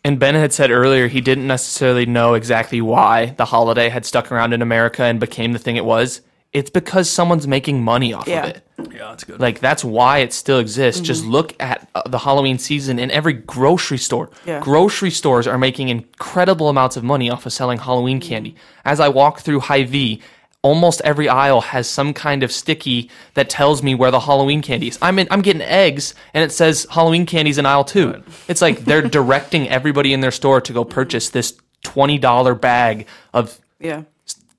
And 0.07 0.19
Ben 0.19 0.35
had 0.35 0.53
said 0.53 0.71
earlier 0.71 1.09
he 1.09 1.21
didn't 1.21 1.47
necessarily 1.47 2.05
know 2.05 2.35
exactly 2.35 2.81
why 2.81 3.27
the 3.39 3.47
holiday 3.47 3.89
had 3.89 4.05
stuck 4.05 4.31
around 4.31 4.53
in 4.53 4.61
America 4.63 5.03
and 5.03 5.19
became 5.19 5.53
the 5.53 5.59
thing 5.59 5.77
it 5.77 5.85
was. 5.85 6.21
It's 6.55 6.71
because 6.71 7.11
someone's 7.11 7.47
making 7.49 7.83
money 7.83 8.13
off 8.15 8.27
Yeah. 8.29 8.45
of 8.47 8.51
it. 8.57 8.63
Yeah, 8.93 9.09
that's 9.11 9.25
good. 9.25 9.41
Like 9.41 9.59
that's 9.61 9.85
why 9.85 10.19
it 10.19 10.33
still 10.33 10.59
exists. 10.61 11.01
Just 11.01 11.25
look 11.25 11.55
at 11.61 11.89
uh, 11.95 12.03
the 12.09 12.19
Halloween 12.19 12.59
season 12.59 12.99
in 12.99 13.11
every 13.11 13.33
grocery 13.33 13.99
store. 13.99 14.31
Yeah. 14.47 14.61
Grocery 14.61 15.11
stores 15.11 15.47
are 15.47 15.59
making 15.59 15.89
incredible 15.89 16.69
amounts 16.69 16.97
of 16.97 17.03
money 17.05 17.29
off 17.29 17.45
of 17.45 17.53
selling 17.53 17.79
Halloween 17.79 18.21
candy. 18.21 18.55
As 18.85 19.01
I 19.01 19.09
walk 19.09 19.41
through 19.41 19.61
Hy-Vee, 19.61 20.23
almost 20.63 21.01
every 21.03 21.29
aisle 21.29 21.61
has 21.61 21.91
some 21.91 22.15
kind 22.15 22.43
of 22.43 22.51
sticky 22.53 23.11
that 23.35 23.51
tells 23.51 23.83
me 23.83 23.95
where 23.95 24.11
the 24.11 24.21
Halloween 24.21 24.63
candy 24.63 24.89
is. 24.89 24.99
I'm 25.03 25.19
in, 25.19 25.27
I'm 25.31 25.43
getting 25.43 25.61
eggs 25.63 26.15
and 26.33 26.43
it 26.45 26.53
says 26.53 26.87
Halloween 26.91 27.27
candy's 27.27 27.59
in 27.59 27.67
aisle 27.67 27.85
2. 27.85 28.23
It's 28.49 28.63
like 28.63 28.85
they're 28.85 29.03
directing 29.19 29.69
everybody 29.69 30.13
in 30.13 30.21
their 30.21 30.31
store 30.31 30.61
to 30.63 30.73
go 30.73 30.85
purchase 30.85 31.31
this 31.31 31.55
$20 31.85 32.61
bag 32.61 33.07
of 33.33 33.61
Yeah. 33.81 34.05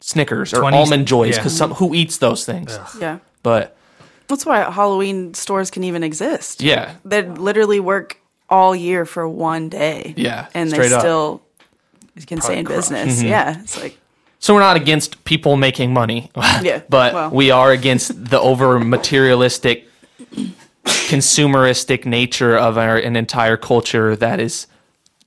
Snickers 0.06 0.54
or 0.54 0.60
20 0.60 0.78
almond 0.78 1.08
joys 1.08 1.36
yeah. 1.36 1.42
cuz 1.44 1.58
some 1.58 1.74
who 1.74 1.96
eats 1.96 2.18
those 2.18 2.46
things. 2.46 2.78
Yeah. 3.00 3.18
But 3.42 3.76
That's 4.28 4.46
why 4.46 4.60
Halloween 4.72 5.34
stores 5.34 5.72
can 5.72 5.84
even 5.84 6.04
exist. 6.04 6.62
yeah, 6.62 6.92
They 7.04 7.24
literally 7.24 7.80
work 7.80 8.18
all 8.50 8.76
year 8.76 9.06
for 9.06 9.28
one 9.28 9.70
day. 9.70 10.14
Yeah, 10.16 10.46
And 10.54 10.70
they 10.72 10.76
straight 10.76 10.92
up. 10.92 11.02
still 11.02 11.42
can 12.28 12.40
stay 12.42 12.58
in 12.60 12.66
crush. 12.66 12.78
business. 12.78 13.18
Mm-hmm. 13.20 13.28
Yeah. 13.28 13.60
It's 13.62 13.82
like, 13.82 13.98
So 14.40 14.54
we're 14.54 14.60
not 14.62 14.78
against 14.78 15.24
people 15.26 15.58
making 15.58 15.92
money. 15.94 16.30
Yeah, 16.62 16.82
But 16.88 17.14
well. 17.14 17.30
we 17.32 17.50
are 17.52 17.72
against 17.72 18.30
the 18.30 18.40
over 18.40 18.80
materialistic, 18.80 19.88
consumeristic 20.86 22.06
nature 22.06 22.56
of 22.58 22.78
our 22.78 22.98
an 22.98 23.16
entire 23.16 23.58
culture 23.58 24.16
that 24.16 24.40
is 24.40 24.68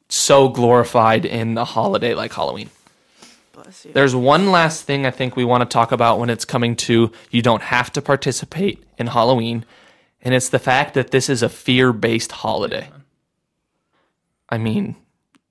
so 0.08 0.48
glorified 0.48 1.24
in 1.24 1.58
a 1.58 1.64
holiday 1.64 2.14
like 2.14 2.32
Halloween. 2.32 2.70
Bless 3.68 3.85
you. 3.85 3.92
There's 3.92 4.16
one 4.16 4.50
last 4.50 4.85
thing 4.85 5.04
I 5.04 5.11
think 5.11 5.37
we 5.37 5.44
want 5.44 5.61
to 5.61 5.66
talk 5.70 5.92
about 5.92 6.18
when 6.18 6.31
it's 6.31 6.46
coming 6.46 6.74
to 6.76 7.12
you 7.31 7.42
don't 7.42 7.61
have 7.61 7.92
to 7.92 8.00
participate 8.00 8.83
in 8.96 9.09
Halloween, 9.09 9.66
and 10.22 10.35
it's 10.35 10.48
the 10.48 10.59
fact 10.59 10.94
that 10.94 11.11
this 11.11 11.28
is 11.28 11.42
a 11.42 11.50
fear 11.50 11.92
based 11.92 12.33
holiday. 12.33 12.90
I 14.48 14.57
mean, 14.57 14.96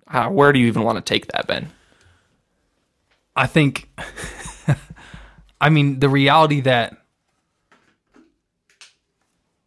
how, 0.08 0.32
where 0.32 0.52
do 0.52 0.58
you 0.58 0.66
even 0.66 0.82
want 0.82 0.98
to 0.98 1.08
take 1.08 1.28
that, 1.28 1.46
Ben? 1.46 1.70
I 3.36 3.46
think, 3.46 3.88
I 5.62 5.70
mean, 5.70 6.00
the 6.00 6.10
reality 6.10 6.62
that 6.62 6.98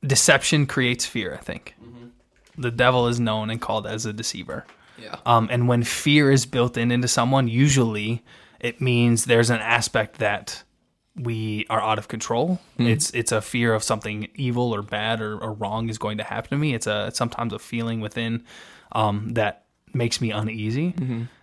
deception 0.04 0.66
creates 0.66 1.06
fear, 1.06 1.36
I 1.40 1.44
think. 1.44 1.76
The 2.58 2.72
devil 2.72 3.06
is 3.06 3.20
known 3.20 3.48
and 3.48 3.60
called 3.60 3.86
as 3.86 4.06
a 4.06 4.12
deceiver. 4.12 4.66
Yeah. 5.00 5.18
Um, 5.24 5.46
and 5.52 5.68
when 5.68 5.84
fear 5.84 6.32
is 6.32 6.46
built 6.46 6.76
in 6.76 6.90
into 6.90 7.06
someone, 7.06 7.46
usually 7.46 8.24
it 8.60 8.80
means 8.80 9.24
there's 9.24 9.50
an 9.50 9.60
aspect 9.60 10.18
that 10.18 10.62
we 11.16 11.66
are 11.68 11.80
out 11.80 11.98
of 11.98 12.08
control. 12.08 12.60
It's 12.88 13.10
it's 13.10 13.32
a 13.32 13.40
fear 13.40 13.74
of 13.74 13.82
something 13.82 14.28
evil 14.36 14.74
or 14.74 14.82
bad 14.82 15.20
or, 15.20 15.36
or 15.38 15.52
wrong 15.52 15.88
is 15.88 15.98
going 15.98 16.18
to 16.18 16.24
happen 16.24 16.50
to 16.50 16.56
me. 16.56 16.74
It's 16.74 16.86
a 16.86 17.08
it's 17.08 17.18
sometimes 17.18 17.52
a 17.52 17.58
feeling 17.58 18.00
within 18.00 18.44
um, 18.92 19.30
that 19.34 19.64
makes 19.92 20.20
me 20.20 20.30
uneasy. 20.30 20.94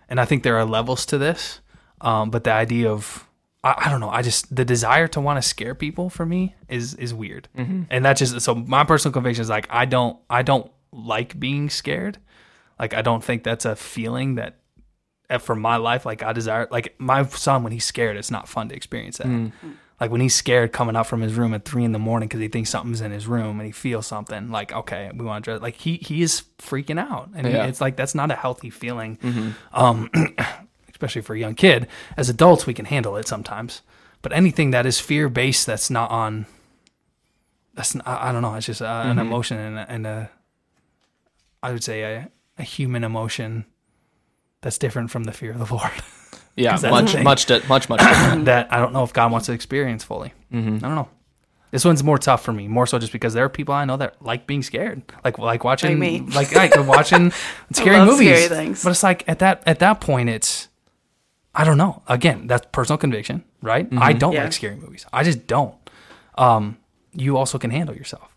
And 0.08 0.18
I 0.20 0.24
think 0.24 0.42
there 0.42 0.56
are 0.56 0.64
levels 0.64 1.04
to 1.06 1.18
this. 1.18 1.60
Um, 2.00 2.30
but 2.30 2.44
the 2.44 2.52
idea 2.52 2.90
of 2.90 3.26
I, 3.62 3.74
I 3.86 3.90
don't 3.90 4.00
know. 4.00 4.10
I 4.10 4.22
just 4.22 4.54
the 4.54 4.64
desire 4.64 5.08
to 5.08 5.20
want 5.20 5.36
to 5.42 5.42
scare 5.46 5.74
people 5.74 6.08
for 6.10 6.24
me 6.24 6.54
is 6.68 6.94
is 6.94 7.12
weird, 7.12 7.48
and 7.90 8.04
that 8.04 8.16
just 8.16 8.40
so 8.40 8.54
my 8.54 8.84
personal 8.84 9.12
conviction 9.12 9.42
is 9.42 9.50
like 9.50 9.66
I 9.70 9.84
don't 9.84 10.16
I 10.30 10.42
don't 10.42 10.70
like 10.92 11.38
being 11.38 11.68
scared. 11.68 12.18
Like 12.78 12.94
I 12.94 13.02
don't 13.02 13.22
think 13.22 13.42
that's 13.44 13.64
a 13.64 13.76
feeling 13.76 14.36
that 14.36 14.60
for 15.38 15.54
my 15.54 15.76
life 15.76 16.06
like 16.06 16.22
I 16.22 16.32
desire. 16.32 16.66
Like 16.70 16.94
my 16.98 17.24
son 17.26 17.62
when 17.62 17.72
he's 17.72 17.84
scared, 17.84 18.16
it's 18.16 18.30
not 18.30 18.48
fun 18.48 18.68
to 18.70 18.74
experience 18.74 19.18
that. 19.18 19.52
Like 20.00 20.10
when 20.12 20.20
he's 20.20 20.34
scared 20.34 20.72
coming 20.72 20.94
out 20.96 21.06
from 21.08 21.20
his 21.22 21.34
room 21.34 21.52
at 21.54 21.64
three 21.64 21.82
in 21.84 21.90
the 21.92 21.98
morning 21.98 22.28
because 22.28 22.40
he 22.40 22.46
thinks 22.48 22.70
something's 22.70 23.00
in 23.00 23.10
his 23.10 23.26
room 23.26 23.58
and 23.58 23.66
he 23.66 23.72
feels 23.72 24.06
something. 24.06 24.48
Like 24.50 24.72
okay, 24.72 25.10
we 25.14 25.24
want 25.24 25.44
to 25.44 25.50
dress. 25.50 25.60
Like 25.62 25.74
he 25.74 25.96
he 25.96 26.22
is 26.22 26.44
freaking 26.58 26.98
out, 27.00 27.30
and 27.34 27.46
Yeah. 27.46 27.66
it's 27.66 27.80
like 27.80 27.96
that's 27.96 28.14
not 28.14 28.30
a 28.30 28.36
healthy 28.36 28.70
feeling. 28.70 29.18
Um, 29.72 30.08
especially 30.90 31.22
for 31.22 31.34
a 31.34 31.38
young 31.38 31.54
kid. 31.54 31.88
As 32.16 32.28
adults, 32.30 32.64
we 32.66 32.74
can 32.74 32.84
handle 32.86 33.16
it 33.16 33.26
sometimes, 33.28 33.82
but 34.22 34.32
anything 34.32 34.70
that 34.70 34.86
is 34.86 34.98
fear 35.00 35.28
based, 35.28 35.66
that's 35.66 35.90
not 35.90 36.10
on. 36.10 36.46
That's 37.74 37.94
not, 37.94 38.06
I 38.06 38.28
I 38.28 38.32
don't 38.32 38.42
know. 38.42 38.54
It's 38.54 38.66
just 38.66 38.82
uh, 38.82 39.02
an 39.06 39.18
emotion 39.18 39.58
and 39.58 39.78
a, 39.78 39.90
and 39.90 40.06
a, 40.06 40.30
I 41.62 41.72
would 41.72 41.82
say 41.84 42.02
a, 42.02 42.28
a 42.58 42.62
human 42.62 43.02
emotion 43.04 43.64
that's 44.62 44.78
different 44.78 45.10
from 45.10 45.24
the 45.24 45.32
fear 45.32 45.52
of 45.52 45.66
the 45.68 45.74
Lord. 45.74 45.90
Yeah, 46.56 46.72
'Cause 46.72 46.82
that's 46.82 46.90
much, 46.90 47.22
much, 47.22 47.46
di- 47.46 47.60
much, 47.68 47.88
much 47.88 48.00
different. 48.00 48.44
that 48.50 48.66
I 48.72 48.78
don't 48.78 48.92
know 48.92 49.04
if 49.04 49.12
God 49.12 49.30
wants 49.30 49.46
to 49.46 49.52
experience 49.52 50.02
fully. 50.02 50.32
Mm-hmm. 50.52 50.84
I 50.84 50.88
don't 50.88 50.96
know. 50.96 51.08
This 51.70 51.84
one's 51.84 52.02
more 52.02 52.18
tough 52.18 52.42
for 52.42 52.52
me, 52.52 52.66
more 52.66 52.84
so 52.84 52.98
just 52.98 53.12
because 53.12 53.32
there 53.32 53.44
are 53.44 53.48
people 53.48 53.72
I 53.74 53.84
know 53.84 53.96
that 53.96 54.20
like 54.20 54.48
being 54.48 54.64
scared, 54.64 55.02
like 55.24 55.38
like 55.38 55.62
watching, 55.62 55.90
Like 55.90 55.98
me. 56.00 56.20
like, 56.34 56.52
like 56.52 56.74
watching 56.84 57.30
scary 57.72 57.98
love 57.98 58.08
movies. 58.08 58.26
scary 58.44 58.48
things. 58.48 58.82
But 58.82 58.90
it's 58.90 59.04
like 59.04 59.22
at 59.28 59.38
that 59.38 59.62
at 59.66 59.78
that 59.78 60.00
point, 60.00 60.30
it's 60.30 60.66
I 61.54 61.62
don't 61.62 61.78
know. 61.78 62.02
Again, 62.08 62.48
that's 62.48 62.66
personal 62.72 62.98
conviction, 62.98 63.44
right? 63.62 63.86
I 63.96 64.12
don't 64.12 64.32
Yeah. 64.32 64.42
like 64.42 64.52
scary 64.52 64.74
movies. 64.74 65.06
I 65.12 65.22
just 65.22 65.46
don't. 65.46 65.76
Um, 66.36 66.76
you 67.12 67.36
also 67.36 67.56
can 67.58 67.70
handle 67.70 67.94
yourself, 67.94 68.34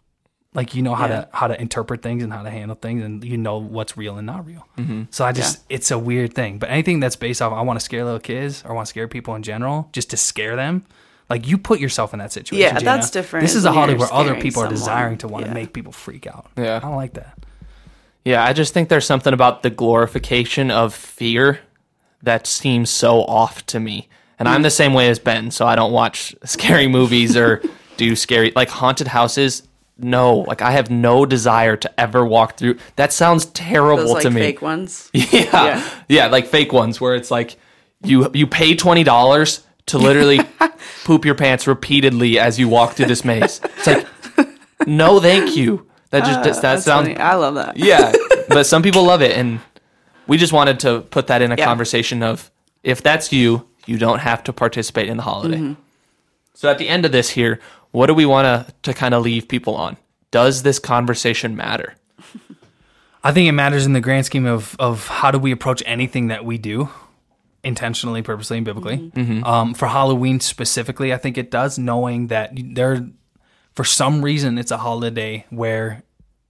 like 0.54 0.76
you 0.76 0.82
know 0.82 0.96
how 0.96 1.08
Yeah. 1.08 1.22
to 1.22 1.30
how 1.34 1.48
to 1.48 1.60
interpret 1.60 2.02
things 2.02 2.24
and 2.24 2.34
how 2.34 2.44
to 2.44 2.50
handle 2.50 2.78
things, 2.80 3.04
and 3.04 3.24
you 3.24 3.38
know 3.38 3.58
what's 3.58 3.96
real 3.96 4.18
and 4.18 4.28
not 4.28 4.46
real. 4.46 4.68
Mm-hmm. 4.78 5.04
So 5.10 5.24
I 5.26 5.32
just 5.32 5.64
it's 5.70 5.92
a 5.92 6.00
weird 6.00 6.34
thing. 6.34 6.60
But 6.60 6.70
anything 6.70 7.00
that's 7.00 7.16
based 7.16 7.42
off 7.42 7.54
I 7.54 7.62
want 7.62 7.80
to 7.80 7.84
scare 7.84 8.04
little 8.04 8.20
kids 8.20 8.64
or 8.66 8.74
want 8.74 8.88
to 8.88 8.90
scare 8.90 9.08
people 9.08 9.36
in 9.36 9.44
general, 9.44 9.90
just 9.94 10.10
to 10.12 10.18
scare 10.18 10.56
them. 10.56 10.86
Like 11.30 11.48
you 11.48 11.58
put 11.58 11.80
yourself 11.80 12.12
in 12.12 12.20
that 12.20 12.34
situation. 12.34 12.62
Yeah, 12.62 12.78
Gina. 12.78 12.84
that's 12.84 13.10
different 13.10 13.46
This 13.46 13.56
is 13.56 13.64
a 13.64 13.72
holiday 13.72 13.98
where 13.98 14.12
other 14.12 14.36
people 14.36 14.64
are 14.64 14.68
desiring 14.68 15.18
to 15.20 15.30
want 15.30 15.46
to 15.46 15.54
make 15.54 15.72
people 15.72 15.94
freak 15.94 16.28
out. 16.28 16.52
Yeah. 16.58 16.76
I 16.76 16.80
don't 16.80 16.98
like 16.98 17.14
that. 17.14 17.38
Yeah, 18.26 18.44
I 18.44 18.52
just 18.52 18.74
think 18.74 18.90
there's 18.90 19.06
something 19.06 19.34
about 19.34 19.64
the 19.64 19.70
glorification 19.70 20.70
of 20.70 20.94
fear 20.94 21.62
that 22.22 22.46
seems 22.46 22.90
so 22.90 23.22
off 23.22 23.66
to 23.68 23.80
me. 23.80 24.10
And 24.38 24.50
I'm 24.50 24.60
mm. 24.60 24.64
the 24.64 24.72
same 24.72 24.94
way 24.94 25.10
as 25.10 25.20
Ben, 25.20 25.52
so 25.52 25.66
I 25.66 25.76
don't 25.76 25.92
watch 25.92 26.36
scary 26.44 26.88
movies 26.88 27.38
or 27.38 27.62
do 27.98 28.16
scary 28.16 28.52
like 28.56 28.70
haunted 28.70 29.08
houses. 29.08 29.64
No, 30.04 30.40
like 30.40 30.62
I 30.62 30.72
have 30.72 30.90
no 30.90 31.26
desire 31.26 31.76
to 31.78 32.00
ever 32.00 32.26
walk 32.26 32.58
through. 32.58 32.78
That 32.96 33.14
sounds 33.14 33.46
terrible 33.48 34.04
Those 34.04 34.14
like 34.14 34.24
to 34.24 34.32
me. 34.32 34.42
fake 34.42 34.62
ones. 34.62 35.10
Yeah. 35.14 35.24
Yeah. 35.54 35.90
yeah. 36.08 36.28
like 36.28 36.48
fake 36.48 36.74
ones 36.74 37.00
where 37.02 37.16
it's 37.16 37.32
like 37.32 37.58
you 38.04 38.30
you 38.34 38.48
pay 38.48 38.76
twenty 38.76 39.04
dollars 39.04 39.66
to 39.88 39.98
literally 39.98 40.40
poop 41.04 41.26
your 41.26 41.36
pants 41.36 41.68
repeatedly 41.68 42.40
as 42.40 42.60
you 42.60 42.68
walk 42.70 42.94
through 42.94 43.08
this 43.08 43.24
maze. 43.26 43.62
It's 43.78 43.88
like 43.88 44.08
no 44.88 45.20
thank 45.20 45.56
you. 45.56 45.88
That 46.12 46.26
just 46.26 46.44
that 46.44 46.56
Uh, 46.58 46.62
That's 46.62 46.84
sounds 46.84 47.08
funny. 47.08 47.18
I 47.18 47.36
love 47.36 47.56
that. 47.56 47.78
yeah, 47.78 48.12
but 48.50 48.66
some 48.66 48.82
people 48.84 49.04
love 49.04 49.22
it, 49.22 49.38
and 49.38 49.60
we 50.28 50.38
just 50.38 50.52
wanted 50.52 50.80
to 50.82 51.02
put 51.02 51.28
that 51.28 51.42
in 51.42 51.52
a 51.52 51.56
Yeah. 51.56 51.64
conversation 51.66 52.22
of 52.22 52.52
if 52.84 53.02
that's 53.02 53.32
you, 53.32 53.68
you 53.86 53.98
don't 53.98 54.20
have 54.20 54.44
to 54.46 54.54
participate 54.54 55.08
in 55.08 55.16
the 55.18 55.24
holiday. 55.24 55.58
Mm-hmm. 55.58 55.74
So 56.54 56.70
at 56.70 56.78
the 56.80 56.90
end 56.90 57.06
of 57.06 57.12
this 57.14 57.30
here, 57.30 57.60
what 57.92 58.08
do 58.08 58.14
we 58.14 58.26
want 58.26 58.46
to 58.46 58.74
to 58.84 58.94
kind 58.94 59.14
of 59.14 59.24
leave 59.24 59.48
people 59.48 59.76
on? 59.76 59.98
Does 60.32 60.64
this 60.64 60.80
conversation 60.80 61.56
matter? 61.56 61.96
I 63.24 63.32
think 63.32 63.48
it 63.48 63.52
matters 63.52 63.86
in 63.86 63.94
the 63.94 64.02
grand 64.02 64.26
scheme 64.26 64.46
of 64.46 64.76
of 64.80 65.08
how 65.08 65.32
do 65.32 65.40
we 65.40 65.52
approach 65.52 65.84
anything 65.86 66.28
that 66.28 66.46
we 66.46 66.58
do, 66.58 66.90
intentionally, 67.64 68.22
purposely, 68.22 68.58
and 68.58 68.66
biblically. 68.66 68.98
Mm-hmm. 68.98 69.20
Mm-hmm. 69.20 69.44
Um, 69.44 69.74
for 69.74 69.88
Halloween 69.88 70.40
specifically, 70.40 71.14
I 71.14 71.18
think 71.18 71.38
it 71.38 71.52
does, 71.52 71.78
knowing 71.78 72.28
that 72.28 72.52
there, 72.56 73.08
for 73.76 73.84
some 73.84 74.24
reason, 74.24 74.58
it's 74.58 74.72
a 74.72 74.78
holiday 74.78 75.46
where 75.50 76.04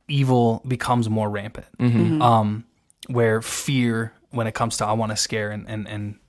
evil 0.08 0.62
becomes 0.68 1.10
more 1.10 1.30
rampant. 1.30 1.68
Mm-hmm. 1.80 2.22
Um, 2.22 2.66
where 3.08 3.42
fear, 3.42 4.14
when 4.30 4.48
it 4.48 4.54
comes 4.54 4.78
to 4.78 4.86
I 4.86 4.94
want 4.94 5.12
to 5.12 5.18
scare 5.18 5.52
and 5.52 5.68
and 5.68 5.88
and 5.88 6.20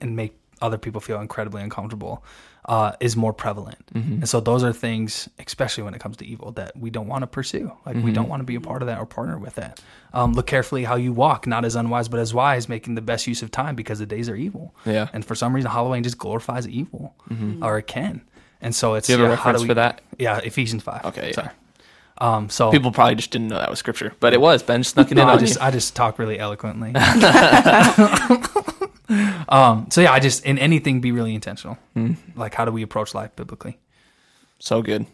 and 0.00 0.16
make 0.16 0.38
other 0.60 0.78
people 0.78 1.00
feel 1.00 1.20
incredibly 1.20 1.62
uncomfortable, 1.62 2.24
uh, 2.68 2.92
is 3.00 3.16
more 3.16 3.32
prevalent. 3.32 3.78
And 3.94 4.28
so 4.28 4.38
those 4.40 4.62
are 4.62 4.72
things, 4.72 5.28
especially 5.44 5.82
when 5.84 5.94
it 5.94 6.00
comes 6.00 6.16
to 6.18 6.26
evil, 6.26 6.52
that 6.52 6.76
we 6.76 6.90
don't 6.90 7.08
want 7.08 7.22
to 7.22 7.26
pursue. 7.26 7.72
Like 7.86 7.96
we 7.96 8.12
don't 8.12 8.28
want 8.28 8.40
to 8.40 8.44
be 8.44 8.54
a 8.54 8.60
part 8.60 8.82
of 8.82 8.86
that 8.86 8.98
or 9.00 9.06
partner 9.06 9.38
with 9.38 9.54
that. 9.56 9.80
Um, 10.12 10.34
look 10.34 10.46
carefully 10.46 10.84
how 10.84 10.94
you 10.96 11.12
walk, 11.12 11.46
not 11.46 11.64
as 11.64 11.74
unwise 11.74 12.08
but 12.08 12.20
as 12.20 12.32
wise, 12.32 12.68
making 12.68 12.94
the 12.94 13.00
best 13.00 13.26
use 13.26 13.42
of 13.42 13.50
time 13.50 13.74
because 13.74 13.98
the 13.98 14.06
days 14.06 14.28
are 14.28 14.36
evil. 14.36 14.74
Yeah. 14.86 15.08
And 15.12 15.24
for 15.24 15.34
some 15.34 15.54
reason, 15.54 15.70
Halloween 15.70 16.02
just 16.02 16.18
glorifies 16.18 16.68
evil, 16.68 17.14
or 17.62 17.78
it 17.78 17.86
can. 17.86 18.20
And 18.60 18.74
so 18.74 18.94
it's 18.94 19.06
Do 19.06 19.14
you 19.14 19.18
have 19.20 19.26
a 19.28 19.32
yeah, 19.32 19.36
how 19.36 19.42
do 19.44 19.48
reference 19.48 19.62
we- 19.62 19.68
for 19.68 19.74
that? 19.74 20.00
Yeah, 20.18 20.38
Ephesians 20.38 20.82
five. 20.82 21.04
Okay, 21.06 21.28
yeah. 21.28 21.34
sorry. 21.34 21.50
Um, 22.20 22.48
so 22.50 22.72
People 22.72 22.90
probably 22.90 23.14
just 23.14 23.30
didn't 23.30 23.48
know 23.48 23.58
that 23.58 23.70
was 23.70 23.78
scripture, 23.78 24.12
but 24.18 24.32
it 24.34 24.40
was. 24.40 24.62
Ben 24.62 24.82
snuck 24.82 25.12
it 25.12 25.14
no, 25.14 25.22
in 25.22 25.28
I 25.28 25.32
on 25.34 25.38
just 25.38 25.54
you. 25.56 25.60
I 25.62 25.70
just 25.70 25.94
talk 25.94 26.18
really 26.18 26.38
eloquently. 26.38 26.92
um, 29.48 29.86
so 29.90 30.00
yeah, 30.00 30.12
I 30.12 30.20
just 30.20 30.44
in 30.44 30.58
anything 30.58 31.00
be 31.00 31.12
really 31.12 31.34
intentional. 31.34 31.78
Hmm. 31.94 32.14
Like 32.36 32.54
how 32.54 32.64
do 32.64 32.72
we 32.72 32.82
approach 32.82 33.14
life 33.14 33.34
biblically? 33.36 33.78
So 34.58 34.82
good, 34.82 35.06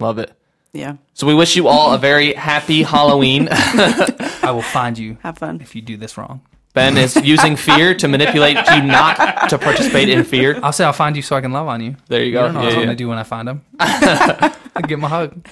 love 0.00 0.18
it. 0.18 0.32
Yeah. 0.72 0.96
So 1.14 1.26
we 1.26 1.34
wish 1.34 1.56
you 1.56 1.68
all 1.68 1.94
a 1.94 1.98
very 1.98 2.34
happy 2.34 2.82
Halloween. 2.82 3.48
I 3.50 4.50
will 4.52 4.62
find 4.62 4.98
you 4.98 5.18
Have 5.22 5.38
fun. 5.38 5.60
if 5.60 5.74
you 5.74 5.82
do 5.82 5.96
this 5.96 6.16
wrong. 6.18 6.42
Ben 6.74 6.96
is 6.96 7.16
using 7.16 7.56
fear 7.56 7.94
to 7.94 8.06
manipulate 8.08 8.56
you 8.56 8.82
not 8.82 9.48
to 9.48 9.58
participate 9.58 10.08
in 10.08 10.22
fear. 10.22 10.60
I'll 10.62 10.72
say 10.72 10.84
I'll 10.84 10.92
find 10.92 11.16
you 11.16 11.22
so 11.22 11.34
I 11.34 11.40
can 11.40 11.50
love 11.52 11.66
on 11.66 11.80
you. 11.82 11.96
There 12.08 12.20
you 12.20 12.26
You 12.26 12.32
go. 12.32 12.42
don't 12.44 12.54
know 12.54 12.60
Yeah, 12.60 12.66
what 12.68 12.74
I'm 12.76 12.82
gonna 12.84 12.94
do 12.96 13.08
when 13.08 13.18
I 13.18 13.22
find 13.24 13.48
him. 13.48 13.62
I 13.80 14.82
give 14.86 14.98
him 14.98 15.04
a 15.04 15.08
hug. 15.08 15.48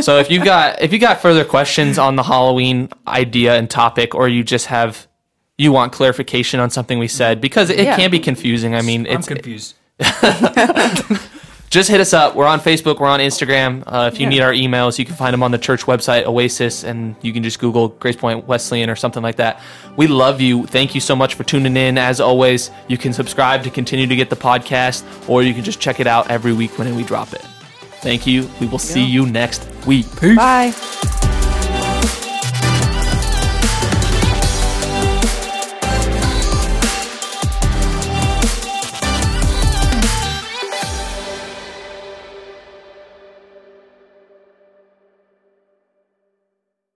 So 0.00 0.18
if 0.18 0.30
you 0.30 0.42
got 0.44 0.80
if 0.82 0.92
you 0.92 0.98
got 0.98 1.20
further 1.20 1.44
questions 1.44 1.98
on 1.98 2.16
the 2.16 2.22
Halloween 2.22 2.88
idea 3.06 3.56
and 3.56 3.68
topic, 3.68 4.14
or 4.14 4.28
you 4.28 4.42
just 4.44 4.66
have 4.66 5.06
you 5.56 5.72
want 5.72 5.92
clarification 5.92 6.60
on 6.60 6.70
something 6.70 6.98
we 6.98 7.08
said, 7.08 7.40
because 7.40 7.68
it 7.70 7.80
Yeah. 7.80 7.96
can 7.96 8.10
be 8.10 8.20
confusing. 8.20 8.74
I 8.74 8.82
mean, 8.82 9.06
I'm 9.08 9.18
it's 9.18 9.26
confused. 9.28 9.74
just 11.70 11.90
hit 11.90 12.00
us 12.00 12.14
up. 12.14 12.34
We're 12.36 12.46
on 12.46 12.60
Facebook. 12.60 12.98
We're 13.00 13.08
on 13.08 13.20
Instagram. 13.20 13.82
Uh, 13.86 14.08
if 14.12 14.18
you 14.20 14.24
Yeah. 14.24 14.28
need 14.30 14.40
our 14.40 14.52
emails, 14.52 14.98
you 14.98 15.04
can 15.04 15.16
find 15.16 15.34
them 15.34 15.42
on 15.42 15.50
the 15.50 15.58
church 15.58 15.84
website, 15.86 16.24
Oasis, 16.26 16.84
and 16.84 17.14
you 17.20 17.32
can 17.32 17.42
just 17.42 17.58
Google 17.58 17.88
Grace 17.88 18.16
Point 18.16 18.46
Wesleyan 18.46 18.88
or 18.88 18.96
something 18.96 19.22
like 19.22 19.36
that. 19.36 19.60
We 19.96 20.06
love 20.06 20.40
you. 20.40 20.66
Thank 20.66 20.94
you 20.94 21.00
so 21.00 21.14
much 21.16 21.34
for 21.34 21.42
tuning 21.44 21.76
in. 21.76 21.98
As 21.98 22.20
always, 22.20 22.70
you 22.86 22.96
can 22.96 23.12
subscribe 23.12 23.64
to 23.64 23.70
continue 23.70 24.06
to 24.06 24.16
get 24.16 24.30
the 24.30 24.36
podcast, 24.36 25.02
or 25.28 25.42
you 25.42 25.52
can 25.52 25.64
just 25.64 25.80
check 25.80 25.98
it 26.00 26.06
out 26.06 26.30
every 26.30 26.52
week 26.52 26.78
when 26.78 26.94
we 26.96 27.02
drop 27.02 27.32
it. 27.34 27.44
Thank 28.00 28.26
you. 28.26 28.48
We 28.60 28.66
will 28.66 28.78
see 28.78 29.00
Yeah. 29.00 29.06
you 29.06 29.26
next 29.26 29.66
week. 29.86 30.06
Bye. 30.36 30.72